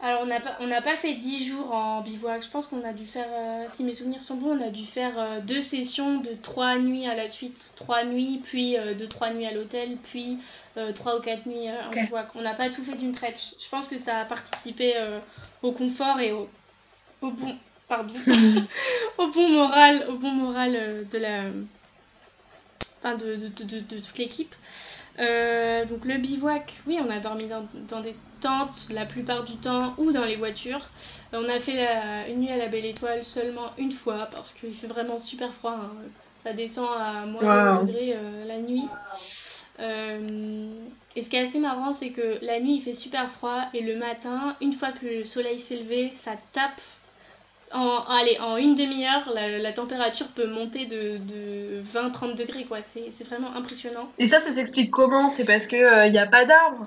Alors, 0.00 0.22
on 0.22 0.26
n'a 0.26 0.38
pas, 0.38 0.56
on 0.60 0.68
pas 0.68 0.96
fait 0.96 1.14
10 1.14 1.48
jours 1.48 1.74
en 1.74 2.02
bivouac. 2.02 2.42
Je 2.44 2.48
pense 2.48 2.68
qu'on 2.68 2.84
a 2.84 2.92
dû 2.92 3.04
faire, 3.04 3.26
euh, 3.28 3.64
si 3.66 3.82
mes 3.82 3.94
souvenirs 3.94 4.22
sont 4.22 4.36
bons, 4.36 4.56
on 4.56 4.64
a 4.64 4.70
dû 4.70 4.84
faire 4.84 5.18
euh, 5.18 5.40
deux 5.40 5.60
sessions 5.60 6.20
de 6.20 6.34
3 6.40 6.78
nuits 6.78 7.06
à 7.06 7.16
la 7.16 7.26
suite. 7.26 7.72
3 7.74 8.04
nuits, 8.04 8.40
puis 8.40 8.76
2-3 8.76 9.30
euh, 9.30 9.34
nuits 9.34 9.46
à 9.46 9.52
l'hôtel, 9.52 9.96
puis 9.96 10.38
3 10.94 11.18
ou 11.18 11.20
4 11.20 11.46
nuits 11.46 11.68
en 11.68 11.90
bivouac. 11.90 12.28
On 12.36 12.42
n'a 12.42 12.54
pas 12.54 12.70
tout 12.70 12.84
fait 12.84 12.96
d'une 12.96 13.10
traite. 13.10 13.54
Je 13.58 13.68
pense 13.68 13.88
que 13.88 13.98
ça 13.98 14.18
a 14.18 14.24
participé 14.24 14.94
au 15.62 15.72
confort 15.72 16.20
et 16.20 16.30
au, 16.30 16.48
au 17.20 17.30
bon, 17.30 17.56
pardon, 17.88 18.14
au 19.18 19.26
bon 19.26 19.48
moral, 19.50 20.04
au 20.08 20.14
bon 20.14 20.30
moral 20.30 21.06
de 21.10 21.18
la, 21.18 21.42
enfin 22.98 23.16
de, 23.16 23.36
de, 23.36 23.48
de, 23.64 23.80
de 23.80 24.00
toute 24.00 24.18
l'équipe. 24.18 24.54
Euh, 25.18 25.84
donc 25.84 26.04
le 26.04 26.18
bivouac, 26.18 26.82
oui, 26.86 26.98
on 27.04 27.08
a 27.10 27.18
dormi 27.18 27.46
dans, 27.46 27.66
dans, 27.88 28.00
des 28.00 28.14
tentes 28.40 28.88
la 28.92 29.04
plupart 29.04 29.44
du 29.44 29.56
temps 29.56 29.94
ou 29.98 30.12
dans 30.12 30.24
les 30.24 30.36
voitures. 30.36 30.84
Euh, 31.32 31.42
on 31.44 31.48
a 31.48 31.58
fait 31.58 31.86
une 32.30 32.40
nuit 32.40 32.50
à 32.50 32.56
la 32.56 32.68
Belle 32.68 32.86
Étoile 32.86 33.24
seulement 33.24 33.70
une 33.78 33.92
fois 33.92 34.28
parce 34.30 34.52
qu'il 34.52 34.74
fait 34.74 34.86
vraiment 34.86 35.18
super 35.18 35.52
froid. 35.52 35.76
Hein. 35.80 35.90
Ça 36.38 36.52
descend 36.52 36.88
à 36.96 37.26
moins 37.26 37.74
0 37.74 37.86
degrés 37.86 38.14
euh, 38.14 38.44
la 38.46 38.58
nuit. 38.58 38.84
et 41.16 41.22
ce 41.22 41.28
qui 41.28 41.36
est 41.36 41.42
assez 41.42 41.58
marrant, 41.58 41.92
c'est 41.92 42.10
que 42.10 42.38
la 42.42 42.60
nuit 42.60 42.76
il 42.76 42.82
fait 42.82 42.92
super 42.92 43.28
froid 43.28 43.64
et 43.74 43.80
le 43.80 43.96
matin, 43.96 44.56
une 44.60 44.72
fois 44.72 44.92
que 44.92 45.06
le 45.06 45.24
soleil 45.24 45.58
s'est 45.58 45.78
levé, 45.78 46.10
ça 46.12 46.32
tape 46.52 46.80
en, 47.72 48.02
allez, 48.08 48.38
en 48.40 48.56
une 48.56 48.74
demi-heure, 48.74 49.30
la, 49.34 49.72
température 49.72 50.28
peut 50.28 50.46
monter 50.46 50.86
de, 50.86 51.18
de 51.18 51.82
20-30 51.82 52.34
degrés, 52.34 52.64
quoi. 52.64 52.78
C'est 52.82 53.24
vraiment 53.24 53.54
impressionnant. 53.54 54.10
Et 54.18 54.26
ça, 54.26 54.40
ça 54.40 54.54
s'explique 54.54 54.90
comment? 54.90 55.28
C'est 55.28 55.44
parce 55.44 55.66
qu'il 55.66 55.78
n'y 55.78 55.84
euh, 56.18 56.22
a 56.22 56.26
pas 56.26 56.44
d'arbres 56.44 56.86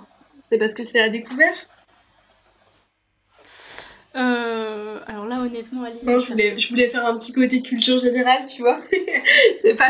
C'est 0.50 0.58
parce 0.58 0.74
que 0.74 0.84
c'est 0.84 1.02
à 1.02 1.10
découvert? 1.10 1.56
Euh, 4.16 5.00
alors 5.08 5.26
là, 5.26 5.40
honnêtement, 5.40 5.84
Alice. 5.84 6.04
Non, 6.04 6.20
je 6.20 6.32
voulais, 6.32 6.60
je 6.60 6.70
voulais 6.70 6.90
faire 6.90 7.06
un 7.06 7.18
petit 7.18 7.32
côté 7.32 7.62
culture 7.62 7.98
générale, 7.98 8.46
tu 8.46 8.62
vois. 8.62 8.80
c'est 9.62 9.76
pas. 9.76 9.88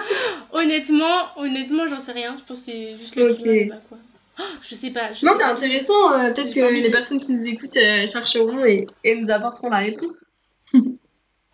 honnêtement, 0.52 1.28
honnêtement, 1.36 1.86
j'en 1.86 1.98
sais 1.98 2.12
rien. 2.12 2.36
Je 2.36 2.42
pense 2.42 2.58
que 2.58 2.72
c'est 2.72 2.96
juste 2.96 3.16
le 3.16 3.30
okay. 3.30 3.68
quoi. 3.68 3.98
Oh, 4.40 4.42
je 4.62 4.74
sais 4.74 4.90
pas. 4.90 5.10
non, 5.22 5.36
mais 5.38 5.44
intéressant. 5.44 6.12
Euh, 6.12 6.32
peut-être 6.32 6.54
que 6.54 6.60
les 6.60 6.90
personnes 6.90 7.20
qui 7.20 7.32
nous 7.32 7.46
écoutent 7.46 7.74
chercheront 7.74 8.64
et, 8.64 8.86
et 9.04 9.14
nous 9.14 9.30
apporteront 9.30 9.70
la 9.70 9.78
réponse. 9.78 10.26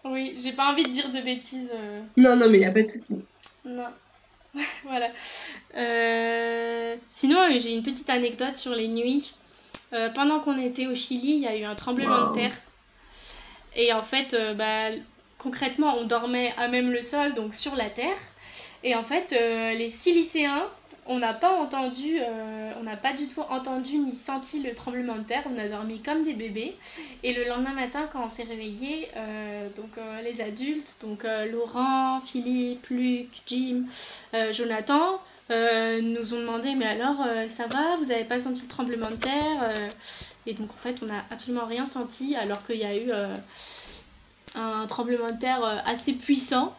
Oui, 0.04 0.34
j'ai 0.42 0.52
pas 0.52 0.70
envie 0.70 0.84
de 0.84 0.90
dire 0.90 1.10
de 1.10 1.20
bêtises. 1.20 1.70
Euh. 1.74 2.00
Non, 2.16 2.36
non, 2.36 2.48
mais 2.48 2.60
y 2.60 2.64
a 2.64 2.72
pas 2.72 2.82
de 2.82 2.88
souci. 2.88 3.20
Non. 3.64 3.88
voilà. 4.84 5.08
Euh, 5.76 6.96
sinon, 7.12 7.38
euh, 7.38 7.58
j'ai 7.58 7.74
une 7.74 7.82
petite 7.82 8.10
anecdote 8.10 8.56
sur 8.56 8.74
les 8.74 8.88
nuits. 8.88 9.34
pendant 10.14 10.40
qu'on 10.40 10.58
était 10.58 10.86
au 10.86 10.94
Chili, 10.94 11.32
il 11.32 11.40
y 11.40 11.46
a 11.46 11.56
eu 11.56 11.64
un 11.64 11.74
tremblement 11.74 12.30
de 12.30 12.34
terre. 12.34 12.54
Et 13.76 13.92
en 13.92 14.02
fait, 14.02 14.36
bah, 14.56 14.90
concrètement, 15.38 15.96
on 15.98 16.04
dormait 16.04 16.52
à 16.56 16.68
même 16.68 16.90
le 16.90 17.02
sol, 17.02 17.34
donc 17.34 17.54
sur 17.54 17.74
la 17.76 17.88
terre. 17.88 18.16
Et 18.82 18.94
en 18.94 19.02
fait, 19.02 19.30
les 19.76 19.90
six 19.90 20.14
lycéens 20.14 20.66
on 21.08 21.18
n'a 21.18 21.32
pas 21.32 21.54
entendu, 21.54 22.18
euh, 22.20 22.72
on 22.78 22.82
n'a 22.82 22.96
pas 22.96 23.14
du 23.14 23.28
tout 23.28 23.40
entendu 23.40 23.96
ni 23.96 24.12
senti 24.12 24.62
le 24.62 24.74
tremblement 24.74 25.16
de 25.16 25.22
terre. 25.22 25.42
On 25.50 25.58
a 25.58 25.66
dormi 25.66 26.00
comme 26.00 26.22
des 26.22 26.34
bébés. 26.34 26.76
Et 27.22 27.32
le 27.32 27.48
lendemain 27.48 27.72
matin, 27.72 28.08
quand 28.12 28.24
on 28.24 28.28
s'est 28.28 28.44
réveillé, 28.44 29.08
euh, 29.16 29.68
donc 29.74 29.96
euh, 29.96 30.20
les 30.20 30.42
adultes, 30.42 30.98
donc 31.00 31.24
Laurent, 31.50 32.20
Philippe, 32.20 32.86
Luc, 32.90 33.28
Jim, 33.46 33.86
Jonathan, 34.52 35.18
nous 35.50 36.34
ont 36.34 36.40
demandé 36.40 36.74
mais 36.74 36.86
alors 36.86 37.24
ça 37.48 37.66
va? 37.66 37.96
Vous 37.96 38.06
n'avez 38.06 38.24
pas 38.24 38.38
senti 38.38 38.62
le 38.62 38.68
tremblement 38.68 39.10
de 39.10 39.16
terre? 39.16 39.70
Et 40.46 40.52
donc 40.52 40.70
en 40.70 40.76
fait 40.76 40.98
on 41.02 41.06
n'a 41.06 41.24
absolument 41.30 41.64
rien 41.64 41.86
senti 41.86 42.36
alors 42.36 42.64
qu'il 42.66 42.76
y 42.76 42.84
a 42.84 42.94
eu 42.94 43.10
un 44.54 44.86
tremblement 44.86 45.30
de 45.30 45.38
terre 45.38 45.64
assez 45.86 46.12
puissant 46.12 46.74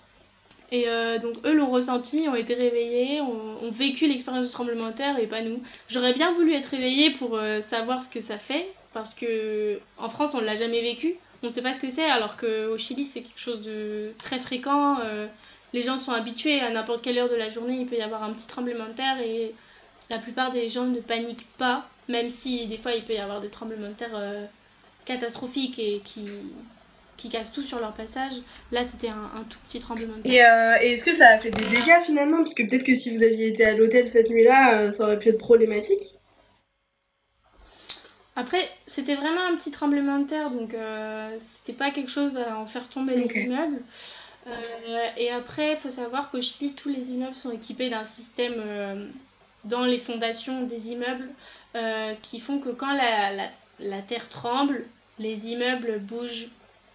et 0.72 0.88
euh, 0.88 1.18
donc 1.18 1.36
eux 1.46 1.54
l'ont 1.54 1.70
ressenti, 1.70 2.28
ont 2.30 2.36
été 2.36 2.54
réveillés, 2.54 3.22
ont, 3.22 3.72
vécu 3.72 4.08
l'expérience 4.08 4.46
du 4.46 4.52
tremblement 4.52 4.88
de 4.88 4.94
terre 4.94 5.20
et 5.20 5.28
pas 5.28 5.42
nous. 5.42 5.62
J'aurais 5.88 6.14
bien 6.14 6.32
voulu 6.34 6.54
être 6.54 6.68
réveillée 6.68 7.12
pour 7.12 7.36
euh, 7.36 7.62
savoir 7.62 8.02
ce 8.02 8.10
que 8.10 8.20
ça 8.20 8.38
fait, 8.38 8.68
parce 8.94 9.14
que 9.14 9.80
en 9.98 10.10
France 10.10 10.34
on 10.36 10.42
l'a 10.42 10.56
jamais 10.56 10.82
vécu, 10.82 11.16
on 11.44 11.48
ne 11.48 11.52
sait 11.52 11.62
pas 11.62 11.74
ce 11.74 11.80
que 11.80 11.90
c'est, 11.90 12.06
alors 12.06 12.38
qu'au 12.38 12.78
Chili 12.78 13.06
c'est 13.06 13.22
quelque 13.22 13.40
chose 13.40 13.62
de 13.62 14.12
très 14.20 14.40
fréquent. 14.40 15.00
Euh, 15.04 15.28
les 15.74 15.82
gens 15.82 15.98
sont 15.98 16.12
habitués 16.12 16.60
à 16.62 16.70
n'importe 16.72 17.04
quelle 17.04 17.18
heure 17.18 17.30
de 17.30 17.36
la 17.36 17.50
journée, 17.50 17.78
il 17.80 17.86
peut 17.86 17.98
y 17.98 18.02
avoir 18.02 18.24
un 18.24 18.34
petit 18.34 18.48
tremblement 18.48 18.88
de 18.88 18.94
terre 18.94 19.20
et 19.22 19.54
la 20.10 20.18
plupart 20.18 20.50
des 20.50 20.68
gens 20.68 20.86
ne 20.86 21.00
paniquent 21.00 21.48
pas, 21.58 21.88
même 22.08 22.30
si 22.30 22.66
des 22.66 22.78
fois 22.78 22.94
il 22.94 23.04
peut 23.04 23.14
y 23.14 23.18
avoir 23.18 23.40
des 23.40 23.50
tremblements 23.50 23.90
de 23.90 23.94
terre 23.94 24.20
catastrophiques 25.06 25.78
et 25.78 26.02
qui 26.04 26.28
qui 27.20 27.30
cassent 27.30 27.52
tout 27.52 27.62
sur 27.62 27.80
leur 27.80 27.94
passage. 27.94 28.34
Là, 28.72 28.84
c'était 28.84 29.10
un, 29.10 29.44
tout 29.50 29.58
petit 29.68 29.80
tremblement 29.80 30.18
de 30.18 30.22
terre. 30.22 30.78
Euh, 30.78 30.84
et, 30.84 30.94
est-ce 30.94 31.04
que 31.04 31.14
ça 31.14 31.28
a 31.28 31.38
fait 31.38 31.52
des 31.52 31.66
dégâts 31.66 32.02
finalement? 32.06 32.38
Parce 32.38 32.54
que 32.54 32.64
peut-être 32.64 32.84
que 32.84 32.94
si 32.94 33.16
vous 33.16 33.22
aviez 33.22 33.50
été 33.50 33.66
à 33.66 33.74
l'hôtel 33.74 34.08
cette 34.08 34.30
nuit-là, 34.30 34.80
euh, 34.80 34.92
ça 34.92 35.04
aurait 35.04 35.20
pu 35.20 35.30
être 35.30 35.38
problématique. 35.38 36.16
Après, 38.36 38.62
c'était 38.88 39.16
vraiment 39.16 39.42
un 39.52 39.58
petit 39.58 39.72
tremblement 39.72 40.20
de 40.20 40.26
terre, 40.26 40.50
donc 40.50 40.74
euh, 40.74 41.36
c'était 41.40 41.74
pas 41.74 41.92
quelque 41.92 42.10
chose 42.10 42.38
à 42.38 42.58
en 42.58 42.66
faire 42.66 42.88
tomber 42.88 43.16
les 43.18 43.38
immeubles. 43.38 43.82
et 45.18 45.30
après, 45.30 45.72
il 45.72 45.78
faut 45.78 45.90
savoir 45.90 46.32
qu'au 46.32 46.42
Chili, 46.42 46.74
tous 46.74 46.88
les 46.88 47.12
immeubles 47.12 47.36
sont 47.36 47.52
équipés 47.52 47.90
d'un 47.90 48.06
système 48.06 49.12
dans 49.66 49.84
les 49.84 49.98
fondations 49.98 50.64
des 50.64 50.92
immeubles 50.92 51.28
qui 52.22 52.40
font 52.40 52.60
que 52.60 52.70
quand 52.70 52.94
la, 52.94 53.34
la, 53.34 53.50
la 53.80 54.02
terre 54.02 54.30
tremble, 54.30 54.86
les 55.20 55.50
immeubles 55.50 56.00
bougent 56.00 56.48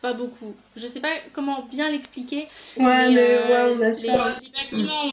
pas 0.04 0.12
beaucoup. 0.12 0.54
Je 0.76 0.86
sais 0.86 1.00
pas 1.00 1.14
comment 1.32 1.62
bien 1.62 1.90
l'expliquer. 1.90 2.46
Ouais, 2.76 3.10
mais, 3.10 3.26
euh, 3.26 3.74
on 3.74 3.80
a 3.80 3.94
ça. 3.94 4.38
Les, 4.42 4.50
bâtiments, 4.50 5.10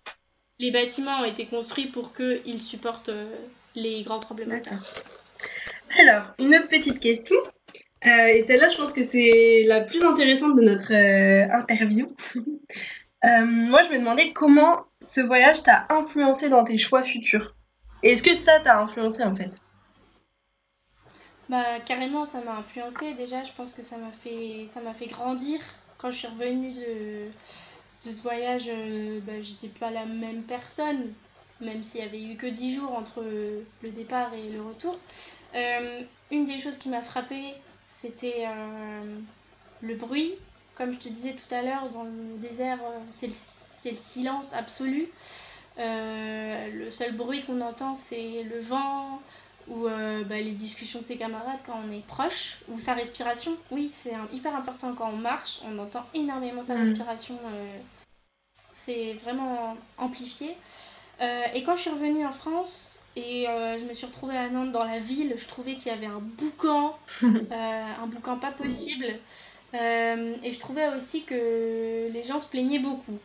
les 0.60 0.72
bâtiments 0.72 1.22
ont 1.22 1.24
été 1.24 1.46
construits 1.46 1.86
pour 1.86 2.12
qu'ils 2.14 2.62
supportent 2.62 3.08
euh, 3.08 3.34
les 3.74 4.04
grands 4.04 4.20
tremblements 4.20 4.58
de 4.58 4.64
terre. 4.64 4.94
Alors, 5.98 6.24
une 6.40 6.54
autre 6.56 6.68
petite 6.68 7.00
question. 7.00 7.38
et 8.04 8.44
celle-là, 8.46 8.68
je 8.68 8.76
pense 8.76 8.92
que 8.92 9.06
c'est 9.06 9.64
la 9.66 9.80
plus 9.80 10.04
intéressante 10.04 10.58
de 10.58 10.62
notre 10.62 10.92
interview. 10.92 12.14
moi, 13.24 13.82
je 13.84 13.94
me 13.94 13.98
demandais 13.98 14.34
comment 14.34 14.88
ce 15.00 15.22
voyage 15.22 15.64
t'a 15.64 15.86
influencé 15.90 16.50
dans 16.50 16.66
tes 16.66 16.78
choix 16.78 17.02
futurs. 17.02 17.56
Est-ce 18.04 18.24
que 18.24 18.34
ça 18.34 18.60
t'a 18.60 18.78
influencé 18.78 19.24
en 19.24 19.34
fait? 19.34 19.62
Bah, 21.52 21.82
carrément, 21.86 22.24
ça 22.26 22.40
m'a 22.42 22.56
influencé. 22.56 23.14
Déjà, 23.14 23.44
je 23.44 23.52
pense 23.52 23.74
que 23.74 23.82
ça 23.82 23.98
m'a 23.98 24.14
fait, 24.14 24.66
ça 24.68 24.80
m'a 24.80 24.94
fait 24.94 25.08
grandir. 25.08 25.60
Quand 25.98 26.10
je 26.10 26.16
suis 26.20 26.28
revenue 26.28 26.72
de, 26.72 27.28
de 28.06 28.12
ce 28.14 28.22
voyage, 28.22 28.70
euh, 28.70 29.20
bah, 29.28 29.34
j'étais 29.42 29.68
pas 29.68 29.92
la 29.92 30.06
même 30.06 30.44
personne, 30.44 31.12
même 31.60 31.84
s'il 31.84 32.00
y 32.00 32.04
avait 32.06 32.24
eu 32.24 32.38
que 32.38 32.48
10 32.48 32.76
jours 32.76 32.96
entre 32.96 33.22
le 33.84 33.90
départ 33.90 34.34
et 34.34 34.50
le 34.50 34.62
retour. 34.62 34.98
Euh, 35.54 36.04
une 36.32 36.46
des 36.46 36.58
choses 36.58 36.78
qui 36.78 36.88
m'a 36.88 37.02
frappée, 37.02 37.54
c'était 37.86 38.46
euh, 38.48 39.20
le 39.82 39.96
bruit. 39.96 40.32
Comme 40.76 40.94
je 40.94 41.00
te 41.00 41.10
disais 41.10 41.34
tout 41.34 41.54
à 41.54 41.64
l'heure, 41.64 41.90
dans 41.90 42.04
le 42.04 42.38
désert, 42.40 42.80
c'est 43.10 43.28
le, 43.28 43.34
le, 43.92 43.98
silence 43.98 44.54
absolu. 44.54 45.10
le 45.78 46.90
seul 46.92 47.14
bruit 47.14 47.44
qu'on 47.44 47.60
entend, 47.60 47.94
c'est 47.94 48.44
le 48.44 48.58
vent, 48.62 49.22
ou 49.68 49.88
euh, 49.88 50.24
bah, 50.24 50.40
les 50.40 50.52
discussions 50.52 51.00
de 51.00 51.06
ses 51.06 51.18
camarades 51.18 51.60
quand 51.66 51.80
on 51.88 51.92
est 51.92 52.06
proche, 52.06 52.60
ou 52.70 52.80
sa 52.80 52.94
respiration. 52.94 53.56
Oui, 53.72 53.90
c'est 53.92 54.14
hyper 54.32 54.56
important 54.56 54.94
quand 54.94 55.10
on 55.10 55.18
marche, 55.18 55.60
on 55.66 55.78
entend 55.80 56.06
énormément 56.14 56.62
sa 56.62 56.76
mm. 56.76 56.82
respiration. 56.82 57.38
Euh, 57.46 57.78
c'est 58.72 59.14
vraiment 59.14 59.76
amplifié. 59.98 60.56
Euh, 61.22 61.44
et 61.54 61.64
quand 61.64 61.76
je 61.76 61.82
suis 61.82 61.90
revenue 61.92 62.26
en 62.26 62.32
France 62.32 63.00
et 63.16 63.46
je 63.46 63.84
me 63.84 63.94
suis 63.94 64.06
retrouvée 64.06 64.38
à 64.38 64.50
Nantes 64.50 64.72
dans 64.72 64.86
la 64.86 64.98
ville, 64.98 65.34
je 65.38 65.48
trouvais 65.48 65.76
qu'il 65.76 65.92
y 65.92 65.96
avait 65.96 66.06
un 66.06 66.22
boucan, 66.22 66.98
un 67.22 68.08
boucan 68.08 68.38
pas 68.38 68.52
possible. 68.52 69.06
et 69.74 70.52
je 70.52 70.60
trouvais 70.60 70.88
aussi 70.96 71.24
que 71.24 72.10
les 72.12 72.24
gens 72.24 72.40
se 72.40 72.48
plaignaient 72.48 72.80
beaucoup. 72.80 73.20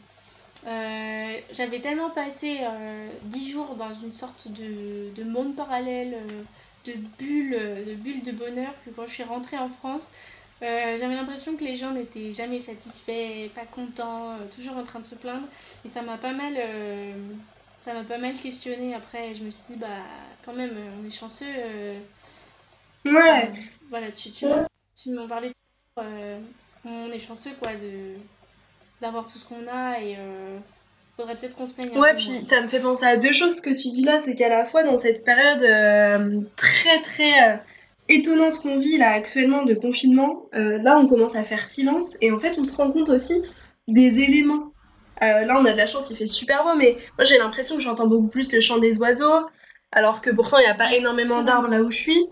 Euh, 0.67 1.41
j'avais 1.53 1.81
tellement 1.81 2.11
passé 2.11 2.59
euh, 2.61 3.09
dix 3.25 3.51
jours 3.51 3.77
dans 3.77 3.95
une 3.95 4.12
sorte 4.12 4.49
de, 4.49 5.23
monde 5.25 5.55
parallèle, 5.55 6.14
euh, 6.14 6.43
de 6.87 6.93
bulle, 7.19 7.85
de 7.87 7.95
bulle 7.95 8.23
de 8.23 8.33
bonheur, 8.33 8.73
que 8.85 8.91
quand 8.91 9.07
je 9.07 9.12
suis 9.12 9.23
rentrée 9.23 9.59
en 9.59 9.69
France, 9.69 10.12
j'avais 10.61 11.14
l'impression 11.14 11.57
que 11.57 11.62
les 11.62 11.77
gens 11.77 11.93
n'étaient 11.93 12.33
jamais 12.33 12.59
satisfaits, 12.59 13.51
pas 13.55 13.67
contents, 13.67 14.39
toujours 14.55 14.77
en 14.77 14.85
train 14.85 15.01
de 15.01 15.05
se 15.05 15.14
plaindre. 15.14 15.47
Et 15.85 15.89
ça 15.89 16.03
m'a 16.03 16.17
pas 16.17 16.33
mal, 16.33 16.57
ça 17.77 17.93
m'a 17.93 18.05
pas 18.05 18.19
mal 18.19 18.35
questionné. 18.35 18.95
Après, 18.95 19.35
je 19.35 19.45
me 19.45 19.51
suis 19.51 19.75
dit, 19.75 19.77
bah, 19.77 20.03
quand 20.45 20.55
même, 20.55 20.77
on 21.01 21.07
est 21.07 21.11
chanceux. 21.11 21.55
ouais. 23.05 23.53
voilà, 23.91 24.11
tu, 24.11 24.31
tu, 24.31 24.47
tu 24.97 25.11
m'en 25.11 25.29
parlais. 25.29 25.53
on 26.85 27.11
est 27.11 27.19
chanceux, 27.19 27.53
quoi, 27.61 27.75
de 27.75 28.14
d'avoir 29.01 29.26
tout 29.26 29.38
ce 29.38 29.44
qu'on 29.44 29.66
a 29.68 30.01
et 30.01 30.16
euh, 30.18 30.59
faudrait 31.16 31.36
peut-être 31.36 31.57
qu'on 31.57 31.66
se 31.66 31.74
plaigne. 31.74 31.97
Ouais, 31.99 32.14
puis 32.14 32.44
ça 32.44 32.61
me 32.61 32.68
fait 32.68 32.80
penser 32.80 33.05
à 33.05 33.16
deux 33.16 33.32
choses 33.32 33.61
que 33.61 33.70
tu 33.70 33.88
dis 33.88 34.03
là, 34.03 34.20
c'est 34.24 34.34
qu'à 34.34 34.49
la 34.49 34.64
fois 34.64 34.82
dans 34.82 34.97
cette 34.97 35.24
période 35.24 35.62
euh, 35.62 36.40
très 36.57 37.01
très 37.03 37.51
euh, 37.51 37.57
étonnante 38.09 38.59
qu'on 38.61 38.78
vit 38.78 38.99
là 38.99 39.11
actuellement 39.11 39.64
de 39.64 39.74
confinement, 39.74 40.47
là 40.53 40.99
on 40.99 41.07
commence 41.07 41.34
à 41.34 41.42
faire 41.42 41.64
silence 41.64 42.16
et 42.20 42.30
en 42.30 42.38
fait 42.38 42.59
on 42.59 42.64
se 42.64 42.74
rend 42.76 42.90
compte 42.90 43.09
aussi 43.09 43.42
des 43.88 44.20
éléments. 44.20 44.72
là 45.20 45.59
on 45.59 45.64
a 45.64 45.72
de 45.72 45.76
la 45.76 45.86
chance, 45.86 46.11
il 46.11 46.16
fait 46.16 46.26
super 46.26 46.62
beau, 46.64 46.76
mais 46.76 46.97
moi 47.18 47.24
j'ai 47.24 47.36
l'impression 47.36 47.76
que 47.76 47.82
j'entends 47.82 48.07
beaucoup 48.07 48.28
plus 48.28 48.53
le 48.53 48.61
chant 48.61 48.78
des 48.78 48.99
oiseaux, 48.99 49.47
alors 49.90 50.20
que 50.20 50.30
pourtant 50.30 50.59
il 50.59 50.62
n'y 50.62 50.70
a 50.70 50.74
pas 50.74 50.94
énormément 50.94 51.42
d'arbres 51.42 51.68
là 51.68 51.82
où 51.82 51.90
je 51.90 51.97
suis, 51.97 52.26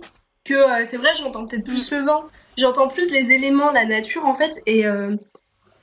que 0.44 0.54
c'est 0.86 0.96
vrai 0.96 1.10
j'entends 1.16 1.44
peut-être 1.44 1.64
plus 1.64 1.90
mm. 1.90 1.96
le 1.96 2.04
vent, 2.04 2.24
j'entends 2.56 2.86
plus 2.86 3.10
les 3.10 3.32
éléments, 3.32 3.72
la 3.72 3.84
nature 3.84 4.26
en 4.26 4.34
fait, 4.34 4.62
et 4.66 4.84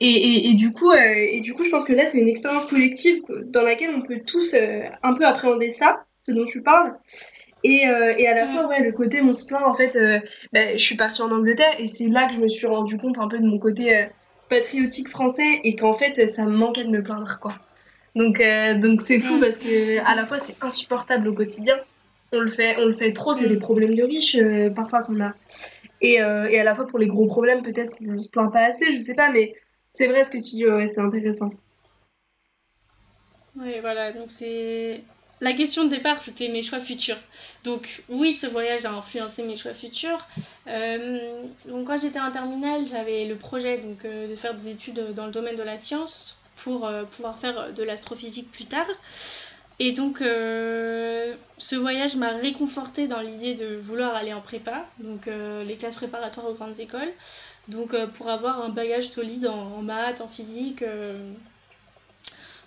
et, 0.04 0.54
du 0.54 0.72
coup, 0.72 0.90
euh, 0.90 1.14
et 1.14 1.40
du 1.40 1.54
coup, 1.54 1.64
je 1.64 1.70
pense 1.70 1.84
que 1.84 1.92
là, 1.92 2.06
c'est 2.06 2.18
une 2.18 2.28
expérience 2.28 2.66
collective 2.66 3.22
dans 3.46 3.62
laquelle 3.62 3.90
on 3.94 4.02
peut 4.02 4.20
tous 4.26 4.54
euh, 4.54 4.82
un 5.02 5.14
peu 5.14 5.24
appréhender 5.24 5.70
ça, 5.70 6.04
ce 6.26 6.32
dont 6.32 6.44
tu 6.44 6.62
parles. 6.62 6.94
Et, 7.62 7.86
euh, 7.86 8.14
et 8.18 8.26
à 8.26 8.34
la 8.34 8.48
fois, 8.48 8.66
ouais, 8.66 8.82
le 8.82 8.90
côté 8.90 9.20
on 9.22 9.32
se 9.32 9.46
plaint, 9.46 9.62
en 9.64 9.74
fait, 9.74 9.96
bah, 10.52 10.76
je 10.76 10.82
suis 10.82 10.96
partie 10.96 11.22
en 11.22 11.30
Angleterre 11.30 11.74
et 11.78 11.86
c'est 11.86 12.08
là 12.08 12.26
que 12.26 12.34
je 12.34 12.40
me 12.40 12.48
suis 12.48 12.66
rendu 12.66 12.98
compte 12.98 13.18
un 13.18 13.28
peu 13.28 13.38
de 13.38 13.46
mon 13.46 13.58
côté 13.58 14.06
patriotique 14.48 15.08
français 15.08 15.60
et 15.62 15.76
qu'en 15.76 15.92
fait, 15.92 16.26
ça 16.28 16.44
me 16.44 16.56
manquait 16.56 16.84
de 16.84 16.90
me 16.90 17.02
plaindre, 17.02 17.38
quoi. 17.40 17.54
Donc, 18.16 18.42
donc 18.80 19.00
c'est 19.02 19.20
fou 19.20 19.38
parce 19.38 19.58
que 19.58 20.04
à 20.04 20.16
la 20.16 20.26
fois, 20.26 20.38
c'est 20.40 20.56
insupportable 20.60 21.28
au 21.28 21.34
quotidien. 21.34 21.76
On 22.32 22.40
le 22.40 22.50
fait, 22.50 22.76
on 22.78 22.86
le 22.86 22.92
fait 22.92 23.12
trop, 23.12 23.34
c'est 23.34 23.48
des 23.48 23.58
problèmes 23.58 23.94
de 23.94 24.02
riches 24.02 24.36
parfois 24.74 25.02
qu'on 25.02 25.20
a. 25.20 25.32
Et, 26.00 26.14
et 26.14 26.58
à 26.58 26.64
la 26.64 26.74
fois, 26.74 26.88
pour 26.88 26.98
les 26.98 27.06
gros 27.06 27.26
problèmes, 27.26 27.62
peut-être 27.62 27.96
qu'on 27.96 28.20
se 28.20 28.28
plaint 28.28 28.52
pas 28.52 28.64
assez, 28.64 28.90
je 28.90 28.98
sais 28.98 29.14
pas, 29.14 29.30
mais 29.30 29.54
c'est 29.92 30.08
vrai 30.08 30.24
ce 30.24 30.30
que 30.30 30.38
tu 30.38 30.56
dis, 30.56 30.66
ouais, 30.66 30.88
c'est 30.88 31.00
intéressant. 31.00 31.50
Oui, 33.56 33.80
voilà, 33.80 34.12
donc 34.12 34.30
c'est. 34.30 35.02
La 35.40 35.52
question 35.54 35.84
de 35.84 35.88
départ, 35.88 36.22
c'était 36.22 36.48
mes 36.48 36.62
choix 36.62 36.78
futurs. 36.78 37.18
Donc 37.64 38.04
oui, 38.08 38.36
ce 38.36 38.46
voyage 38.46 38.84
a 38.84 38.92
influencé 38.92 39.42
mes 39.42 39.56
choix 39.56 39.74
futurs. 39.74 40.28
Euh, 40.68 41.42
donc 41.66 41.88
quand 41.88 42.00
j'étais 42.00 42.20
en 42.20 42.30
terminale, 42.30 42.86
j'avais 42.86 43.24
le 43.24 43.34
projet 43.34 43.78
donc, 43.78 44.04
euh, 44.04 44.28
de 44.28 44.36
faire 44.36 44.54
des 44.54 44.68
études 44.68 45.12
dans 45.14 45.26
le 45.26 45.32
domaine 45.32 45.56
de 45.56 45.64
la 45.64 45.76
science 45.76 46.36
pour 46.54 46.86
euh, 46.86 47.02
pouvoir 47.02 47.40
faire 47.40 47.72
de 47.72 47.82
l'astrophysique 47.82 48.52
plus 48.52 48.66
tard. 48.66 48.86
Et 49.84 49.90
donc 49.90 50.18
ce 50.20 51.76
voyage 51.76 52.14
m'a 52.14 52.30
réconforté 52.30 53.08
dans 53.08 53.20
l'idée 53.20 53.54
de 53.54 53.74
vouloir 53.76 54.14
aller 54.14 54.32
en 54.32 54.40
prépa, 54.40 54.84
donc 55.00 55.28
les 55.66 55.76
classes 55.76 55.96
préparatoires 55.96 56.46
aux 56.48 56.54
grandes 56.54 56.78
écoles. 56.78 57.12
Donc 57.68 57.94
euh, 57.94 58.06
pour 58.06 58.28
avoir 58.28 58.60
un 58.60 58.68
bagage 58.70 59.08
solide 59.10 59.46
en, 59.46 59.82
maths, 59.82 60.20
en 60.20 60.28
physique. 60.28 60.82
Euh, 60.82 61.32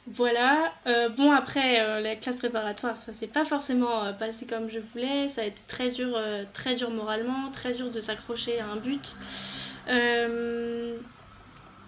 voilà. 0.07 0.71
Euh, 0.85 1.09
bon, 1.09 1.31
après, 1.31 2.01
la 2.01 2.15
classe 2.15 2.35
préparatoire, 2.35 3.01
ça 3.01 3.11
s'est 3.11 3.27
pas 3.27 3.43
forcément 3.43 4.13
passé 4.13 4.45
comme 4.45 4.69
je 4.69 4.79
voulais. 4.79 5.29
Ça 5.29 5.41
a 5.41 5.45
été 5.45 5.63
très 5.67 5.89
dur, 5.89 6.15
très 6.53 6.75
dur 6.75 6.91
moralement, 6.91 7.49
très 7.51 7.73
dur 7.73 7.89
de 7.89 7.99
s'accrocher 7.99 8.59
à 8.59 8.67
un 8.67 8.75
but. 8.75 9.15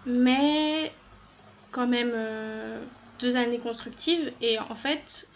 mais 0.07 0.91
quand 1.71 1.86
même 1.86 2.11
deux 3.20 3.38
années 3.38 3.59
constructives. 3.59 4.32
Et 4.41 4.59
en 4.59 4.76
fait, 4.76 5.28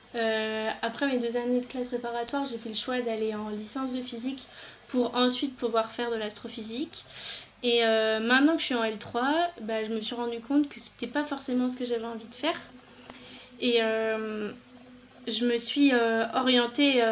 après 0.82 1.08
mes 1.08 1.20
deux 1.20 1.38
années 1.38 1.62
de 1.62 1.66
classe 1.66 1.88
préparatoire, 1.88 2.46
j'ai 2.46 2.58
fait 2.58 2.70
le 2.70 2.76
choix 2.76 3.02
d'aller 3.02 3.34
en 3.34 3.50
licence 3.50 3.94
de 3.94 4.02
physique 4.02 4.48
pour 4.92 5.16
ensuite 5.16 5.56
pouvoir 5.56 5.90
faire 5.90 6.12
de 6.12 6.18
l'astrophysique. 6.18 7.06
Et 7.64 7.86
euh, 7.86 8.20
maintenant 8.20 8.56
que 8.56 8.60
je 8.60 8.66
suis 8.66 8.76
en 8.76 8.84
L3, 8.84 9.34
bah, 9.62 9.84
je 9.84 9.94
me 9.94 10.02
suis 10.02 10.16
rendu 10.16 10.40
compte 10.40 10.68
que 10.68 10.80
c'était 10.80 11.08
pas 11.08 11.24
forcément 11.24 11.70
ce 11.70 11.78
que 11.78 11.86
j'avais 11.86 12.06
envie 12.06 12.28
de 12.28 12.36
faire. 12.36 12.58
Et 13.60 13.82
euh, 13.82 14.52
je 15.28 15.46
me 15.46 15.58
suis 15.58 15.94
euh, 15.94 16.26
orientée 16.34 17.04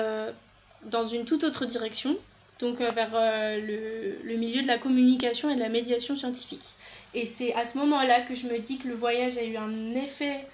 dans 0.86 1.04
une 1.04 1.26
toute 1.26 1.44
autre 1.44 1.66
direction, 1.66 2.18
donc 2.60 2.80
vers 2.80 3.12
le, 3.58 4.18
le, 4.24 4.36
milieu 4.36 4.62
de 4.62 4.68
la 4.68 4.78
communication 4.78 5.50
et 5.50 5.56
de 5.56 5.60
la 5.60 5.70
médiation 5.70 6.16
scientifique. 6.16 6.66
Et 7.14 7.26
c'est 7.26 7.54
à 7.54 7.66
ce 7.66 7.78
moment-là 7.78 8.22
que 8.22 8.36
je 8.36 8.48
me 8.48 8.60
dis 8.60 8.78
que 8.78 8.88
le 8.88 8.96
voyage 8.96 9.38
a 9.38 9.44
eu 9.44 9.56
un 9.56 9.96
effet, 9.96 10.46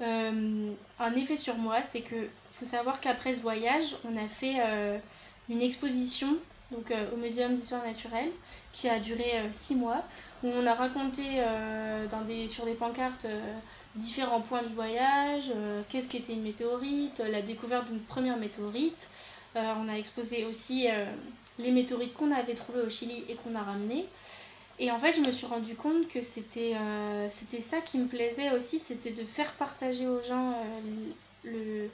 un 0.00 1.14
effet 1.14 1.36
sur 1.36 1.56
moi. 1.56 1.82
C'est 1.82 2.00
que 2.00 2.16
faut 2.52 2.66
savoir 2.66 3.00
qu'après 3.00 3.34
ce 3.34 3.40
voyage, 3.40 3.96
on 4.04 4.16
a 4.16 4.26
fait 4.26 4.56
une 5.48 5.62
exposition 5.62 6.36
donc 6.72 6.90
euh, 6.90 7.06
au 7.14 7.16
Muséum 7.16 7.54
d'histoire 7.54 7.84
naturelle, 7.84 8.30
qui 8.72 8.88
a 8.88 8.98
duré 8.98 9.38
euh, 9.38 9.48
six 9.50 9.74
mois, 9.74 10.02
où 10.42 10.48
on 10.48 10.66
a 10.66 10.74
raconté 10.74 11.22
euh, 11.36 12.06
dans 12.08 12.22
des, 12.22 12.48
sur 12.48 12.64
des 12.64 12.74
pancartes 12.74 13.26
différents 13.94 14.40
points 14.40 14.62
du 14.62 14.72
voyage, 14.72 15.52
qu'est-ce 15.90 16.08
qu'était 16.08 16.32
une 16.32 16.42
météorite, 16.42 17.22
la 17.30 17.42
découverte 17.42 17.88
d'une 17.88 18.00
première 18.00 18.38
météorite. 18.38 19.10
on 19.54 19.86
a 19.86 19.98
exposé 19.98 20.46
aussi 20.46 20.88
les 21.58 21.70
météorites 21.70 22.14
qu'on 22.14 22.30
avait 22.30 22.54
trouvées 22.54 22.80
au 22.80 22.88
Chili 22.88 23.24
et 23.28 23.34
qu'on 23.34 23.54
a 23.54 23.62
ramenées. 23.62 24.06
Et 24.78 24.90
en 24.90 24.98
fait, 24.98 25.12
je 25.12 25.20
me 25.20 25.30
suis 25.30 25.46
rendu 25.46 25.74
compte 25.74 26.08
que 26.08 26.22
c'était 26.22 26.74
c'était 27.28 27.60
ça 27.60 27.80
qui 27.80 27.98
me 27.98 28.06
plaisait 28.06 28.50
aussi, 28.52 28.78
c'était 28.78 29.10
de 29.10 29.22
faire 29.22 29.52
partager 29.52 30.08
aux 30.08 30.20
gens 30.22 30.54
le, 31.44 31.88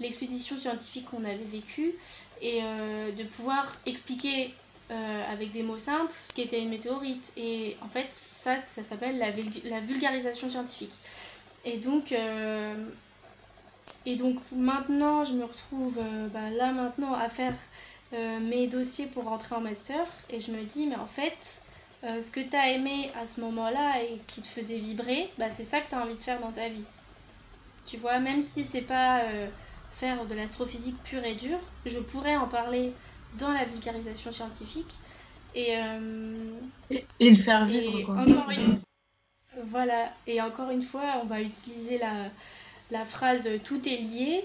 l'expédition 0.00 0.56
scientifique 0.56 1.06
qu'on 1.06 1.24
avait 1.24 1.36
vécue 1.36 1.94
et 2.40 2.60
euh, 2.62 3.12
de 3.12 3.24
pouvoir 3.24 3.76
expliquer 3.86 4.54
euh, 4.90 5.32
avec 5.32 5.50
des 5.50 5.62
mots 5.62 5.78
simples 5.78 6.12
ce 6.24 6.32
qu'était 6.32 6.60
une 6.60 6.70
météorite. 6.70 7.32
Et 7.36 7.76
en 7.82 7.88
fait, 7.88 8.08
ça, 8.10 8.58
ça 8.58 8.82
s'appelle 8.82 9.18
la, 9.18 9.28
la, 9.64 9.80
vulgarisation 9.80 10.48
scientifique. 10.48 10.92
Et 11.64 11.78
donc, 11.78 12.12
euh, 12.12 12.74
et 14.06 14.16
donc 14.16 14.38
maintenant, 14.52 15.24
je 15.24 15.32
me 15.32 15.44
retrouve 15.44 16.00
bah, 16.32 16.50
là 16.50 16.72
maintenant 16.72 17.14
à 17.14 17.28
faire 17.28 17.54
mes 18.12 18.66
dossiers 18.68 19.06
pour 19.06 19.24
rentrer 19.24 19.54
en 19.54 19.60
master 19.60 20.06
et 20.30 20.40
je 20.40 20.50
me 20.52 20.62
dis, 20.64 20.86
mais 20.86 20.96
en 20.96 21.06
fait, 21.06 21.62
ce 22.02 22.30
que 22.30 22.40
tu 22.40 22.56
as 22.56 22.70
aimé 22.70 23.10
à 23.20 23.26
ce 23.26 23.40
moment-là 23.40 24.02
et 24.02 24.18
qui 24.26 24.40
te 24.40 24.48
faisait 24.48 24.78
vibrer, 24.78 25.30
bah, 25.38 25.50
c'est 25.50 25.64
ça 25.64 25.80
que 25.80 25.90
tu 25.90 25.94
as 25.94 26.02
envie 26.02 26.16
de 26.16 26.22
faire 26.22 26.40
dans 26.40 26.52
ta 26.52 26.68
vie. 26.68 26.86
Tu 27.84 27.96
vois, 27.96 28.18
même 28.18 28.42
si 28.42 28.64
c'est 28.64 28.82
pas 28.82 29.22
faire 29.90 30.24
de 30.26 30.34
l'astrophysique 30.34 30.96
pure 31.04 31.24
et 31.24 31.34
dure, 31.34 31.60
je 31.86 31.98
pourrais 31.98 32.36
en 32.36 32.48
parler 32.48 32.92
dans 33.38 33.52
la 33.52 33.64
vulgarisation 33.64 34.32
scientifique. 34.32 34.94
Et, 35.54 35.74
et, 36.90 37.30
le 37.30 37.36
faire 37.36 37.66
vivre. 37.66 38.02
Quoi. 38.04 38.14
Encore 38.14 38.50
une... 38.50 38.80
Voilà, 39.64 40.12
et 40.26 40.40
encore 40.40 40.70
une 40.70 40.82
fois, 40.82 41.20
on 41.22 41.26
va 41.26 41.42
utiliser 41.42 41.98
la, 41.98 42.12
la 42.90 43.04
phrase 43.04 43.48
tout 43.64 43.86
est 43.88 43.96
lié, 43.96 44.44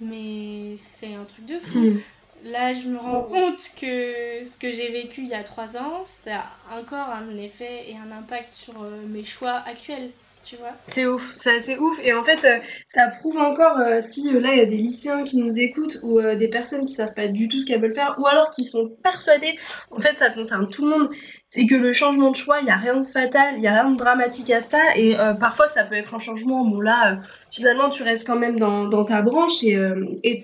mais 0.00 0.76
c'est 0.76 1.14
un 1.14 1.24
truc 1.24 1.46
de 1.46 1.58
fou. 1.58 1.78
Hmm. 1.78 2.00
Là, 2.44 2.72
je 2.72 2.88
me 2.88 2.96
rends 2.96 3.22
compte 3.22 3.60
que 3.80 4.44
ce 4.44 4.56
que 4.58 4.72
j'ai 4.72 4.90
vécu 4.90 5.22
il 5.22 5.28
y 5.28 5.34
a 5.34 5.42
trois 5.42 5.76
ans, 5.76 6.04
ça 6.04 6.44
a 6.70 6.78
encore 6.78 7.08
un 7.08 7.36
effet 7.36 7.84
et 7.88 7.96
un 7.96 8.10
impact 8.10 8.52
sur 8.52 8.74
mes 9.08 9.24
choix 9.24 9.62
actuels 9.66 10.10
tu 10.44 10.56
vois. 10.56 10.72
C'est 10.86 11.06
ouf, 11.06 11.32
c'est 11.34 11.56
assez 11.56 11.76
ouf. 11.76 11.98
Et 12.02 12.12
en 12.12 12.24
fait, 12.24 12.44
euh, 12.44 12.58
ça 12.86 13.08
prouve 13.08 13.38
encore, 13.38 13.78
euh, 13.78 14.00
si 14.06 14.34
euh, 14.34 14.40
là, 14.40 14.52
il 14.52 14.58
y 14.58 14.62
a 14.62 14.66
des 14.66 14.76
lycéens 14.76 15.24
qui 15.24 15.36
nous 15.36 15.58
écoutent 15.58 15.98
ou 16.02 16.20
des 16.20 16.48
personnes 16.48 16.84
qui 16.86 16.94
savent 16.94 17.14
pas 17.14 17.28
du 17.28 17.48
tout 17.48 17.60
ce 17.60 17.66
qu'elles 17.66 17.80
veulent 17.80 17.94
faire 17.94 18.16
ou 18.18 18.26
alors 18.26 18.50
qui 18.50 18.64
sont 18.64 18.88
persuadées, 19.02 19.58
en 19.90 19.98
fait, 19.98 20.16
ça 20.16 20.30
concerne 20.30 20.68
tout 20.68 20.84
le 20.84 20.90
monde, 20.90 21.10
c'est 21.48 21.66
que 21.66 21.74
le 21.74 21.92
changement 21.92 22.30
de 22.30 22.36
choix, 22.36 22.60
il 22.60 22.64
n'y 22.64 22.70
a 22.70 22.76
rien 22.76 22.96
de 22.96 23.06
fatal, 23.06 23.54
il 23.56 23.60
n'y 23.60 23.68
a 23.68 23.82
rien 23.82 23.90
de 23.90 23.96
dramatique 23.96 24.50
à 24.50 24.60
ça. 24.60 24.96
Et 24.96 25.16
parfois, 25.38 25.68
ça 25.68 25.84
peut 25.84 25.94
être 25.94 26.14
un 26.14 26.18
changement. 26.18 26.64
Bon, 26.64 26.80
là, 26.80 27.20
finalement, 27.50 27.90
tu 27.90 28.02
restes 28.02 28.26
quand 28.26 28.38
même 28.38 28.58
dans, 28.58 29.04
ta 29.04 29.22
branche 29.22 29.62
et 29.62 30.42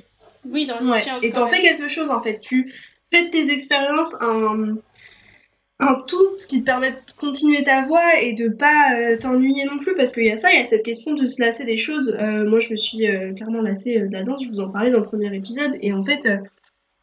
oui, 0.50 0.66
dans 0.66 0.80
le 0.80 0.90
ouais, 0.90 1.00
Et 1.22 1.30
t'en 1.30 1.46
fais 1.46 1.60
quelque 1.60 1.88
chose, 1.88 2.10
en 2.10 2.22
fait. 2.22 2.40
Tu 2.40 2.72
fais 3.12 3.26
de 3.26 3.30
tes 3.30 3.50
expériences 3.50 4.14
un 4.20 4.76
un 5.78 5.94
tout 6.08 6.38
ce 6.38 6.46
qui 6.46 6.60
te 6.60 6.64
permet 6.64 6.92
de 6.92 6.96
continuer 7.18 7.62
ta 7.62 7.82
voie 7.82 8.18
et 8.20 8.32
de 8.32 8.48
pas 8.48 8.94
euh, 8.94 9.16
t'ennuyer 9.18 9.64
non 9.66 9.76
plus 9.76 9.94
parce 9.94 10.12
qu'il 10.12 10.24
y 10.24 10.30
a 10.30 10.36
ça, 10.36 10.50
il 10.50 10.56
y 10.56 10.60
a 10.60 10.64
cette 10.64 10.84
question 10.84 11.12
de 11.12 11.26
se 11.26 11.42
lasser 11.42 11.64
des 11.64 11.76
choses. 11.76 12.16
Euh, 12.18 12.48
moi, 12.48 12.60
je 12.60 12.70
me 12.70 12.76
suis 12.76 13.06
euh, 13.06 13.34
clairement 13.34 13.60
lassée 13.60 13.98
de 13.98 14.12
la 14.12 14.22
danse, 14.22 14.42
je 14.44 14.48
vous 14.48 14.60
en 14.60 14.70
parlais 14.70 14.90
dans 14.90 15.00
le 15.00 15.04
premier 15.04 15.34
épisode. 15.34 15.76
Et 15.82 15.92
en 15.92 16.02
fait, 16.02 16.26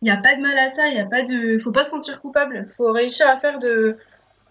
il 0.02 0.06
n'y 0.06 0.10
a 0.10 0.18
pas 0.18 0.36
de 0.36 0.42
mal 0.42 0.58
à 0.58 0.70
ça, 0.70 0.88
il 0.88 0.96
y 0.96 1.00
a 1.00 1.06
pas 1.06 1.22
de 1.24 1.58
faut 1.60 1.72
pas 1.72 1.84
se 1.84 1.92
sentir 1.92 2.20
coupable, 2.20 2.66
faut 2.76 2.92
réussir 2.92 3.30
à 3.30 3.38
faire 3.38 3.60
de 3.60 3.96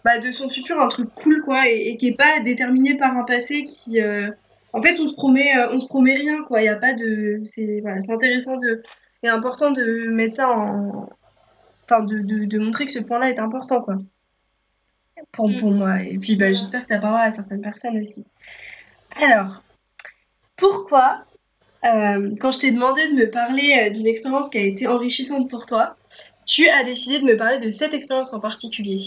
bah, 0.04 0.18
de 0.18 0.30
son 0.30 0.48
futur 0.48 0.80
un 0.80 0.88
truc 0.88 1.08
cool 1.14 1.42
quoi 1.42 1.68
et, 1.68 1.96
qui 1.96 2.08
est 2.08 2.16
pas 2.16 2.40
déterminé 2.40 2.96
par 2.96 3.16
un 3.16 3.24
passé 3.24 3.62
qui 3.64 4.00
en 4.72 4.82
fait, 4.82 4.98
on 5.00 5.08
se 5.08 5.14
promet 5.14 5.52
on 5.70 5.78
se 5.78 5.86
promet 5.86 6.14
rien 6.14 6.42
quoi, 6.44 6.62
il 6.62 6.66
y 6.66 6.68
a 6.68 6.76
pas 6.76 6.94
de 6.94 7.40
c'est 7.44 7.80
voilà, 7.80 7.98
intéressant 8.08 8.56
de 8.56 8.82
et 9.22 9.28
important 9.28 9.70
de 9.70 10.08
mettre 10.08 10.34
ça 10.34 10.48
en 10.48 11.08
enfin 11.84 12.02
de, 12.02 12.18
de, 12.18 12.44
de 12.44 12.58
montrer 12.58 12.84
que 12.84 12.92
ce 12.92 13.00
point-là 13.00 13.28
est 13.30 13.38
important 13.38 13.82
quoi. 13.82 13.96
Pour, 15.30 15.48
pour 15.60 15.70
moi. 15.70 16.02
Et 16.02 16.18
puis 16.18 16.34
bah, 16.34 16.48
j'espère 16.48 16.82
que 16.82 16.88
ça 16.88 16.98
parlera 16.98 17.22
à 17.22 17.30
certaines 17.30 17.60
personnes 17.60 17.96
aussi. 17.98 18.26
Alors, 19.22 19.62
pourquoi, 20.56 21.24
euh, 21.84 22.34
quand 22.40 22.50
je 22.50 22.58
t'ai 22.58 22.72
demandé 22.72 23.06
de 23.08 23.14
me 23.14 23.30
parler 23.30 23.78
euh, 23.78 23.90
d'une 23.90 24.06
expérience 24.06 24.48
qui 24.48 24.58
a 24.58 24.62
été 24.62 24.88
enrichissante 24.88 25.48
pour 25.48 25.66
toi, 25.66 25.96
tu 26.44 26.68
as 26.68 26.82
décidé 26.82 27.20
de 27.20 27.24
me 27.24 27.36
parler 27.36 27.58
de 27.58 27.70
cette 27.70 27.94
expérience 27.94 28.32
en 28.34 28.40
particulier? 28.40 28.98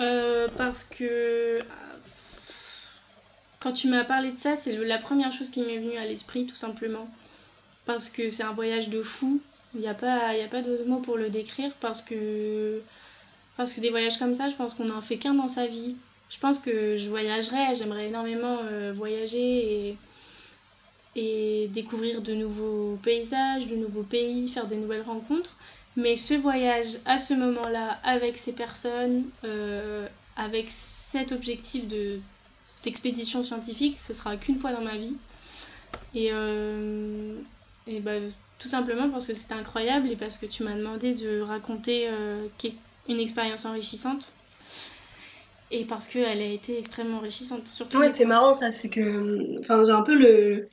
Euh, 0.00 0.48
Parce 0.58 0.84
que 0.84 1.58
quand 3.60 3.72
tu 3.72 3.88
m'as 3.88 4.04
parlé 4.04 4.32
de 4.32 4.36
ça, 4.36 4.56
c'est 4.56 4.72
la 4.72 4.98
première 4.98 5.32
chose 5.32 5.50
qui 5.50 5.62
m'est 5.62 5.78
venue 5.78 5.96
à 5.96 6.04
l'esprit, 6.04 6.46
tout 6.46 6.54
simplement. 6.54 7.08
Parce 7.84 8.10
que 8.10 8.28
c'est 8.28 8.42
un 8.42 8.52
voyage 8.52 8.88
de 8.88 9.02
fou. 9.02 9.40
Il 9.74 9.80
n'y 9.80 9.88
a 9.88 9.94
pas, 9.94 10.36
il 10.36 10.42
a 10.42 10.48
pas 10.48 10.62
d'autre 10.62 10.86
mot 10.86 10.98
pour 10.98 11.16
le 11.16 11.30
décrire 11.30 11.72
parce 11.80 12.02
que 12.02 12.80
parce 13.56 13.72
que 13.72 13.80
des 13.80 13.90
voyages 13.90 14.18
comme 14.18 14.34
ça, 14.34 14.48
je 14.48 14.54
pense 14.54 14.74
qu'on 14.74 14.84
n'en 14.84 15.00
fait 15.00 15.16
qu'un 15.16 15.34
dans 15.34 15.48
sa 15.48 15.66
vie. 15.66 15.96
Je 16.28 16.38
pense 16.38 16.58
que 16.58 16.96
je 16.96 17.08
voyagerais, 17.08 17.74
j'aimerais 17.74 18.08
énormément 18.08 18.58
euh, 18.64 18.92
voyager 18.94 19.88
et, 19.88 19.96
et 21.14 21.68
découvrir 21.68 22.20
de 22.20 22.34
nouveaux 22.34 22.98
paysages, 23.02 23.66
de 23.66 23.76
nouveaux 23.76 24.02
pays, 24.02 24.48
faire 24.48 24.66
des 24.66 24.76
nouvelles 24.76 25.02
rencontres. 25.02 25.56
Mais 25.96 26.16
ce 26.16 26.34
voyage 26.34 26.98
à 27.06 27.16
ce 27.16 27.32
moment-là, 27.32 27.98
avec 28.04 28.36
ces 28.36 28.52
personnes, 28.52 29.24
euh, 29.44 30.06
avec 30.36 30.66
cet 30.68 31.32
objectif 31.32 31.86
de, 31.88 32.20
d'expédition 32.86 33.42
scientifique, 33.42 33.98
ce 33.98 34.14
sera 34.14 34.36
qu'une 34.36 34.56
fois 34.56 34.72
dans 34.72 34.80
ma 34.80 34.96
vie. 34.96 35.16
Et, 36.14 36.30
euh, 36.32 37.34
et 37.86 38.00
bah, 38.00 38.12
tout 38.58 38.68
simplement 38.68 39.10
parce 39.10 39.26
que 39.26 39.34
c'était 39.34 39.54
incroyable 39.54 40.08
et 40.08 40.16
parce 40.16 40.38
que 40.38 40.46
tu 40.46 40.62
m'as 40.62 40.76
demandé 40.76 41.12
de 41.12 41.40
raconter 41.40 42.08
une 43.08 43.20
expérience 43.20 43.64
enrichissante. 43.66 44.32
Et 45.70 45.84
parce 45.84 46.06
qu'elle 46.06 46.40
a 46.40 46.46
été 46.46 46.78
extrêmement 46.78 47.18
enrichissante. 47.18 47.66
Surtout 47.66 47.98
ouais, 47.98 48.08
c'est 48.08 48.24
marrant 48.24 48.54
ça, 48.54 48.70
c'est 48.70 48.88
que. 48.88 49.58
Enfin, 49.60 49.82
j'ai 49.84 49.92
un 49.92 50.02
peu 50.02 50.14
le. 50.14 50.68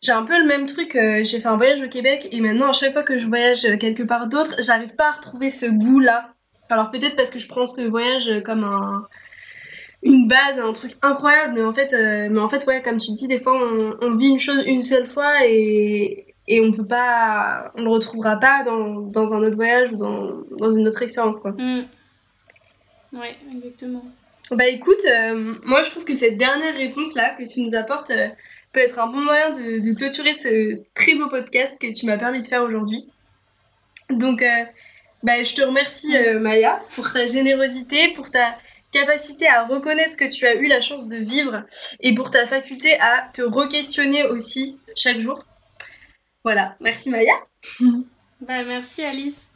J'ai 0.00 0.12
un 0.12 0.24
peu 0.24 0.36
le 0.36 0.46
même 0.46 0.66
truc, 0.66 0.96
euh, 0.96 1.22
j'ai 1.22 1.38
fait 1.38 1.46
un 1.46 1.56
voyage 1.56 1.80
au 1.80 1.88
Québec 1.88 2.26
et 2.32 2.40
maintenant 2.40 2.70
à 2.70 2.72
chaque 2.72 2.92
fois 2.92 3.04
que 3.04 3.18
je 3.18 3.26
voyage 3.26 3.62
quelque 3.78 4.02
part 4.02 4.26
d'autre, 4.26 4.56
j'arrive 4.58 4.96
pas 4.96 5.10
à 5.10 5.12
retrouver 5.12 5.48
ce 5.48 5.66
goût-là. 5.66 6.34
Alors 6.70 6.90
peut-être 6.90 7.14
parce 7.14 7.30
que 7.30 7.38
je 7.38 7.46
prends 7.46 7.66
ce 7.66 7.82
voyage 7.82 8.42
comme 8.42 8.64
un, 8.64 9.06
une 10.02 10.26
base, 10.26 10.58
un 10.58 10.72
truc 10.72 10.96
incroyable, 11.02 11.54
mais 11.54 11.62
en 11.62 11.72
fait, 11.72 11.92
euh, 11.92 12.28
mais 12.30 12.40
en 12.40 12.48
fait 12.48 12.66
ouais, 12.66 12.82
comme 12.82 12.98
tu 12.98 13.12
dis, 13.12 13.28
des 13.28 13.38
fois 13.38 13.54
on, 13.54 13.96
on, 14.00 14.16
vit 14.16 14.28
une 14.28 14.38
chose 14.38 14.62
une 14.66 14.82
seule 14.82 15.06
fois 15.06 15.46
et, 15.46 16.34
et 16.48 16.60
on 16.60 16.72
peut 16.72 16.86
pas 16.86 17.72
on 17.76 17.82
le 17.82 17.90
retrouvera 17.90 18.36
pas 18.36 18.64
dans, 18.64 19.00
dans 19.00 19.32
un 19.32 19.42
autre 19.44 19.54
voyage 19.54 19.92
ou 19.92 19.96
dans, 19.96 20.42
dans 20.58 20.72
une 20.72 20.88
autre 20.88 21.02
expérience 21.02 21.40
quoi. 21.40 21.52
Mm. 21.52 21.84
ouais 23.14 23.36
exactement. 23.54 24.04
Bah 24.50 24.66
écoute 24.66 25.04
euh, 25.06 25.54
moi 25.64 25.82
je 25.82 25.90
trouve 25.90 26.04
que 26.04 26.14
cette 26.14 26.36
dernière 26.36 26.74
réponse 26.74 27.14
là 27.14 27.30
que 27.30 27.44
tu 27.44 27.60
nous 27.60 27.76
apportes 27.76 28.10
euh, 28.10 28.28
peut 28.72 28.80
être 28.80 28.98
un 28.98 29.06
bon 29.06 29.20
moyen 29.20 29.50
de, 29.50 29.78
de, 29.78 29.92
clôturer 29.94 30.34
ce 30.34 30.80
très 30.94 31.14
beau 31.14 31.28
podcast 31.28 31.78
que 31.80 31.96
tu 31.96 32.06
m'as 32.06 32.18
permis 32.18 32.40
de 32.40 32.46
faire 32.46 32.62
aujourd'hui. 32.62 33.06
Donc 34.10 34.42
bah, 35.22 35.42
je 35.42 35.54
te 35.54 35.62
remercie 35.62 36.16
Maya 36.40 36.80
pour 36.96 37.12
ta 37.12 37.26
générosité 37.26 38.08
pour 38.14 38.30
ta 38.30 38.56
capacité 38.92 39.48
à 39.48 39.64
reconnaître 39.64 40.12
ce 40.12 40.18
que 40.18 40.32
tu 40.32 40.46
as 40.46 40.54
eu 40.54 40.68
la 40.68 40.80
chance 40.80 41.08
de 41.08 41.16
vivre 41.16 41.64
et 42.00 42.14
pour 42.14 42.30
ta 42.30 42.46
faculté 42.46 42.98
à 43.00 43.28
te 43.32 43.42
re-questionner 43.42 44.24
aussi 44.24 44.78
chaque 44.94 45.20
jour 45.20 45.44
voilà, 46.44 46.76
merci 46.80 47.10
Maya. 47.10 47.34
bah, 48.40 48.64
merci 48.64 49.02
Alice. 49.02 49.50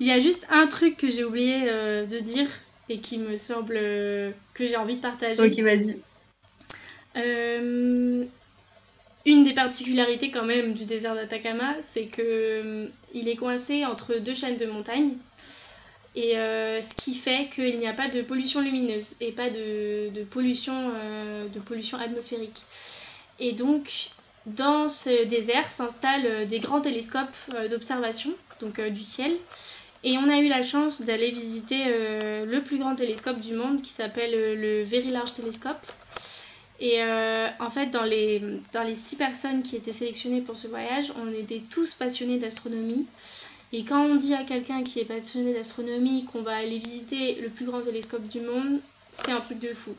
Il 0.00 0.06
y 0.06 0.10
a 0.10 0.18
juste 0.18 0.46
un 0.50 0.66
truc 0.66 0.96
que 0.96 1.08
j'ai 1.08 1.24
oublié 1.24 1.68
euh, 1.68 2.04
de 2.06 2.18
dire 2.18 2.48
et 2.88 2.98
qui 2.98 3.18
me 3.18 3.36
semble 3.36 3.76
euh, 3.76 4.32
que 4.52 4.64
j'ai 4.64 4.76
envie 4.76 4.96
de 4.96 5.00
partager. 5.00 5.40
Ok, 5.40 5.58
vas-y. 5.60 5.96
Euh, 7.16 8.24
une 9.24 9.44
des 9.44 9.54
particularités 9.54 10.32
quand 10.32 10.44
même 10.44 10.72
du 10.72 10.84
désert 10.84 11.14
d'Atacama, 11.14 11.76
c'est 11.80 12.06
que 12.06 12.90
il 13.14 13.28
est 13.28 13.36
coincé 13.36 13.84
entre 13.84 14.16
deux 14.16 14.34
chaînes 14.34 14.56
de 14.56 14.66
montagnes. 14.66 15.12
Et 16.16 16.34
ce 16.34 16.94
qui 16.94 17.14
fait 17.16 17.48
qu'il 17.48 17.76
n'y 17.78 17.88
a 17.88 17.92
pas 17.92 18.08
de 18.08 18.22
pollution 18.22 18.60
lumineuse 18.60 19.16
et 19.20 19.32
pas 19.32 19.50
de, 19.50 20.22
pollution, 20.30 20.92
de 21.52 21.58
pollution 21.58 21.98
atmosphérique. 21.98 22.64
Et 23.40 23.52
donc, 23.52 24.10
dans 24.46 24.88
ce 24.88 25.24
désert 25.24 25.70
s'installent 25.70 26.26
euh, 26.26 26.44
des 26.44 26.60
grands 26.60 26.80
télescopes 26.80 27.36
euh, 27.54 27.68
d'observation, 27.68 28.30
donc 28.60 28.78
euh, 28.78 28.90
du 28.90 29.02
ciel. 29.02 29.32
Et 30.02 30.18
on 30.18 30.28
a 30.28 30.36
eu 30.38 30.48
la 30.48 30.60
chance 30.60 31.00
d'aller 31.00 31.30
visiter 31.30 31.86
le 31.86 32.60
plus 32.60 32.76
grand 32.76 32.94
télescope 32.94 33.40
du 33.40 33.54
monde 33.54 33.80
qui 33.80 33.88
s'appelle 33.88 34.32
le 34.60 34.82
Very 34.82 35.06
Large 35.06 35.32
Telescope. 35.32 35.80
Et 36.78 36.98
en 37.02 37.70
fait, 37.70 37.86
dans 37.86 38.02
les, 38.02 38.60
dans 38.74 38.82
les 38.82 38.94
six 38.94 39.16
personnes 39.16 39.62
qui 39.62 39.76
étaient 39.76 39.92
sélectionnées 39.92 40.42
pour 40.42 40.58
ce 40.58 40.68
voyage, 40.68 41.10
on 41.16 41.32
était 41.32 41.62
tous 41.70 41.94
passionnés 41.94 42.36
d'astronomie. 42.36 43.06
Et 43.72 43.84
quand 43.84 44.04
on 44.04 44.16
dit 44.16 44.34
à 44.34 44.44
quelqu'un 44.44 44.82
qui 44.84 45.00
est 45.00 45.04
passionné 45.04 45.52
d'astronomie 45.52 46.24
qu'on 46.26 46.42
va 46.42 46.56
aller 46.56 46.78
visiter 46.78 47.40
le 47.40 47.48
plus 47.48 47.64
grand 47.64 47.80
télescope 47.80 48.26
du 48.28 48.40
monde, 48.40 48.80
c'est 49.10 49.32
un 49.32 49.40
truc 49.40 49.58
de 49.58 49.72
fou. 49.72 49.94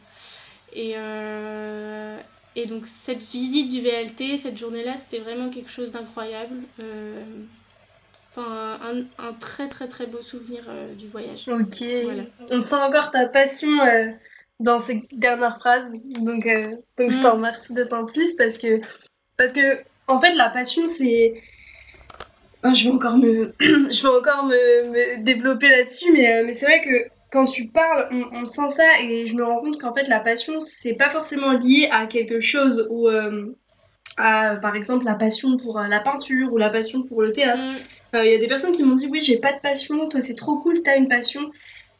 Et, 0.73 0.95
et 2.55 2.65
donc 2.65 2.87
cette 2.87 3.23
visite 3.23 3.69
du 3.69 3.81
VLT, 3.81 4.37
cette 4.37 4.57
journée-là, 4.57 4.95
c'était 4.95 5.19
vraiment 5.19 5.49
quelque 5.49 5.69
chose 5.69 5.91
d'incroyable. 5.91 6.55
Euh, 6.79 7.21
enfin, 8.31 8.79
un, 9.17 9.33
très 9.33 9.67
très 9.67 9.87
très 9.87 10.07
beau 10.07 10.21
souvenir 10.21 10.63
euh, 10.69 10.93
du 10.93 11.07
voyage. 11.07 11.49
Ok. 11.49 11.83
On 12.49 12.59
sent 12.59 12.75
encore 12.75 13.11
ta 13.11 13.27
passion 13.27 13.81
euh, 13.81 14.09
dans 14.61 14.79
ces 14.79 15.05
dernières 15.11 15.57
phrases. 15.57 15.91
Donc, 16.05 16.47
donc 16.97 17.11
je 17.11 17.21
t'en 17.21 17.33
mm. 17.33 17.37
remercie 17.37 17.73
d'autant 17.73 18.05
plus 18.05 18.35
parce 18.35 18.57
que, 18.57 18.79
parce 19.35 19.51
que, 19.51 19.79
en 20.07 20.21
fait, 20.21 20.31
la 20.33 20.49
passion, 20.49 20.87
c'est. 20.87 21.41
Oh, 22.65 22.73
je 22.73 22.85
vais 22.85 22.95
encore 22.95 23.17
me, 23.17 23.53
je 23.59 24.01
vais 24.01 24.17
encore 24.17 24.45
me, 24.45 24.89
me 24.89 25.23
développer 25.23 25.69
là-dessus, 25.69 26.11
mais, 26.11 26.43
mais 26.43 26.53
c'est 26.53 26.65
vrai 26.65 26.81
que 26.81 27.09
quand 27.35 27.45
tu 27.45 27.67
parles, 27.67 28.07
on, 28.31 28.45
sent 28.45 28.69
ça 28.69 29.01
et 29.01 29.27
je 29.27 29.35
me 29.35 29.43
rends 29.43 29.59
compte 29.59 29.77
qu'en 29.79 29.93
fait 29.93 30.07
la 30.07 30.21
passion 30.21 30.61
c'est 30.61 30.93
pas 30.93 31.09
forcément 31.09 31.51
lié 31.51 31.89
à 31.91 32.05
quelque 32.05 32.39
chose 32.39 32.87
ou 32.89 33.09
euh, 33.09 33.53
à 34.15 34.55
par 34.55 34.77
exemple 34.77 35.03
la 35.03 35.15
passion 35.15 35.57
pour 35.57 35.77
euh, 35.77 35.87
la 35.87 35.99
peinture 35.99 36.53
ou 36.53 36.57
la 36.57 36.69
passion 36.69 37.03
pour 37.03 37.21
le 37.21 37.33
théâtre. 37.33 37.61
Mm. 37.61 38.15
Euh, 38.15 38.25
il 38.25 38.31
y 38.31 38.35
a 38.35 38.37
des 38.37 38.47
personnes 38.47 38.71
qui 38.71 38.83
m'ont 38.83 38.95
dit 38.95 39.07
oui 39.07 39.19
j'ai 39.21 39.37
pas 39.37 39.51
de 39.51 39.59
passion, 39.59 40.07
toi 40.07 40.21
c'est 40.21 40.35
trop 40.35 40.59
cool, 40.59 40.81
t'as 40.81 40.95
une 40.95 41.09
passion. 41.09 41.51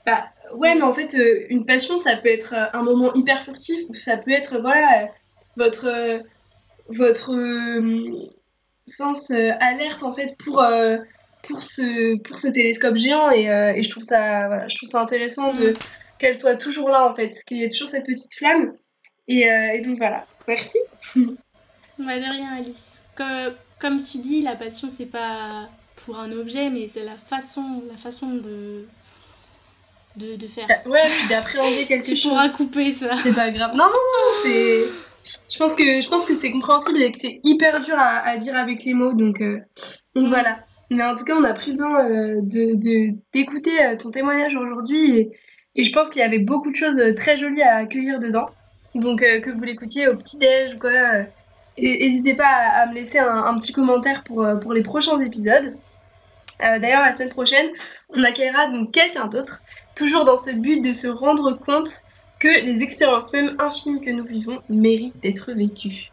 Bah 0.06 0.24
ouais 0.54 0.74
mais 0.74 0.84
en 0.84 0.94
fait 0.94 1.18
une 1.50 1.66
passion 1.66 1.98
ça 1.98 2.16
peut 2.16 2.30
être 2.30 2.56
un 2.72 2.84
moment 2.84 3.14
hyper 3.14 3.42
furtif 3.42 3.80
ou 3.90 3.96
ça 3.96 4.16
peut 4.16 4.32
être 4.32 4.62
voilà 4.62 5.10
votre 5.58 6.22
votre 6.88 7.34
sens 8.88 9.32
alerte 9.32 10.04
en 10.04 10.14
fait 10.14 10.36
pour 10.38 10.64
pour 11.44 11.62
ce, 11.62 12.18
pour 12.18 12.40
ce 12.40 12.48
télescope 12.48 12.96
géant 12.96 13.30
et, 13.32 13.44
et, 13.44 13.84
je, 13.84 13.90
trouve 13.90 14.02
ça, 14.02 14.48
voilà, 14.48 14.68
je 14.68 14.76
trouve 14.78 14.90
ça 14.90 15.00
intéressant 15.00 15.54
de, 15.54 15.74
qu'elle 16.18 16.36
soit 16.36 16.56
toujours 16.56 16.90
là 16.90 17.08
en 17.08 17.14
fait, 17.14 17.36
qu'il 17.46 17.58
y 17.58 17.64
ait 17.64 17.70
toujours 17.70 17.88
cette 17.88 18.06
petite 18.06 18.34
flamme. 18.34 18.74
Et, 19.28 19.42
et 19.42 19.82
donc 19.82 19.98
voilà, 19.98 20.26
merci. 20.48 20.80
Bah 21.98 22.20
de 22.20 22.30
rien 22.30 22.54
Alice. 22.58 23.02
Comme, 23.16 23.54
comme 23.80 24.02
tu 24.02 24.18
dis, 24.18 24.42
la 24.42 24.56
passion 24.56 24.90
c'est 24.90 25.06
pas 25.06 25.70
pour 26.06 26.20
un 26.20 26.32
objet, 26.32 26.70
mais 26.70 26.88
c'est 26.88 27.04
la 27.04 27.18
façon, 27.18 27.84
la 27.90 27.98
façon 27.98 28.36
de, 28.36 28.86
de, 30.18 30.36
de 30.36 30.48
faire. 30.48 30.68
Ouais, 30.86 31.04
d'appréhender 31.30 31.86
quelque 31.86 32.06
chose. 32.06 32.16
Tu 32.22 32.28
pourras 32.28 32.50
couper 32.50 32.92
ça. 32.92 33.18
C'est 33.22 33.34
pas 33.34 33.50
grave. 33.52 33.72
Non, 33.72 33.86
non, 33.86 33.92
non, 33.92 34.44
c'est. 34.44 34.84
Je 35.50 35.58
pense 35.58 35.76
que 35.76 36.02
je 36.02 36.08
pense 36.08 36.26
que 36.26 36.34
c'est 36.36 36.52
compréhensible 36.52 37.02
et 37.02 37.12
que 37.12 37.20
c'est 37.20 37.40
hyper 37.44 37.82
dur 37.82 37.96
à, 37.98 38.28
à, 38.28 38.38
dire 38.38 38.56
avec 38.56 38.84
les 38.84 38.94
mots, 38.94 39.14
donc, 39.14 39.42
euh, 39.42 39.60
donc 40.16 40.28
voilà. 40.28 40.60
Mais 40.90 41.04
en 41.04 41.16
tout 41.16 41.24
cas, 41.24 41.36
on 41.36 41.44
a 41.44 41.54
pris 41.54 41.72
le 41.72 41.78
temps 41.78 41.96
euh, 41.96 42.42
de 42.42 43.16
d'écouter 43.34 43.84
euh, 43.84 43.98
ton 43.98 44.12
témoignage 44.12 44.56
aujourd'hui 44.56 45.32
et, 45.76 45.84
je 45.84 45.92
pense 45.92 46.10
qu'il 46.10 46.22
y 46.22 46.24
avait 46.24 46.40
beaucoup 46.40 46.72
de 46.72 46.76
choses 46.76 47.02
très 47.18 47.36
jolies 47.36 47.62
à 47.62 47.76
accueillir 47.78 48.20
dedans. 48.20 48.48
Donc 48.96 49.20
que 49.20 49.52
vous 49.52 49.64
l'écoutiez 49.64 50.08
au 50.08 50.16
petit 50.16 50.38
déj 50.38 50.76
ou 50.76 50.78
quoi, 50.78 50.92
n'hésitez 51.78 52.34
pas 52.34 52.48
à, 52.48 52.84
à, 52.84 52.86
me 52.88 52.94
laisser 52.94 53.20
un, 53.20 53.44
un, 53.44 53.58
petit 53.58 53.74
commentaire 53.74 54.24
pour 54.24 54.48
pour 54.62 54.72
les 54.72 54.84
prochains 54.84 55.20
épisodes. 55.20 55.76
D'ailleurs, 56.62 57.02
la 57.02 57.12
semaine 57.12 57.30
prochaine, 57.30 57.68
on 58.08 58.24
accueillera 58.24 58.68
donc 58.70 58.94
quelqu'un 58.94 59.26
d'autre 59.28 59.62
toujours 59.96 60.24
dans 60.24 60.38
ce 60.38 60.52
but 60.52 60.82
de 60.82 60.94
se 60.94 61.08
rendre 61.08 61.52
compte 61.58 62.06
que 62.46 62.64
les 62.64 62.84
expériences, 62.84 63.34
même 63.34 63.56
infimes 63.60 64.00
que 64.02 64.12
nous 64.12 64.24
vivons, 64.24 64.60
méritent 64.70 65.20
d'être 65.20 65.52
vécues. 65.52 66.12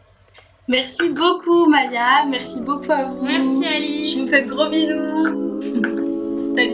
Merci 0.67 1.09
beaucoup 1.09 1.67
Maya, 1.67 2.25
merci 2.27 2.59
beaucoup 2.61 2.91
à 2.91 3.03
vous. 3.03 3.23
Merci 3.23 3.65
Alice. 3.67 4.13
Je 4.13 4.19
vous 4.19 4.27
fais 4.27 4.41
de 4.43 4.49
gros 4.49 4.69
bisous. 4.69 5.61
salut, 6.55 6.73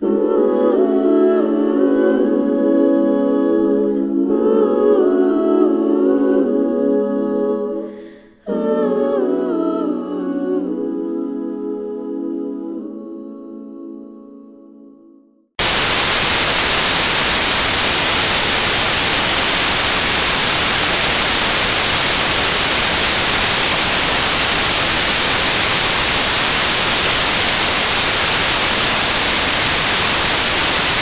salut. 0.00 0.77